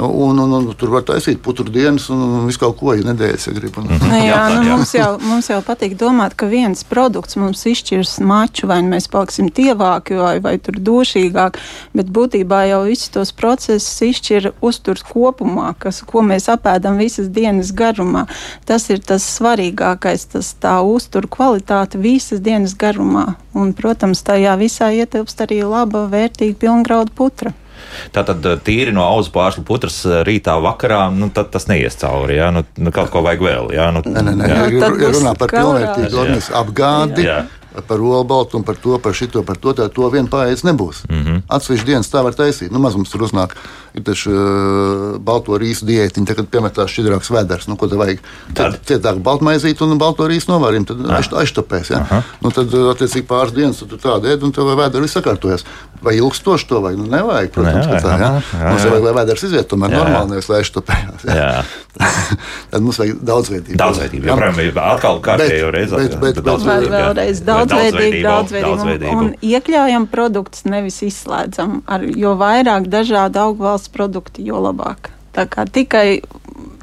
Un, 0.05 0.39
un, 0.39 0.53
un 0.53 0.69
tur 0.79 0.93
var 0.95 1.03
taisīt 1.03 1.43
putru 1.43 1.69
dienas 1.73 2.09
un, 2.11 2.23
un 2.23 2.47
visu 2.47 2.61
kaut 2.63 2.77
ko, 2.79 2.95
ja 2.95 3.05
nedēļas, 3.07 3.47
ja 3.49 3.53
grib. 3.53 3.79
Un... 3.79 3.85
Mm 3.85 3.99
-hmm. 3.99 4.27
Jā, 4.29 4.43
nu, 4.55 4.63
mums, 4.71 4.95
jau, 4.95 5.19
mums 5.21 5.49
jau 5.51 5.61
patīk 5.63 5.97
domāt, 5.99 6.35
ka 6.37 6.47
viens 6.47 6.85
produkts 6.85 7.37
mums 7.37 7.67
izšķirs 7.67 8.19
maču, 8.21 8.67
vai 8.67 8.83
nu 8.83 8.95
mēs 8.95 9.09
paliksim 9.11 9.51
tievāki 9.51 10.17
vai, 10.19 10.41
vai 10.41 10.59
tur 10.59 10.75
došīgāk, 10.75 11.59
bet 11.95 12.07
būtībā 12.07 12.65
jau 12.69 12.85
visus 12.85 13.09
tos 13.09 13.33
procesus 13.33 14.03
izšķir 14.03 14.53
uzturs 14.61 15.03
kopumā, 15.03 15.75
kas, 15.79 16.03
ko 16.03 16.23
mēs 16.23 16.49
apēdam 16.49 16.97
visas 16.99 17.29
dienas 17.29 17.73
garumā. 17.73 18.27
Tas 18.65 18.91
ir 18.91 18.99
tas 18.99 19.23
svarīgākais, 19.39 20.29
tas 20.33 20.55
tā 20.61 20.81
uzturu 20.83 21.29
kvalitāte 21.29 21.99
visas 21.99 22.38
visas 22.39 22.45
dienas 22.45 22.75
garumā. 22.77 23.37
Un, 23.55 23.73
protams, 23.73 24.23
tajā 24.23 24.57
visā 24.59 24.93
ietilpst 24.93 25.41
arī 25.41 25.63
laba, 25.65 26.09
vērtīga 26.09 26.57
pilngraudu 26.59 27.13
putra. 27.15 27.53
Tātad 28.13 28.45
eh, 28.45 28.59
tīri 28.59 28.93
no 28.93 29.03
auzu 29.03 29.31
pārslu 29.33 29.65
putras 29.65 30.05
eh, 30.07 30.23
rītā, 30.27 30.59
vakarā, 30.61 31.11
nu, 31.11 31.31
tas 31.31 31.69
neies 31.69 31.97
cauri. 31.97 32.39
Jā, 32.39 32.51
nu, 32.53 32.65
nu, 32.77 32.91
kaut 32.91 33.11
ko 33.11 33.23
vajag 33.23 33.41
vēl. 33.43 33.71
Jā, 33.75 33.91
nu, 33.93 34.03
nē, 34.05 34.23
nē, 34.23 34.35
nē, 34.35 34.49
jā, 34.49 34.67
jā, 34.75 35.13
runā 35.15 35.35
par 35.39 35.49
pilnvērtīgu 35.53 36.19
organismu 36.19 36.59
apgādi. 36.59 37.29
Jā. 37.29 37.45
Par 37.87 38.01
olbaltu 38.03 38.59
un 38.59 38.65
par 38.67 38.75
to, 38.81 38.97
par 38.99 39.15
šito, 39.15 39.45
par 39.47 39.59
to, 39.61 39.71
tā 39.77 39.87
to 39.95 40.09
vien 40.11 40.27
pārējais 40.27 40.65
nebūs. 40.67 41.05
Mm 41.07 41.21
-hmm. 41.23 41.43
Atsevišķi 41.47 41.87
dienas 41.87 42.11
tā 42.11 42.25
var 42.25 42.35
taisīt. 42.35 42.73
Nu, 42.73 42.81
maz 42.83 42.97
mums 42.97 43.11
tur 43.11 43.23
uznāk 43.23 43.55
ir 43.99 44.05
taču 44.07 44.33
uh, 44.33 45.19
balto 45.25 45.59
rīsu 45.61 45.87
diētiņa, 45.89 46.29
tagad 46.31 46.51
piemetās 46.53 46.93
šķidrāks 46.95 47.33
vēders. 47.35 47.69
Nu, 47.71 47.77
ko 47.81 47.91
tev 47.91 48.03
vajag? 48.03 48.23
Tad 48.59 48.79
cietāk 48.89 49.21
baltmaizīt 49.25 49.83
un 49.85 49.99
balto 50.01 50.29
rīsu 50.31 50.53
novārīt, 50.53 50.89
tad 50.91 51.35
aiztopēs. 51.43 51.93
Ja? 51.95 52.23
Nu, 52.45 52.53
tad, 52.55 52.73
attiecīgi, 52.95 53.27
pāris 53.29 53.57
dienas 53.57 53.83
tu 53.83 54.01
tādu 54.01 54.31
ēd 54.33 54.47
un 54.47 54.55
tev 54.55 54.71
vēderi 54.79 55.07
viss 55.07 55.19
sakārtojas. 55.19 55.67
Vai 56.03 56.15
ilgstoši 56.21 56.69
to 56.71 56.81
vajag? 56.85 57.01
Nu, 57.01 57.09
nevajag, 57.11 57.51
protams, 57.55 57.89
nevajag, 57.89 58.05
tā, 58.05 58.15
ja? 58.15 58.19
jā, 58.23 58.43
jā. 58.63 58.71
Mums 58.71 58.85
vajag, 58.87 59.07
lai 59.09 59.15
vēders 59.17 59.45
iziet, 59.49 59.67
tomēr 59.71 59.95
jā. 59.95 60.03
normāli, 60.05 60.35
nevis 60.37 60.51
lai 60.51 60.61
aiztopējās. 60.63 61.25
Ja? 61.27 61.49
tad 62.71 62.85
mums 62.85 62.99
vajag 63.01 63.23
daudzveidību. 63.27 63.79
Daudzveidību, 63.81 64.29
joprojām 64.31 64.79
atkal 64.85 65.19
kārtējo 65.25 65.73
reizi. 65.75 65.97
Bet, 65.99 66.15
bet, 66.23 66.39
bet, 66.47 66.67
bet, 66.69 66.87
vēlreiz 66.93 67.43
daudzveidību, 67.47 68.23
daudzveidību. 68.27 69.11
Un, 69.11 69.25
un 69.25 69.51
iekļaujam 69.51 70.07
produktus, 70.13 70.65
nevis 70.71 71.01
izslēdzam. 71.07 71.81
Ar, 71.91 72.05
jo 72.07 72.35
vairāk 72.39 72.87
dažādu 72.93 73.43
augvalsts 73.89 73.93
produktu, 73.93 74.43
jo 74.43 74.61
labāk. 74.61 75.11
Tā 75.33 75.47
kā 75.47 75.65
tikai 75.67 76.21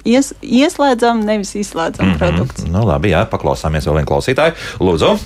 ies, 0.06 0.34
ieslēdzam, 0.41 1.26
nevis 1.26 1.56
izslēdzam 1.56 2.06
mm 2.06 2.12
-hmm. 2.12 2.18
produktus. 2.18 2.66
Nu, 2.68 2.86
labi, 2.86 3.12
jā, 3.12 3.26
paklausāmies 3.30 3.88
vēl 3.88 3.95
vienu 3.95 4.08
klausītāju. 4.08 4.53
Lūdzu! 4.80 5.18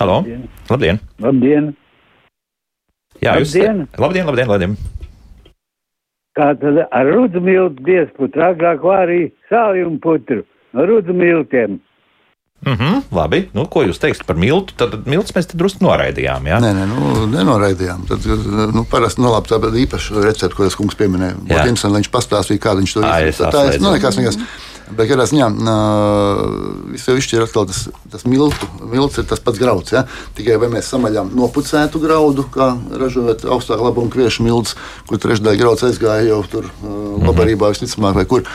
Halo! 0.00 0.24
Labdien! 0.70 0.98
Labdien! 1.20 1.74
Jā, 3.20 3.38
jūs 3.38 3.54
labdien! 3.54 3.88
Labdien, 3.98 4.26
labdien, 4.26 4.48
labdien! 4.48 4.76
Kā 6.38 6.54
tad 6.54 6.86
ar 6.90 7.06
rudzu 7.06 7.40
miltu 7.40 7.82
biesputru, 7.82 8.42
agrāk 8.42 8.84
arī 8.84 9.32
sāli 9.50 9.82
un 9.84 9.98
putru, 9.98 10.44
no 10.72 10.86
rudzu 10.86 11.12
miltiem. 11.12 11.80
Mm 12.66 12.72
-hmm, 12.74 13.02
labi, 13.14 13.48
nu, 13.54 13.66
ko 13.70 13.84
jūs 13.86 14.00
teiksiet 14.02 14.26
par 14.26 14.36
miltu? 14.36 14.74
Tad 14.76 15.06
miltus 15.06 15.34
mēs 15.34 15.46
drusku 15.54 15.84
noraidījām. 15.84 16.46
Jā, 16.50 16.58
nē, 16.60 16.72
nē 16.74 16.86
nu, 16.90 17.26
nenoraidījām. 17.30 18.06
Tad, 18.08 18.26
nu, 18.74 18.84
parasti 18.84 19.22
nu, 19.22 19.30
labi, 19.30 19.48
tā 19.48 19.60
bija 19.62 19.86
īpaša 19.86 20.24
recepte, 20.24 20.56
ko 20.56 20.66
tas 20.66 20.74
kungs 20.74 20.98
pieminēja. 20.98 21.36
Botinsons, 21.38 21.94
viņš 21.94 22.10
pastāstīja, 22.10 22.62
kā 22.64 22.74
viņš 22.74 22.94
to 22.96 23.04
izdarīja. 23.04 23.50
Tā 23.54 23.62
ir 23.74 23.80
nu, 23.80 23.92
nekas, 23.94 24.18
nekas. 24.18 24.40
Bet, 24.88 25.04
kādā 25.10 25.26
ziņā, 25.28 25.46
jau 27.06 27.16
ir 27.18 27.44
atkal 27.44 27.66
tas, 27.68 27.82
tas 28.10 28.24
miltu. 28.24 28.68
Milts 28.88 29.20
ir 29.20 29.26
tas 29.28 29.42
pats 29.44 29.60
grauds. 29.60 29.92
Ja? 29.92 30.06
Tikai 30.34 30.56
vai 30.56 30.70
mēs 30.72 30.88
samaļām 30.88 31.34
nopucētu 31.36 32.00
graudu, 32.00 32.46
kā 32.54 32.72
ražojot 33.02 33.44
augstāku 33.44 33.84
labumu 33.84 34.10
kviešu 34.10 34.46
miltus, 34.46 34.76
kur 35.06 35.20
trešdaļa 35.20 35.60
grauds 35.60 35.84
aizgāja 35.84 36.30
jau 36.30 36.42
tur 36.48 36.70
labdarībā 36.82 37.70
visticamāk, 37.74 38.16
vai 38.22 38.26
kur. 38.26 38.48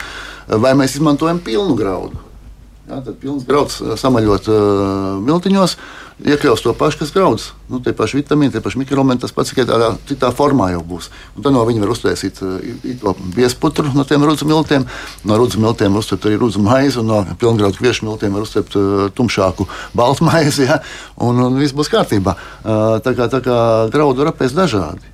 Vai 0.48 0.74
mēs 0.76 0.98
izmantojam 0.98 1.38
pilnu 1.40 1.78
graudu? 1.78 2.23
Jā, 2.84 2.98
tad 3.00 3.14
pilns 3.16 3.46
grauds 3.48 3.78
samaļot 3.96 4.48
uh, 4.52 4.56
miltiņos, 5.24 5.72
iekļaus 6.20 6.60
to 6.66 6.74
pašu, 6.76 6.98
kas 7.00 7.12
grauds. 7.14 7.46
Nu, 7.72 7.78
tie 7.80 7.94
paši 7.96 8.18
vitamīni, 8.18 8.52
tie 8.52 8.60
paši 8.60 8.82
mikroelementi, 8.82 9.22
tas 9.24 9.32
pats 9.32 9.54
tikai 9.54 9.64
tādā 9.70 9.94
citā 10.04 10.28
formā 10.36 10.66
jau 10.74 10.82
būs. 10.90 11.08
Un 11.32 11.46
tad 11.46 11.56
no 11.56 11.62
viņa 11.64 11.80
var 11.80 11.94
uztaisīt 11.94 12.42
uh, 12.44 12.58
to 13.00 13.14
biesputru 13.38 13.88
no 13.96 14.04
tiem 14.04 14.26
rudzu 14.28 14.44
miltiem. 14.50 14.84
No 15.24 15.40
rudzu 15.40 15.64
miltiem 15.64 15.96
var 15.96 16.04
uztaisīt 16.04 16.28
arī 16.28 16.42
rudzu 16.42 16.60
maizi, 16.66 17.00
un 17.00 17.08
no 17.08 17.22
pilngraudu 17.40 17.80
kviešu 17.80 18.04
miltiem 18.10 18.36
var 18.36 18.44
uztaisīt 18.44 18.76
uh, 18.76 19.08
tumšāku 19.16 19.64
baltu 19.96 20.26
maizi, 20.28 20.68
ja? 20.68 20.82
un, 21.24 21.40
un 21.48 21.56
viss 21.62 21.72
būs 21.72 21.88
kārtībā. 21.94 22.36
Uh, 22.36 23.00
tā 23.00 23.16
kā, 23.16 23.32
tā 23.32 23.40
kā 23.48 23.58
graudu 23.94 24.26
var 24.26 24.34
apēst 24.34 24.60
dažādi. 24.60 25.13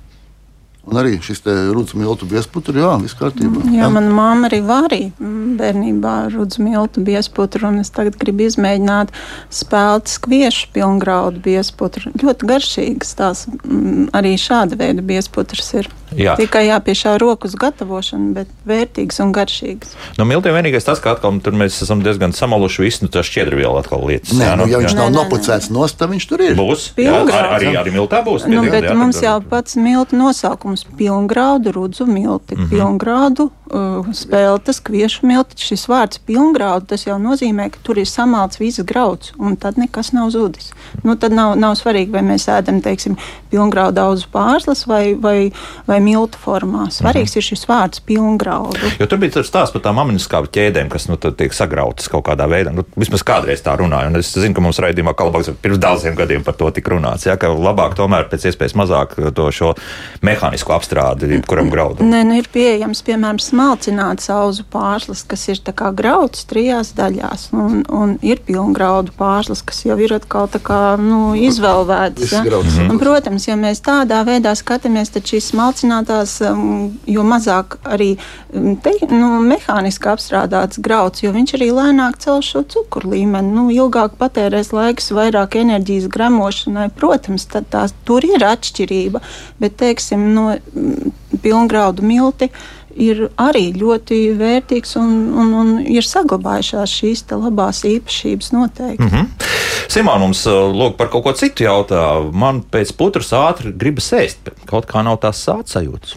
Un 0.81 0.97
arī 0.97 1.19
šis 1.21 1.43
rudzu 1.45 1.99
miltu 2.01 2.25
biesputru, 2.25 2.79
jā, 2.81 2.95
viss 3.03 3.17
kārtībā. 3.19 3.67
Jā, 3.69 3.83
jā. 3.83 3.89
mana 3.93 4.09
mamma 4.17 4.49
arī 4.49 4.63
varīja 4.65 5.11
mm, 5.13 5.53
bērnībā 5.59 6.13
rudzu 6.33 6.65
miltu 6.65 7.03
biesputru, 7.05 7.67
un 7.69 7.83
es 7.83 7.93
tagad 7.93 8.17
gribu 8.21 8.47
izmēģināt 8.49 9.13
spēlēt 9.53 10.09
skviešu 10.09 10.71
pilngraudu 10.73 11.43
biesputru. 11.45 12.09
Ļoti 12.23 12.49
garšīgas 12.49 13.13
tās 13.19 13.45
mm, 13.51 14.09
arī 14.17 14.33
šāda 14.41 14.79
veida 14.81 15.05
biesputrs 15.05 15.69
ir. 15.77 15.91
Jā. 16.17 16.33
Tikai 16.35 16.65
jāpiešā 16.67 17.13
rokas 17.21 17.53
gatavošana, 17.55 18.33
bet 18.35 18.49
vērtīgas 18.67 19.21
un 19.23 19.29
garšīgas. 19.35 19.93
No 20.17 20.25
nu, 20.25 20.31
miltiem 20.33 20.57
vienīgais 20.57 20.83
tas, 20.83 20.99
ka 20.99 21.13
atkal 21.15 21.37
tur 21.43 21.55
mēs 21.55 21.77
esam 21.85 22.01
diezgan 22.03 22.35
samaluši 22.35 22.83
visu, 22.83 23.05
nu 23.05 23.13
tas 23.13 23.29
šķiedrvielu 23.29 23.77
atkal 23.79 24.03
lietas. 24.09 24.33
Nē, 24.35 24.49
jā, 24.49 24.57
nu, 24.59 24.67
ja 24.67 24.81
viņš 24.81 24.91
jā. 24.91 24.97
nav 24.99 25.13
nopucēts 25.15 25.69
nost, 25.71 25.95
tad 26.01 26.11
viņš 26.11 26.27
tur 26.27 26.43
ir. 26.43 26.57
Būs. 26.59 26.89
Jā, 26.99 27.21
ar, 27.23 27.53
arī, 27.55 27.71
arī 27.79 27.95
miltā 27.95 28.19
būs. 28.25 28.43
Nu, 28.51 28.65
bet 28.67 28.89
jā, 28.89 28.97
mums 28.97 29.21
jau 29.23 29.37
pats 29.53 29.79
miltu 29.79 30.19
nosaukums 30.19 30.70
nosaukums 30.71 30.85
pilngrādu, 30.97 31.71
rudzu 31.71 32.05
milti, 32.05 32.55
mm 32.55 32.63
-hmm. 32.63 32.69
pilngrādu, 32.69 33.49
uh, 33.71 34.05
spēltas, 34.13 34.81
kviešu 34.83 35.25
milti. 35.27 35.55
Šis 35.57 35.87
vārds 35.87 36.19
pilngrādu 36.27 36.85
tas 36.85 37.05
jau 37.07 37.17
nozīmē, 37.19 37.69
ka 37.69 37.77
tur 37.83 37.97
ir 37.97 38.05
samalts 38.05 38.59
viss 38.59 38.79
grauds, 38.79 39.33
un 39.37 39.55
tad 39.55 39.77
nekas 39.77 40.11
nav 40.11 40.29
zudis. 40.29 40.71
Nu, 41.03 41.15
tad 41.15 41.31
nav, 41.31 41.55
nav 41.55 41.75
svarīgi, 41.75 42.11
vai 42.11 42.21
mēs 42.21 42.47
ēdam, 42.47 42.81
teiksim, 42.81 43.15
pilngraudu 43.51 43.95
daudz 43.95 44.25
pārslas 44.31 44.87
vai, 44.87 45.15
vai, 45.15 45.51
vai 45.87 45.99
miltu 45.99 46.37
formā. 46.45 46.89
Svarīgs 46.89 47.13
mm 47.13 47.33
-hmm. 47.33 47.37
ir 47.37 47.43
šis 47.43 47.67
vārds 47.67 48.01
pilngraudu. 48.05 48.77
Jo 48.99 49.05
tur 49.05 49.17
bija 49.17 49.43
stāsts 49.43 49.73
par 49.73 49.81
tām 49.81 49.99
aminoskābu 49.99 50.47
ķēdēm, 50.47 50.89
kas 50.89 51.07
nu, 51.07 51.17
tiek 51.17 51.53
sagrautas 51.53 52.07
kaut 52.07 52.25
kādā 52.25 52.47
veidā. 52.49 52.71
Nu, 52.73 52.83
vismaz 52.95 53.23
kādreiz 53.23 53.61
tā 53.61 53.77
runāja, 53.77 54.07
un 54.07 54.15
es 54.15 54.33
zinu, 54.33 54.53
ka 54.53 54.61
mums 54.61 54.79
raidījumā 54.79 55.13
kalbaks 55.13 55.49
pirms 55.61 55.77
daudziem 55.77 56.15
gadiem 56.15 56.43
par 56.43 56.53
to 56.53 56.71
tika 56.71 56.91
runāts. 56.91 57.25
Ja, 57.25 57.37
ka 57.37 57.47
labāk 57.47 57.95
tomēr 57.95 58.29
pēc 58.29 58.45
iespējas 58.45 58.75
mazāk 58.75 59.33
to 59.33 59.51
šo 59.51 59.73
mehānismu 60.21 60.60
mehānisku 60.61 60.73
apstrādi, 60.75 61.41
kuram 61.47 61.69
graudam? 61.69 62.09
Nē, 62.09 62.23
nu 62.25 62.37
ir 62.39 62.47
pieejams, 62.51 63.01
piemēram, 63.05 63.39
smalcināts 63.39 64.29
auzu 64.29 64.63
pārslas, 64.71 65.23
kas 65.25 65.47
ir 65.49 65.59
tā 65.63 65.73
kā 65.73 65.91
grauds 65.93 66.45
trijās 66.45 66.93
daļās, 66.93 67.51
un, 67.53 67.83
un 67.89 68.17
ir 68.21 68.41
pilngraudu 68.45 69.11
pārslas, 69.17 69.61
kas 69.63 69.85
jau 69.85 69.97
ir 69.99 70.13
atkal 70.13 70.47
tā 70.51 70.59
kā, 70.61 70.97
nu, 70.99 71.33
izvēlētas. 71.35 72.31
Ja? 72.31 72.43
Un, 72.89 72.99
protams, 72.99 73.47
ja 73.47 73.55
mēs 73.55 73.81
tādā 73.81 74.23
veidā 74.25 74.53
skatāmies, 74.55 75.11
tad 75.11 75.25
šīs 75.25 75.51
smalcinātās, 75.51 76.41
um, 76.45 76.91
jo 77.07 77.23
mazāk 77.23 77.79
arī 77.83 78.15
um, 78.53 78.75
te, 78.81 78.93
nu, 79.11 79.41
mehāniski 79.45 80.11
apstrādāts 80.11 80.81
grauds, 80.81 81.23
jo 81.23 81.33
viņš 81.33 81.55
arī 81.57 81.71
lēnāk 81.73 82.19
cel 82.21 82.41
šo 82.45 82.63
cukuru 82.67 83.15
līmeni, 83.15 83.53
nu, 83.55 83.69
ilgāk 83.73 84.17
patērēs 84.19 84.73
laiks, 84.75 85.11
vairāk 85.15 85.57
enerģijas 85.61 86.09
gremošanai. 86.11 86.89
Protams, 86.95 87.47
tad 87.49 87.69
tās, 87.71 87.93
tur 88.05 88.25
ir 88.27 88.43
atšķirība, 88.45 89.21
bet, 89.61 89.77
teiksim, 89.81 90.31
no 90.35 90.50
Mm, 90.59 91.11
pilngraudu 91.41 92.05
milti 92.05 92.51
ir 92.99 93.29
arī 93.39 93.71
ļoti 93.77 94.19
vērtīgs 94.39 94.97
un, 94.99 95.11
un, 95.41 95.53
un 95.61 95.69
ir 95.85 96.05
saglabājušās 96.05 96.95
šīs 97.01 97.23
labās 97.31 97.83
īpašības 97.87 98.51
noteikti. 98.55 99.03
Mm 99.03 99.09
-hmm. 99.09 99.49
Simon 99.91 100.19
mums 100.19 100.45
uh, 100.47 100.71
lūk 100.71 100.97
par 100.97 101.09
kaut 101.11 101.23
ko 101.23 101.33
citu 101.33 101.63
jautā. 101.63 102.31
Man 102.31 102.63
pēc 102.63 102.93
putras 102.97 103.31
ātri 103.35 103.73
gribas 103.75 104.11
ēst, 104.13 104.43
bet 104.45 104.59
kaut 104.65 104.85
kā 104.87 105.03
nav 105.03 105.19
tās 105.19 105.41
sācis 105.43 105.75
sajūtas. 105.75 106.15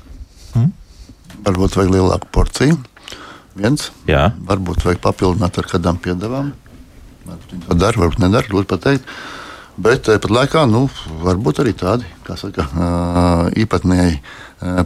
Hmm? 0.55 0.73
Varbūt 1.45 1.77
vajag 1.77 1.91
lielāku 1.91 2.31
porciju. 2.31 2.77
Viens. 3.55 3.91
Jā. 4.07 4.33
Varbūt 4.47 4.85
vajag 4.85 5.01
papildināt 5.01 5.59
ar 5.59 5.65
kādām 5.71 5.99
piedevām. 5.99 6.53
Varbūt 7.27 7.53
viņi 7.53 7.67
to 7.69 7.75
dara, 7.75 8.01
varbūt 8.05 8.23
nedara. 8.23 8.49
Grūti 8.51 8.71
pateikt. 8.75 9.05
Bet 9.75 10.05
tāpat 10.07 10.31
laikā 10.31 10.61
nu, 10.71 10.85
var 11.25 11.39
būt 11.43 11.59
arī 11.65 11.73
tādi 11.75 12.07
saka, 12.39 12.67
īpatnēji 13.63 14.21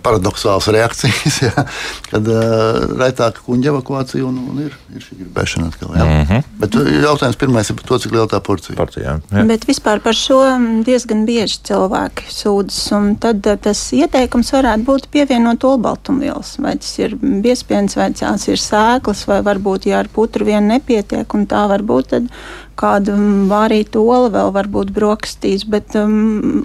paradoxāls 0.02 0.68
reakcijas, 0.74 1.40
ja, 1.46 1.64
kad 2.10 2.28
uh, 2.32 2.80
raitāka 2.98 3.42
kuģa 3.46 3.72
evakuācija 3.72 4.26
un, 4.26 4.38
un 4.50 4.62
ir, 4.66 4.74
ir 4.94 5.04
šī 5.04 5.18
gribēšana 5.22 5.70
atkal. 5.70 5.94
Ja. 5.94 6.04
Mm 6.04 6.26
-hmm. 6.28 6.42
Bet 6.58 6.74
jautājums 6.74 7.38
pirmais 7.38 7.70
ir 7.70 7.76
par 7.76 7.84
to, 7.90 7.98
cik 7.98 8.12
liela 8.12 8.26
tā 8.26 8.40
porcija 8.40 8.88
ir. 8.98 9.46
Bet 9.46 9.66
vispār 9.68 10.02
par 10.02 10.14
šo 10.14 10.40
diezgan 10.86 11.24
bieži 11.26 11.60
cilvēki 11.70 12.28
sūdzas, 12.32 12.92
un 12.96 13.16
tad 13.16 13.46
tas 13.62 13.92
ieteikums 13.92 14.52
varētu 14.52 14.84
būt 14.84 15.08
pievienot 15.10 15.64
olbaltumvielas. 15.64 16.56
Vai 16.58 16.76
tas 16.76 16.98
ir 16.98 17.16
biespiens, 17.20 17.96
vai 17.96 18.12
tās 18.12 18.48
ir 18.48 18.58
sēklas, 18.58 19.26
vai 19.26 19.42
varbūt, 19.42 19.86
ja 19.86 19.98
ar 19.98 20.08
putru 20.08 20.44
vien 20.44 20.68
nepietiek, 20.68 21.34
un 21.34 21.46
tā 21.46 21.66
varbūt 21.68 22.08
tad 22.08 22.30
kāda 22.78 23.14
vārīta 23.50 23.98
ola 23.98 24.30
vēl 24.30 24.52
var 24.54 24.70
būt 24.70 24.92
brokastīs, 24.94 25.66
bet 25.68 25.96
um, 25.98 26.64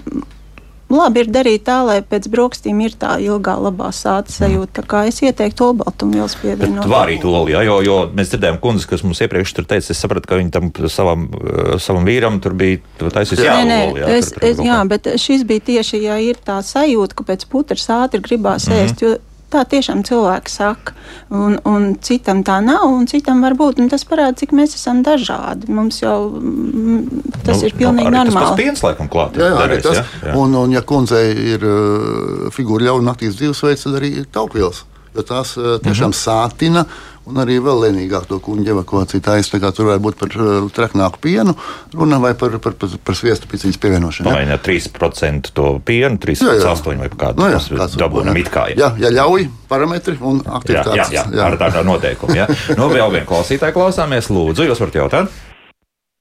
labi 0.92 1.24
ir 1.24 1.30
darīt 1.32 1.64
tā, 1.66 1.78
lai 1.86 1.98
pēc 2.04 2.28
brokstīm 2.32 2.80
ir 2.84 2.94
tā 3.00 3.16
ilgā 3.22 3.54
labā 3.60 3.90
sāta 3.94 4.32
sajūta. 4.32 4.80
Tā 4.80 4.84
kā 4.90 5.02
es 5.08 5.20
ieteiktu 5.24 5.68
olbaltumvielas 5.70 6.36
pievienot. 6.40 6.88
Vārīt 6.90 7.24
olu, 7.28 7.48
jā, 7.52 7.64
jo, 7.66 7.78
jo 7.84 7.98
mēs 8.14 8.32
dzirdējām 8.32 8.60
kundzi, 8.62 8.88
kas 8.90 9.04
mums 9.06 9.22
iepriekš 9.24 9.54
tur 9.56 9.68
teica, 9.70 9.92
es 9.94 10.00
sapratu, 10.00 10.30
ka 10.30 10.40
viņi 10.40 10.54
tam 10.54 10.72
savam, 10.92 11.28
eh, 11.32 11.76
savam 11.82 12.08
vīram 12.08 12.40
tur 12.44 12.56
bija 12.58 12.82
taisījis 13.00 13.44
jā, 13.44 13.60
nē, 13.64 13.68
nē, 13.70 14.00
jā, 14.02 14.10
es, 14.18 14.32
tur, 14.32 14.40
tur 14.40 14.50
es, 14.50 14.64
jā, 14.68 14.80
bet 14.90 15.12
šis 15.20 15.46
bija 15.48 15.68
tieši, 15.72 16.02
ja 16.04 16.18
ir 16.22 16.40
tā 16.44 16.60
sajūta, 16.64 17.16
ka 17.18 17.28
pēc 17.32 17.46
putras 17.50 17.86
ātri 17.92 18.22
gribās 18.24 18.68
mm 18.68 18.72
-hmm. 18.72 18.84
ēst, 18.84 19.30
Tā 19.54 19.60
tiešām 19.70 20.00
cilvēki 20.02 20.50
saka, 20.50 20.94
un, 21.30 21.52
un 21.70 21.92
citam 22.02 22.40
tā 22.46 22.56
nav, 22.64 22.88
un 22.90 23.04
citam 23.06 23.44
var 23.44 23.54
būt. 23.58 23.78
Tas 23.92 24.02
parāda, 24.08 24.34
cik 24.40 24.54
mēs 24.56 24.74
esam 24.74 25.04
dažādi. 25.06 25.68
Mums 25.70 26.00
jau 26.02 26.16
mm, 26.40 27.36
tas 27.46 27.60
nu, 27.60 27.68
ir 27.68 27.76
pilnīgi 27.78 28.10
nu, 28.10 28.16
normāli. 28.16 28.48
Tas 28.48 28.58
piens, 28.58 28.82
laikam, 28.82 29.10
klāt. 29.12 29.38
Jā, 29.38 29.52
jā, 29.52 29.60
darēs, 29.60 29.84
tas, 29.86 30.00
jā, 30.00 30.06
jā. 30.26 30.34
Un, 30.40 30.58
un 30.58 30.74
ja 30.74 30.82
kundzei 30.82 31.28
ir 31.54 31.68
uh, 31.68 32.50
figūra 32.54 32.88
ļauna 32.88 33.12
naktīs 33.12 33.38
dzīvesveids, 33.38 33.86
tad 33.86 34.00
arī 34.00 34.12
taupvielas. 34.34 34.82
Jo 35.14 35.22
tās 35.22 35.54
uh, 35.54 35.76
tiešām 35.78 36.10
mm 36.10 36.16
-hmm. 36.16 36.24
sātina 36.24 36.86
un 37.30 37.40
arī 37.40 37.56
vēl 37.62 37.80
lēnīgāk 37.86 38.26
to 38.28 38.38
kuģu 38.42 38.74
evakuāciju. 38.74 39.22
Tā 39.24 39.38
kā 39.62 39.70
tur 39.74 39.88
var 39.88 40.00
būt 40.04 40.18
par 40.20 40.34
uh, 40.36 40.66
traknāku 40.74 41.20
pienu 41.24 41.54
runa 41.94 42.20
vai 42.22 42.34
par, 42.38 42.58
par, 42.62 42.76
par, 42.80 42.94
par 43.06 43.18
sviestu 43.18 43.48
piciņas 43.50 43.80
pievienošanu. 43.80 44.28
Vai 44.28 44.44
ne 44.48 44.58
3% 44.60 45.52
to 45.56 45.70
pienu, 45.84 46.20
3,8 46.20 47.02
vai 47.02 47.10
kādu 47.10 47.42
Nu 47.42 47.50
jā, 47.50 47.58
mēs 47.58 47.70
kāds 47.72 47.98
dabūjam 48.00 48.32
varbūt, 48.32 48.44
it 48.44 48.52
kā. 48.54 48.66
Jā, 48.76 48.92
ja 49.00 49.12
ļauj 49.14 49.48
parametri 49.70 50.16
un 50.20 50.40
jā, 50.40 50.46
jā, 50.46 50.58
aktivitātes. 50.60 51.14
jā, 51.16 51.26
ar 51.48 51.58
tādām 51.60 51.90
noteikumiem. 51.92 52.44
Jā. 52.44 52.48
Nu, 52.78 52.88
vēl 52.92 53.12
vienu 53.16 53.28
klausītāju 53.28 53.76
klausāmies. 53.76 54.30
Lūdzu, 54.34 54.68
jūs 54.68 54.80
varat 54.82 55.00
jautāt? 55.00 55.36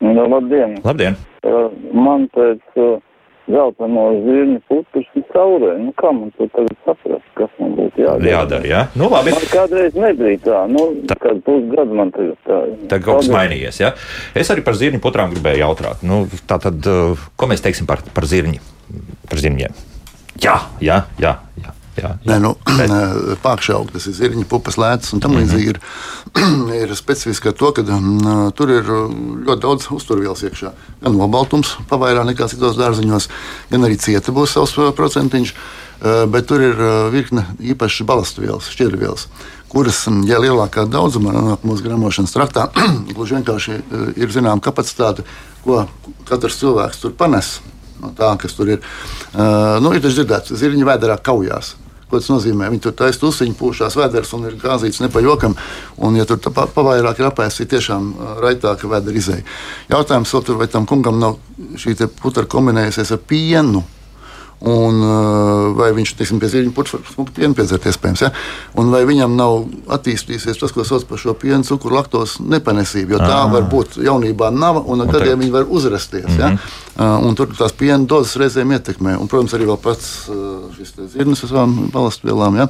Nu, 0.04 0.28
labdien! 0.28 0.78
Labdien! 0.84 1.18
Uh, 1.44 1.72
man 1.96 2.28
pēc 2.36 2.80
uh, 2.80 3.00
zeltaino 3.50 4.06
zirņu 4.24 4.60
putas 4.70 5.08
ir 5.18 5.26
caurē. 5.34 5.74
Nu, 5.82 5.92
kā 6.00 6.12
man 6.16 6.32
to 6.38 6.48
tagad 6.54 6.76
saprast, 6.88 7.28
kas 7.38 7.52
man 7.60 7.76
būtu 7.78 8.04
jādara? 8.04 8.32
Jādara, 8.32 8.70
jā. 8.70 8.82
Nu, 9.00 9.10
labi. 9.12 9.36
Man 9.36 9.48
kādreiz 9.52 9.98
nebija 10.00 10.42
tā, 10.46 10.64
nu, 10.72 10.86
Tā. 11.10 11.18
kad 11.22 11.44
pusgadu 11.48 12.00
man 12.00 12.14
tagad 12.16 12.40
tā. 12.48 12.60
Tagad 12.94 13.08
kaut 13.08 13.22
kas 13.22 13.32
mainījies. 13.34 13.82
Ja? 13.84 13.94
Es 14.38 14.52
arī 14.54 14.66
par 14.66 14.80
zirņu 14.80 15.04
putrām 15.04 15.34
gribēju 15.36 15.64
jautāt. 15.66 16.06
Nu, 16.08 16.24
tā 16.50 16.60
tad, 16.64 16.80
uh, 16.88 17.28
ko 17.36 17.52
mēs 17.52 17.64
teiksim 17.66 17.90
par, 17.90 18.06
par 18.16 18.30
zirņi? 18.30 18.62
Par 19.30 19.42
zirņiem? 19.44 19.80
Jā, 20.44 20.58
jā, 20.82 21.04
jā. 21.22 21.38
jā. 21.62 21.78
Jā, 21.94 22.16
Nē, 22.26 22.38
jā. 22.38 22.40
nu, 22.42 22.54
Pārkšaukt, 23.46 23.94
tas 23.94 24.08
ir 24.10 24.18
zirņu 24.18 24.48
pupas 24.50 24.80
lētas 24.82 25.14
un 25.14 25.22
tam 25.22 25.36
līdzīgi. 25.38 25.76
Ir, 25.76 25.80
ir 26.82 26.96
specifiski 26.98 27.54
to, 27.58 27.70
ka 27.76 27.86
um, 27.86 28.50
tur 28.58 28.74
ir 28.74 28.90
ļoti 28.90 29.62
daudz 29.62 29.90
uzturvielas 29.94 30.42
iekšā. 30.48 30.74
Gan 31.04 31.18
nobaltums, 31.20 31.76
pavairāk 31.92 32.26
nekā 32.32 32.50
citos 32.52 32.80
dārziņos, 32.80 33.30
gan 33.70 33.86
arī 33.86 34.00
cieta 34.02 34.34
būs 34.34 34.58
savs 34.58 34.78
uh, 34.80 34.94
procentiņš. 34.98 35.54
Uh, 35.54 36.26
Bet 36.28 36.50
tur 36.50 36.60
ir 36.60 36.76
uh, 36.76 36.94
virkne 37.14 37.46
īpašas 37.64 38.04
balastvielas, 38.10 38.66
šķidrvielas, 38.74 39.30
kuras, 39.72 40.02
ja 40.28 40.42
lielākā 40.42 40.84
daudzumā 40.92 41.32
nonāk 41.32 41.64
mūsu 41.64 41.86
gramošanas 41.86 42.34
traktā, 42.36 42.66
gluži 43.16 43.38
vienkārši 43.38 43.78
uh, 43.78 44.10
ir 44.20 44.34
zināma 44.34 44.60
kapacitāte, 44.66 45.24
ko 45.64 45.86
katrs 46.28 46.60
cilvēks 46.60 47.00
tur 47.06 47.16
panes 47.16 47.60
no 48.02 48.12
tā, 48.18 48.34
kas 48.42 48.58
tur 48.58 48.74
ir. 48.74 48.84
Uh, 49.32 49.80
nu, 49.80 49.94
ir 49.96 50.04
dzirdēts, 50.04 50.52
zirņi 50.60 50.90
vēdā 50.90 51.16
kaujās. 51.24 51.78
Ko 52.14 52.20
tas 52.22 52.30
nozīmē? 52.30 52.68
Viņi 52.70 52.84
tur 52.86 52.94
taisa 52.94 53.18
tusiņu, 53.24 53.56
pūšās 53.58 53.96
vēders 53.98 54.36
un 54.38 54.44
ir 54.46 54.60
gāzīts 54.62 55.02
nepajokam. 55.02 55.56
Un, 55.98 56.14
ja 56.20 56.28
tur 56.30 56.38
pa, 56.54 56.68
pavairāk 56.70 57.24
ir 57.24 57.30
apēsts, 57.32 57.64
ir 57.64 57.72
tiešām 57.72 58.12
raitāka 58.44 58.86
vēdera 58.92 59.18
izēja. 59.18 59.42
Jautājums 59.90 60.36
tur, 60.36 60.60
vai 60.62 60.68
tam 60.70 60.86
kungam 60.86 61.18
nav 61.18 61.40
šī 61.82 61.96
putra 62.22 62.46
kombinējusies 62.46 63.16
ar 63.18 63.24
pienu. 63.26 63.82
Un, 64.64 65.00
uh, 65.04 65.74
vai 65.76 65.90
viņš 65.92 66.14
teiksim, 66.16 66.40
pie 66.40 66.48
zirņa 66.48 66.72
putra 66.72 67.00
var 67.02 67.32
pienu 67.36 67.58
piedzert, 67.58 67.84
iespējams, 67.90 68.22
ja? 68.24 68.30
un 68.80 68.94
vai 68.94 69.02
viņam 69.10 69.36
nav 69.36 69.66
attīstījusies 69.92 70.62
tas, 70.62 70.72
ko 70.72 70.86
sauc 70.88 71.04
par 71.10 71.20
šo 71.20 71.34
piena 71.36 71.68
cukuru 71.68 71.98
laktos 71.98 72.38
nepanesību, 72.40 73.18
jo 73.18 73.20
tā 73.20 73.42
Ah. 73.44 73.52
var 73.52 73.68
būt 73.68 73.98
jaunībā 74.00 74.54
nav, 74.56 74.80
un 74.88 75.04
ar 75.04 75.12
gadiem 75.12 75.44
viņi 75.44 75.52
var 75.52 75.68
uzrasties. 75.68 76.30
Mm 76.30 76.38
-hmm. 76.38 76.40
ja? 76.40 77.18
Uh, 77.20 77.28
un 77.28 77.36
tur 77.36 77.48
tās 77.48 77.76
piena 77.76 78.06
dozes 78.06 78.38
reizēm 78.38 78.72
ietekmē. 78.72 79.18
Un, 79.20 79.28
protams, 79.28 79.54
arī 79.54 79.68
pats 79.82 80.30
uh, 80.30 80.72
šis 80.78 80.94
zirnis 81.12 81.44
ar 81.44 81.50
savām 81.50 81.90
balastvielām 81.92 82.56
ja? 82.56 82.68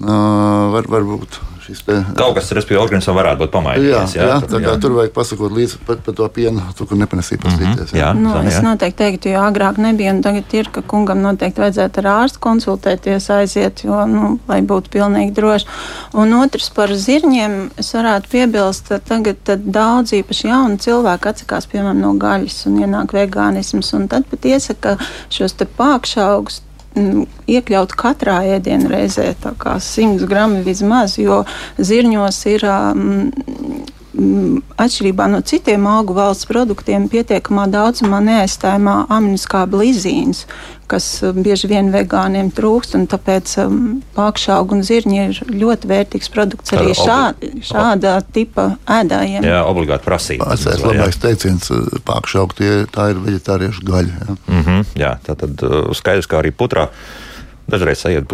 var, 0.00 0.88
var 0.88 1.02
būt 1.02 1.40
šis 1.64 1.80
te. 1.86 1.96
Kaut 2.18 2.34
kas, 2.36 2.50
respektīvi, 2.56 2.80
organismam 2.82 3.16
varētu 3.18 3.40
būt 3.42 3.48
Jā, 3.48 3.54
pamainījies. 3.56 4.14
jā, 4.16 4.26
tā 4.50 4.60
kā 4.64 4.74
tur 4.82 4.92
vajag 4.98 5.12
pasakot 5.16 5.52
līdzi 5.56 5.78
par, 5.86 5.96
par 6.04 6.14
to 6.18 6.28
pienu, 6.28 6.62
cukuru 6.78 6.98
nepanesību. 7.00 7.42
pastīties, 7.46 7.94
Jā, 7.96 8.12
Nu, 8.14 8.32
tā, 8.34 8.42
es 8.48 8.58
jā. 8.58 8.62
noteikti 8.66 8.98
teiktu, 9.00 9.32
jo 9.34 9.40
agrāk 9.44 9.78
nebija, 9.82 10.12
un 10.14 10.20
tagad 10.22 10.52
ir, 10.54 10.68
ka 10.74 10.82
kungam 10.82 11.22
noteikti 11.24 11.62
vajadzētu 11.64 12.02
ar 12.04 12.08
ārstu 12.14 12.42
konsultēties, 12.44 13.30
aiziet, 13.30 13.84
jo, 13.84 14.02
nu, 14.10 14.34
lai 14.48 14.60
būtu 14.62 14.92
pilnīgi 14.94 15.32
droši. 15.34 15.66
Un 16.20 16.34
otrs 16.38 16.68
par 16.74 16.92
zirņiem, 16.92 17.56
es 17.80 17.92
varētu 17.96 18.28
piebilst, 18.34 18.88
ka 18.92 18.98
tagad 18.98 19.40
tad 19.44 19.64
daudz 19.64 20.12
īpaši 20.18 20.48
jauni 20.52 20.78
cilvēki 20.84 21.30
atsakās, 21.32 21.66
piemēram, 21.72 22.00
no 22.04 22.12
gaļas 22.20 22.66
un 22.68 22.78
ienāk 22.84 23.14
vegānisms, 23.16 23.94
un 23.96 24.08
tad 24.08 24.26
pat 24.30 24.44
iesaka 24.44 24.96
šos 25.32 25.52
te 25.58 25.64
pākšaugus 25.66 26.60
mm, 26.60 26.73
iekļaut 26.94 27.94
katrā 27.98 28.40
ēdienu 28.56 28.90
reizē, 28.92 29.30
tā 29.42 29.54
kā 29.58 29.76
100 29.82 30.28
gramu 30.30 30.62
vismaz, 30.66 31.18
jo 31.18 31.42
zirņos 31.78 32.40
ir. 32.54 32.66
Um, 32.70 33.04
mm, 33.04 33.84
Atšķirībā 34.14 35.26
no 35.30 35.40
citiem 35.42 35.86
augu 35.90 36.14
valsts 36.14 36.46
produktiem, 36.46 37.08
pietiekamā 37.10 37.66
daudzumā 37.72 38.20
neaizstājamā 38.22 38.94
aminoskāba 39.10 39.80
lizīns, 39.80 40.44
kas 40.90 41.06
um, 41.26 41.40
bieži 41.42 41.70
vien 41.70 41.90
vegāniem 41.94 42.52
trūkst. 42.54 42.94
un 42.98 43.08
Tāpēc 43.10 43.56
um, 43.64 43.80
pākšauga 44.14 44.76
un 44.76 44.84
zirņi 44.86 45.20
ir 45.24 45.40
ļoti 45.50 45.90
vērtīgs 45.90 46.30
produkts 46.34 46.76
arī 46.76 46.94
šā, 46.98 47.18
šādā 47.66 48.14
tipa 48.34 48.70
ēdājiem. 48.86 49.46
jā 49.50 49.60
obligāti 49.66 50.06
prasīt. 50.06 50.44
Tas 50.44 50.66
ir 50.70 50.86
labākais 50.86 51.20
teiciens, 51.24 51.70
pārkšaukt, 52.06 52.62
tā 52.94 53.10
ir 53.10 53.22
vegetāriešu 53.26 53.86
gaļa. 53.88 54.18
Ja? 54.20 54.40
Mm 54.46 54.64
-hmm, 54.64 54.90
jā, 55.00 55.14
tā 55.26 55.38
tad 55.38 55.66
uh, 55.66 55.90
skaidrs, 55.94 56.30
kā 56.30 56.42
arī 56.42 56.54
putrā. 56.54 56.90
Dažreiz 57.70 58.02
sajiet 58.04 58.32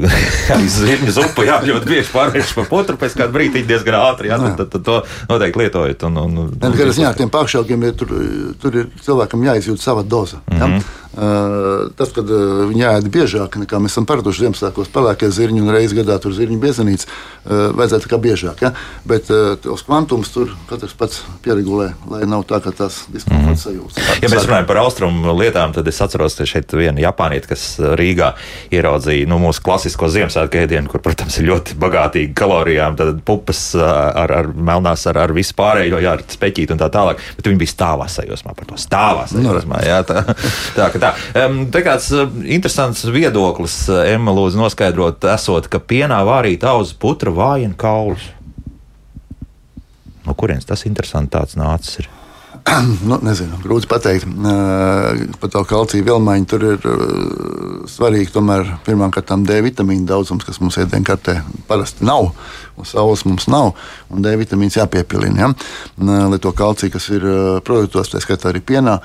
arī 0.50 0.68
zirņu 0.76 1.12
zupu, 1.14 1.44
jā, 1.46 1.60
ļoti 1.62 1.86
bieži 1.86 2.10
pārvērš 2.10 2.54
par 2.56 2.66
putru, 2.70 2.96
pēc 2.98 3.14
kāda 3.20 3.30
brīdī 3.34 3.62
diezgan 3.66 3.98
ātri, 4.00 4.30
jā, 4.32 4.40
tad, 4.42 4.56
tad, 4.58 4.72
tad 4.72 4.86
to 4.88 4.96
noteikti 5.30 5.62
lietojat. 5.62 6.06
Un, 6.08 6.18
un, 6.18 6.40
un, 6.44 6.48
Nē, 6.56 6.72
Gan 6.74 6.90
ziņā, 6.96 7.12
ar 7.12 7.20
tiem 7.20 7.30
pārkšaukiem 7.30 7.86
ir, 7.86 7.94
tur, 8.00 8.16
tur 8.62 8.80
ir 8.82 8.90
cilvēkam 9.04 9.46
jāizjūt 9.46 9.82
sava 9.82 10.02
doza. 10.02 10.42
Ja? 10.50 10.66
Mm 10.66 10.74
-hmm. 10.74 10.82
uh, 10.82 10.99
tas, 11.10 12.12
kad 12.14 12.28
viņi 12.70 12.86
ēd 12.86 13.10
biežāk 13.12 13.58
nekā 13.64 13.80
mēs 13.82 13.96
esam 13.96 14.06
paraduši 14.08 14.46
Ziemassvētkos, 14.46 14.92
pelēkie 14.94 15.30
zirņi 15.34 15.64
un 15.64 15.74
reizes 15.74 15.96
gadā 15.98 16.20
tur 16.22 16.34
zirņu 16.36 16.60
biezenīts, 16.62 17.08
uh, 17.08 17.30
vajadzētu 17.74 18.10
kā 18.10 18.18
biežāk. 18.22 18.62
Ja? 18.64 18.72
Bet 19.08 19.30
tos 19.64 19.82
kvantums 19.86 20.30
tur 20.34 20.52
katrs 20.70 20.94
pats 20.98 21.22
pieregulē, 21.44 21.90
lai 22.10 22.22
nav 22.28 22.44
tā, 22.48 22.60
ka 22.62 22.72
tās 22.76 23.02
diskomforts 23.12 23.64
sajūtas. 23.66 23.98
Ja 24.22 24.30
mēs 24.30 24.46
runājam 24.46 24.68
par 24.68 24.80
austrumu 24.82 25.34
lietām, 25.38 25.74
tad 25.76 25.88
es 25.90 26.00
atceros, 26.04 26.36
ka 26.38 26.46
šeit 26.48 26.72
viena 26.76 27.02
japānieta, 27.02 27.50
kas 27.50 27.64
Rīgā 27.98 28.32
ieraudzīja 28.74 29.28
nu, 29.30 29.40
mūsu 29.42 29.64
klasisko 29.64 30.10
Ziemassvētku 30.12 30.60
ēdienu, 30.62 30.90
kur, 30.92 31.02
protams, 31.04 31.38
ir 31.40 31.48
ļoti 31.50 31.78
bagātīgi 31.80 32.34
kalorijām, 32.38 32.98
tad 33.00 33.22
pupas 33.26 33.62
ar, 33.76 34.34
ar 34.40 34.50
melnās, 34.54 35.06
ar, 35.10 35.22
ar 35.24 35.34
visu 35.36 35.56
pārējo, 35.58 36.00
jā, 36.02 36.16
ar 36.18 36.24
speķīti 36.36 36.76
un 36.76 36.82
tā 36.82 36.90
tālāk. 36.92 37.22
Bet 37.38 37.50
viņi 37.50 37.62
bija 37.62 37.74
stāvā 37.74 38.08
sajūsmā 38.10 38.54
par 38.58 38.70
to 38.70 38.80
stāvā 38.80 39.26
sajūsmā. 39.30 39.82
Jā, 39.86 40.00
tā, 40.06 40.24
tā, 40.76 40.90
tā. 41.02 41.14
Te 41.72 41.82
kāds 41.86 42.10
interesants 42.44 43.06
viedoklis, 43.12 43.82
Emma, 44.10 44.34
lūdzu 44.36 44.60
noskaidrot, 44.60 45.24
esot, 45.34 45.70
ka 45.72 45.80
pienā 45.80 46.20
vārīt 46.28 46.66
auzu 46.68 46.96
putra 47.00 47.32
vājina 47.34 47.76
kaulus. 47.80 48.30
No 50.26 50.36
kurienes 50.38 50.68
tas 50.68 50.84
interesants 50.86 51.56
nācis? 51.58 52.02
Ir? 52.02 52.19
nu, 53.08 53.18
nezinu, 53.24 53.58
grūti 53.64 53.88
pateikt. 53.90 54.26
Par 55.40 55.52
to 55.52 55.62
kalciju 55.68 56.06
vielmaiņu 56.06 56.48
tur 56.50 56.66
ir 56.72 56.88
svarīgi 57.90 58.32
tomēr 58.34 58.66
pirmkārt 58.86 59.32
D 59.46 59.60
vitamīna 59.64 60.08
daudzums, 60.08 60.44
kas 60.46 60.60
mums 60.62 60.78
ēdienkartē 60.80 61.40
parasti 61.68 62.06
nav. 62.06 62.32
Un 62.80 62.88
saules 62.88 63.26
mums 63.28 63.44
nav, 63.52 63.74
un 64.08 64.24
D 64.24 64.32
vitamīns 64.40 64.78
jāpiepilina. 64.78 65.40
Ja? 65.42 65.50
Lai 66.32 66.40
to 66.42 66.52
kalciju, 66.56 66.92
kas 66.94 67.08
ir 67.12 67.26
produktos, 67.66 68.12
tā 68.12 68.22
skaitā 68.24 68.50
arī 68.52 68.62
pienā, 68.64 68.98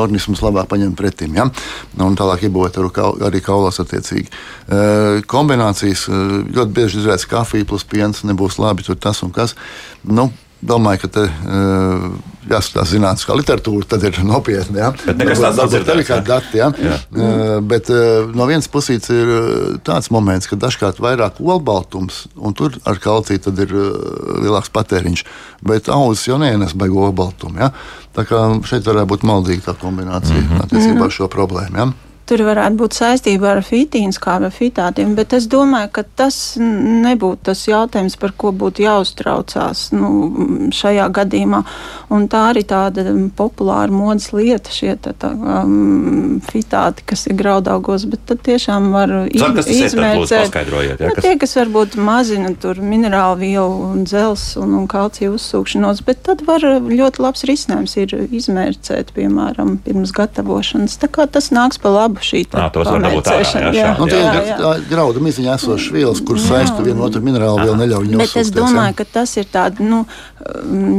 organisms 0.00 0.44
labāk 0.44 0.70
paņem 0.72 0.94
pretim. 0.98 1.36
Ja? 1.38 1.48
Un 2.02 2.16
tālāk 2.18 2.46
iebūvēt 2.48 2.80
arī 2.80 3.42
kaulos 3.44 3.80
attiecīgi. 3.82 4.32
Kombinācijas 5.28 6.06
ļoti 6.08 6.70
bieži 6.72 7.02
izrādās 7.02 7.28
kafija 7.28 7.68
plus 7.68 7.84
piens 7.88 8.24
nebūs 8.28 8.60
labi, 8.62 8.86
tur 8.86 9.00
tas 9.00 9.22
un 9.26 9.34
kas. 9.34 9.56
Nu, 10.02 10.30
Domāju, 10.62 11.00
ka 11.02 11.08
te 11.10 11.22
uh, 11.26 12.04
jāskatās 12.46 12.92
zinātniskā 12.92 13.34
literatūra, 13.34 13.86
tad 13.90 14.04
ir 14.06 14.20
nopietni. 14.26 14.78
Ja? 14.78 14.92
Bet 15.02 15.18
nekas 15.18 15.40
tāds 15.42 15.58
nav 15.58 16.02
kādi 16.06 16.28
dati. 16.28 16.60
Ja? 16.60 16.68
Jā. 16.78 16.98
Uh, 17.10 17.56
bet 17.66 17.90
uh, 17.90 18.28
no 18.30 18.46
vienas 18.46 18.70
puses 18.70 19.10
ir 19.10 19.32
tāds 19.86 20.12
moments, 20.14 20.46
ka 20.46 20.58
dažkārt 20.62 21.02
vairāk 21.02 21.40
olbaltums, 21.42 22.28
un 22.38 22.54
tur 22.54 22.78
ar 22.86 23.02
kalciju 23.02 23.42
tad 23.48 23.58
ir 23.66 23.74
uh, 23.74 23.90
lielāks 24.44 24.70
patēriņš. 24.74 25.24
Bet 25.66 25.90
auzas 25.90 26.28
jau 26.30 26.38
neienes 26.42 26.76
baigo 26.78 27.08
olbaltumu. 27.08 27.58
Ja? 27.58 27.72
Tā 28.14 28.26
kā 28.28 28.44
šeit 28.68 28.86
varētu 28.86 29.10
būt 29.16 29.26
maldīga 29.26 29.72
tā 29.72 29.76
kombinācija 29.82 30.38
mm 30.38 30.48
-hmm. 30.48 30.64
attiecībā 30.66 31.10
uz 31.10 31.18
šo 31.18 31.30
problēmu. 31.32 31.78
Ja? 31.78 32.11
Tur 32.30 32.38
varētu 32.46 32.76
būt 32.78 32.94
saistība 32.94 33.48
ar 33.56 33.60
fitīnu 33.66 34.14
skābi 34.14 34.48
fitātiem, 34.54 35.16
bet 35.18 35.32
es 35.34 35.48
domāju, 35.50 35.88
ka 35.96 36.04
tas 36.16 36.36
nebūtu 36.62 37.40
tas 37.48 37.64
jautājums, 37.66 38.14
par 38.20 38.30
ko 38.38 38.52
būtu 38.54 38.84
jāuztraucās 38.84 39.88
nu, 39.96 40.10
šajā 40.72 41.08
gadījumā. 41.18 41.62
Un 42.14 42.28
tā 42.30 42.44
arī 42.52 42.62
tāda 42.68 43.02
populāra 43.36 43.90
modes 43.90 44.28
lieta, 44.36 44.70
šie 44.70 44.94
tā, 45.02 45.14
tā, 45.18 45.32
um, 45.34 46.38
fitāti, 46.46 47.02
kas 47.10 47.26
ir 47.26 47.34
graudaugos, 47.40 48.06
bet 48.12 48.22
tad 48.30 48.42
tiešām 48.46 48.90
var 48.94 49.08
tad 49.08 49.34
lūdzu 49.66 49.74
izmērcēt. 49.90 50.52
jā, 50.86 51.08
Nu, 51.08 51.14
kas- 51.16 51.24
Tie, 51.26 51.34
kas 51.42 51.56
varbūt 51.58 51.96
mazina 51.96 52.54
tur 52.60 52.74
minerālu 52.76 53.38
vielu 53.42 53.82
un 53.90 54.04
dzels 54.04 54.56
un, 54.62 54.74
un 54.78 54.86
kalciju 54.86 55.34
uzsūkšanos, 55.40 56.04
bet 56.06 56.22
tad 56.22 56.46
var 56.46 56.60
ļoti 56.60 57.18
labs 57.24 57.42
risinājums 57.48 57.96
ir 57.98 58.14
izmērcēt, 58.30 59.10
piemēram, 59.16 59.78
pirms 59.84 60.12
gatavošanas. 60.12 60.98
Tā 61.02 61.08
kā 61.08 61.26
tas 61.26 61.50
nāks 61.50 61.80
pa 61.82 61.88
labu 61.88 62.11
laba 62.12 62.22
šī 62.22 62.44
Ā, 62.52 62.68
tos 62.72 62.86
var 62.86 63.02
dabūt 63.06 63.30
ārā, 63.32 63.74
jā, 63.74 63.92
Nu, 63.98 64.08
tie 64.10 64.20
ir 64.20 64.50
tā 64.60 64.72
graudu 64.90 65.22
miziņā 65.24 65.56
esošas 65.58 65.92
vielas, 65.94 66.20
kuras 66.24 66.48
saista 66.48 66.84
vienu 66.84 67.06
otru 67.06 67.22
minerālu 67.24 67.64
vielu 67.64 67.78
neļauj 67.80 68.08
viņu 68.08 68.22
Bet 68.22 68.36
es 68.42 68.52
domāju, 68.54 68.98
ka 69.00 69.08
tas 69.20 69.36
ir 69.40 69.48
tāds 69.52 69.80
nu, 69.82 70.04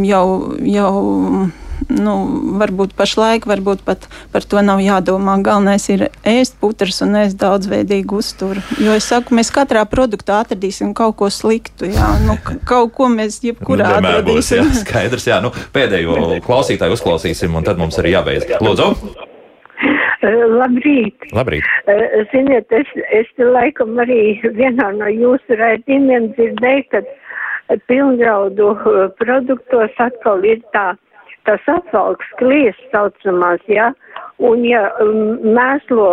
jau. 0.08 0.26
jau 0.66 1.52
Nu, 1.92 2.14
varbūt 2.62 2.94
pašlaik 2.96 3.44
varbūt 3.50 3.82
pat 3.84 4.06
par 4.32 4.46
to 4.48 4.62
nav 4.64 4.80
jādomā. 4.80 5.34
Galvenais 5.44 5.84
ir 5.92 6.06
ēst 6.24 6.56
putras 6.62 7.02
un 7.04 7.18
ēst 7.20 7.36
daudzveidīgu 7.42 8.22
uzturu. 8.22 8.64
Jo 8.80 8.94
es 8.96 9.10
saku, 9.10 9.36
mēs 9.36 9.52
katrā 9.52 9.84
produktā 9.90 10.40
atradīsim 10.46 10.94
kaut 10.96 11.18
ko 11.20 11.28
sliktu. 11.34 11.90
Jā, 11.92 12.14
nu, 12.24 12.38
kaut 12.70 12.94
ko 12.96 13.10
mēs 13.12 13.42
jebkurā 13.44 13.90
Nu, 13.90 13.98
Vienmēr 13.98 14.24
būs, 14.24 14.54
jā, 14.54 14.64
atradīsim. 14.64 14.86
skaidrs, 14.86 15.28
jā. 15.34 15.42
Nu, 15.44 15.52
pēdējo 15.76 16.40
klausītāju 16.46 16.96
uzklausīsim, 16.96 17.60
un 17.60 17.68
tad 17.68 17.82
mums 17.82 18.00
arī 18.00 18.16
jābeidz. 18.16 18.48
Lūdzu, 18.64 18.92
Labrīt! 20.24 21.26
labrīt. 21.36 21.68
Eh, 21.92 22.24
Ziniet, 22.32 22.72
es, 22.72 22.88
es 23.12 23.28
laikam 23.38 23.98
arī 24.00 24.40
vienā 24.56 24.92
no 24.96 25.10
jūsu 25.12 25.58
raidījumiem 25.60 26.32
dzirdēju, 26.38 26.86
ka 26.94 27.78
pilngraudu 27.92 28.70
eh, 28.76 29.08
produktos 29.20 30.00
atkal 30.00 30.46
ir 30.48 30.62
tā, 30.76 30.94
tas 31.48 31.68
apvalks 31.68 32.30
klies 32.40 32.80
saucamās, 32.94 33.64
jā, 33.68 33.92
un 34.44 34.68
ja 34.68 34.88
mm, 35.00 35.56
mēslo 35.56 36.10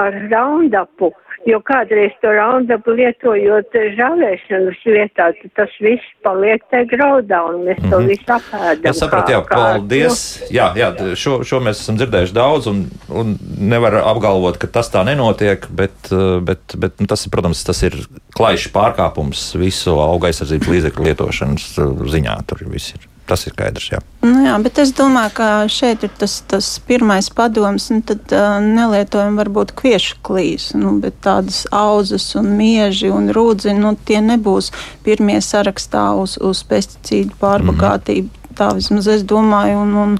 ar 0.00 0.16
raundapu, 0.30 1.10
jo 1.48 1.58
kādreiz 1.66 2.14
to 2.22 2.30
raundapu 2.30 2.94
lietojot 2.94 3.74
žāvēšanas 3.98 4.82
vietā, 4.86 5.30
tas 5.58 5.72
viss 5.82 6.12
paliek 6.22 6.62
te 6.70 6.84
graudā, 6.92 7.40
un 7.50 7.64
mēs 7.66 7.80
to 7.90 7.98
visu 8.06 8.28
apēdam. 8.30 8.90
Es 8.92 9.02
sapratu, 9.02 9.34
jā, 9.34 9.42
kā- 9.48 9.58
paldies. 9.58 10.22
Jā, 10.54 10.70
jā 10.78 10.92
šo, 11.18 11.40
šo 11.46 11.62
mēs 11.64 11.82
esam 11.82 11.98
dzirdējuši 11.98 12.36
daudz, 12.36 12.70
un, 12.70 12.84
un 13.10 13.34
nevar 13.58 13.98
apgalvot, 14.04 14.60
ka 14.62 14.70
tas 14.70 14.92
tā 14.94 15.02
nenotiek, 15.08 15.66
bet, 15.74 16.12
bet, 16.46 16.76
bet 16.78 17.02
nu, 17.02 17.10
tas, 17.10 17.26
protams, 17.32 17.64
tas 17.66 17.82
ir 17.88 17.98
klaišs 18.38 18.70
pārkāpums 18.74 19.50
visu 19.58 19.98
auga 20.02 20.30
aizsardzības 20.30 20.70
līdzekļu 20.76 21.10
lietošanas 21.10 21.72
eh, 21.82 22.06
ziņā. 22.16 22.38
Tur 22.46 22.62
viss 22.70 22.94
ir. 22.94 23.11
Tas 23.32 23.46
ir 23.48 23.54
skaidrs, 23.54 23.86
jā. 23.88 23.98
Nu, 24.20 24.42
jā, 24.44 24.52
bet 24.60 24.76
es 24.82 24.90
domāju, 24.92 25.32
ka 25.38 25.46
šeit 25.72 26.02
ir 26.04 26.10
tas, 26.20 26.34
tas 26.50 26.66
pirmais 26.84 27.30
padoms. 27.32 27.86
Nu, 27.88 28.02
tad 28.04 28.34
uh, 28.36 28.58
nelietojam 28.60 29.38
varbūt 29.40 29.72
kviešu 29.78 30.18
klīs, 30.26 30.66
nu, 30.76 30.98
bet 31.00 31.16
tādas 31.24 31.62
auzas 31.72 32.26
un 32.36 32.50
mieži 32.58 33.08
un 33.08 33.30
rūdzi, 33.32 33.72
nu, 33.78 33.94
tie 34.04 34.20
nebūs 34.20 34.68
pirmie 35.06 35.38
sarakstā 35.40 36.10
uz, 36.20 36.36
uz 36.44 36.60
pesticīdu 36.68 37.38
pārbagātību. 37.40 38.28
Mm 38.28 38.36
-hmm. 38.36 38.58
Tā 38.60 38.68
vismaz 38.76 39.08
es 39.08 39.24
domāju. 39.24 39.80
Un, 39.86 39.96
un, 40.04 40.18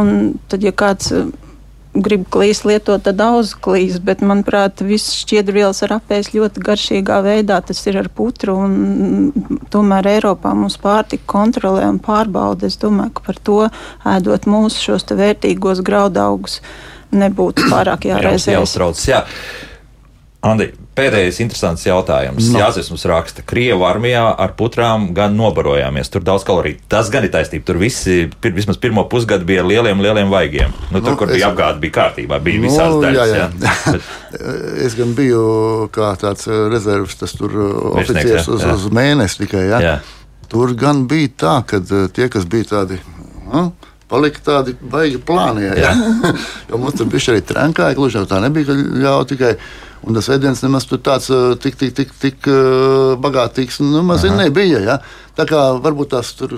un 0.00 0.34
tad, 0.48 0.66
ja 0.66 0.72
kāds 0.72 1.12
uh, 1.92 2.00
grib 2.00 2.24
klīs 2.32 2.62
lietot, 2.64 3.02
tad 3.04 3.18
daudz 3.20 3.52
klīs, 3.60 3.98
bet, 4.04 4.22
manuprāt, 4.24 4.80
viss 4.86 5.12
šķiedrvielas 5.20 5.82
var 5.84 5.98
apēst 5.98 6.32
ļoti 6.36 6.62
garšīgā 6.64 7.18
veidā. 7.24 7.58
Tas 7.66 7.82
ir 7.90 7.98
ar 8.00 8.08
putru, 8.12 8.56
un 8.64 8.76
mm, 8.78 9.58
tomēr 9.72 10.08
Eiropā 10.14 10.54
mums 10.56 10.78
pārtika 10.80 11.26
kontrolē 11.34 11.84
un 11.90 12.00
pārbauda. 12.02 12.70
Es 12.70 12.78
domāju, 12.80 13.18
ka 13.18 13.26
par 13.28 13.40
to 13.44 13.58
ēdot 14.08 14.48
mūsu 14.48 14.86
šos 14.88 15.08
te 15.08 15.18
vērtīgos 15.18 15.84
graudaugus 15.84 16.60
nebūtu 17.12 17.68
pārāk 17.68 18.08
jāraizējas. 18.08 18.56
jāuztraucas. 18.56 19.04
Jā. 19.10 19.26
Andi, 20.42 20.64
pēdējais 20.98 21.36
interesants 21.44 21.84
jautājums. 21.86 22.48
No. 22.50 22.56
No. 22.56 22.60
Jānis 22.64 22.88
mums 22.90 23.04
raksta, 23.06 23.44
ka 23.44 23.52
Krievijas 23.52 23.84
armijā 23.92 24.22
ar 24.42 24.54
putrām 24.58 25.04
gan 25.14 25.36
nobarojāmies. 25.38 26.10
Tur 26.10 26.24
daudz 26.26 26.42
kaloriju. 26.48 26.80
Tas 26.90 27.12
gan 27.14 27.22
ir 27.22 27.30
taisnība. 27.30 27.62
Tur 27.68 27.78
visi, 27.78 28.16
pir, 28.42 28.50
vismaz 28.56 28.80
pirmo 28.82 29.04
pusgadu 29.12 29.46
bija 29.46 29.62
lieliem, 29.62 30.02
lieliem 30.02 30.32
vaigiem. 30.32 30.74
Nu, 30.90 30.98
tur, 30.98 31.04
Nu, 31.04 31.10
nu, 31.12 31.16
kur 31.20 31.30
es- 31.30 31.36
bija 31.36 31.52
apgāde, 31.52 31.78
bija 31.84 31.94
kārtībā, 32.00 32.40
bija 32.42 32.58
Nu, 32.58 32.66
visās 32.66 32.96
daļās. 33.04 33.30
jā, 33.30 33.36
Jā, 33.36 33.44
jā. 33.44 33.92
Bet, 33.92 34.08
Es 34.88 34.96
gan 34.98 35.14
biju 35.14 35.44
kā 35.94 36.10
tāds 36.18 36.48
eh, 36.50 36.58
rezerves, 36.74 37.14
tas 37.22 37.36
tur 37.38 37.54
Virsnieks, 37.54 38.10
oficiāls 38.10 38.50
jā, 38.50 38.56
uz, 38.56 38.66
jā. 38.66 38.74
uz 38.74 38.88
mēnesi 38.98 39.44
tikai. 39.44 39.62
Ja? 39.68 39.80
Jā. 39.80 39.94
Tur 40.50 40.74
gan 40.74 41.06
bija 41.06 41.30
tā, 41.38 41.54
ka 41.70 41.78
eh, 41.78 42.08
tie, 42.10 42.26
kas 42.32 42.50
bija 42.50 42.66
tādi. 42.72 42.98
Nu, 43.46 43.68
Palika 44.10 44.42
tādi 44.44 44.74
baigi 44.82 45.22
plāni. 45.22 45.70
Ja? 45.78 45.94
jo 46.68 46.82
mums 46.82 46.98
tur 46.98 47.06
bija 47.14 47.30
arī 47.32 47.46
trenkāji, 47.46 47.94
gluži 47.96 48.18
jau 48.18 48.26
tā 48.28 48.42
nebija, 48.42 48.66
ka 48.68 48.76
ļauj 49.06 49.24
tikai. 49.36 49.54
Un 50.02 50.16
tas 50.16 50.28
ēdiens 50.34 50.62
nemaz 50.64 50.86
tur 50.90 50.98
tāds 50.98 51.28
tik, 51.62 51.76
tik, 51.78 51.92
tik, 51.94 52.14
tik 52.18 52.48
bagātīgs 53.22 53.78
nemaz 53.84 54.26
nebija. 54.26 54.80
Ja? 54.82 54.96
Tā 55.38 55.46
kā 55.48 55.68
varbūt 55.82 56.14
tās 56.16 56.32
tur. 56.38 56.56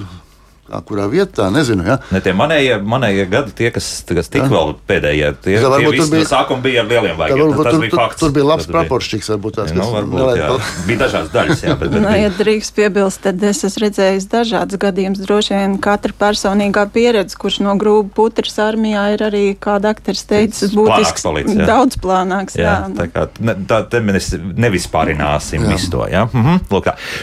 Kā 0.65 0.79
kurā 0.81 1.05
vietā, 1.12 1.51
nezinu. 1.53 1.85
Ja? 1.85 1.99
Ne 2.11 2.21
tie 2.25 2.33
manējie, 2.33 2.79
manējie 2.89 3.25
gadi, 3.29 3.53
tie, 3.53 3.67
kas, 3.71 3.85
kas 4.09 4.31
tik 4.33 4.47
vēl 4.49 4.71
pēdējie, 4.89 5.27
tie, 5.45 5.59
Tā 5.61 5.69
tie 5.77 5.91
visi 5.91 5.99
tur 6.01 6.07
bija- 6.15 6.23
no 6.25 6.29
sākuma 6.31 6.62
bija 6.65 6.81
ar 6.81 6.87
lieliem 6.89 7.12
Tā 7.15 7.19
vaigiem. 7.21 7.43
varbūt 7.45 7.65
Tas 7.65 7.73
tur, 7.75 7.81
bija 7.83 7.91
tur, 7.91 8.01
fakts. 8.01 8.19
tur 8.23 8.31
bija 8.33 8.45
labs 8.49 8.67
proporšķīgs. 8.73 9.29
Varbūt 9.35 9.59
tās, 9.59 9.75
Nu, 9.75 9.81
kas 9.85 9.93
varbūt, 9.93 10.19
nelaiž 10.23 10.41
jā. 10.41 10.87
Bija 10.87 10.99
dažādas 11.05 11.31
daļas, 11.35 11.61
jā, 11.69 11.75
bet, 11.79 11.91
bet 11.91 12.01
Nu, 12.01 12.09
bija. 12.09 12.23
ja 12.23 12.31
drīkst 12.31 12.73
piebilst, 12.79 13.21
tad 13.21 13.43
es 13.45 13.61
esmu 13.69 13.83
redzējis 13.85 14.27
dažādas 14.33 14.79
gadījumus. 14.81 15.21
Droši 15.27 15.51
vien 15.59 15.77
katra 15.79 16.12
personīgā 16.25 16.87
pieredze, 16.91 17.37
kurš 17.37 17.61
no 17.61 17.77
grūbu 17.77 18.11
putras 18.17 18.57
armijā 18.57 19.05
ir 19.12 19.19
arī, 19.29 19.45
kā 19.61 19.77
dakteris 19.81 20.25
teica, 20.25 20.65
būtisks, 20.73 21.23
jā. 21.29 21.67
daudz 21.67 21.97
plānāks. 22.01 22.57
Jā, 22.57 22.89
Jā, 22.89 22.97
tā 22.97 23.07
kā 23.12 23.29
ne, 23.41 23.55
tā, 23.69 23.83
te 23.91 24.01
mēs 24.01 24.33
nevispārināsim 24.57 25.69
visu 25.69 25.91
to. 25.91 26.09
Ja? 26.11 26.25
Mhm. 26.33 26.65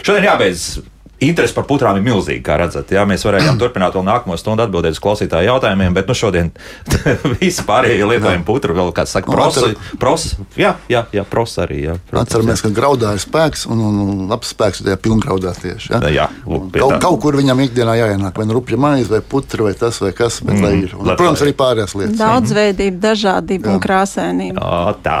Šodien 0.02 0.24
jābeidz. 0.30 0.80
Interesi 1.22 1.54
par 1.54 1.66
putrām 1.68 1.98
ir 1.98 2.04
milzīga, 2.06 2.42
kā 2.46 2.58
redzat. 2.62 2.90
Jā, 2.94 3.04
mēs 3.08 3.24
varējām 3.26 3.58
turpināt 3.62 3.96
vēl 3.96 4.06
nākamo 4.08 4.36
stundu 4.40 4.64
atbildēt 4.64 4.96
uz 4.96 5.02
klausītāju 5.02 5.50
jautājumiem, 5.50 5.94
bet 5.96 6.10
nu, 6.10 6.16
šodien 6.18 6.50
visi 7.40 7.64
pārējie 7.68 8.08
lietojam 8.08 8.44
putru. 8.48 8.76
Vēl 8.76 8.92
kāds 8.96 9.14
saka, 9.14 9.30
prosa, 9.32 9.72
prosa. 10.00 10.36
Jā, 10.58 10.74
jā, 10.90 11.04
jā 11.14 11.24
prosa 11.28 11.64
arī. 11.66 11.82
Jā, 11.86 11.96
protams, 12.10 12.28
Atceramies, 12.28 12.64
ka 12.64 12.72
graudā 12.74 13.14
ir 13.16 13.22
spēks, 13.22 13.66
un, 13.70 13.82
un, 13.86 14.00
un 14.02 14.32
labs 14.32 14.52
spēks 14.54 14.82
tajā 14.86 14.98
pilngraudā 15.02 15.54
tieši. 15.58 15.92
Ja? 15.92 16.00
Jā, 16.12 16.26
lūk, 16.46 16.70
kaut, 16.74 16.96
tā. 16.96 17.00
kaut 17.04 17.20
kur 17.24 17.38
viņam 17.38 17.62
ikdienā 17.66 17.96
jāienāk, 18.00 18.36
vai 18.38 18.48
nu 18.48 18.56
rupja 18.58 18.78
maize, 18.80 19.10
vai 19.12 19.22
putra, 19.22 19.68
vai 19.68 19.74
tas, 19.78 20.00
vai 20.02 20.12
kas. 20.16 20.40
Bet, 20.42 20.56
mm, 20.56 20.64
lai 20.64 20.72
ir. 20.80 20.96
Un, 20.98 21.06
lai- 21.10 21.16
protams, 21.20 21.44
arī 21.44 21.54
pārējās 21.58 21.96
lietas. 21.98 22.18
Daudzveidība, 22.20 22.98
dažādība 23.06 23.74
un 23.74 23.82
krāsainība. 23.82 24.62
O, 24.62 24.94
tā. 25.04 25.18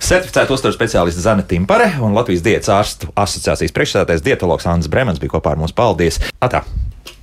Certificēta 0.00 0.54
uzturu 0.54 0.76
speciālists 0.76 1.24
Zana 1.26 1.44
Timpare 1.46 1.90
un 2.04 2.16
Latvijas 2.16 2.44
Diētas 2.46 2.72
ārstu 2.72 3.10
asociācijas 3.18 3.74
priekšsēdētājs 3.76 4.24
dietologs 4.24 4.68
Andris 4.70 4.90
Bremens 4.92 5.20
kopā 5.32 5.54
ar 5.54 5.62
mums. 5.62 5.76
Paldies! 5.76 6.20
Atā. 6.40 6.64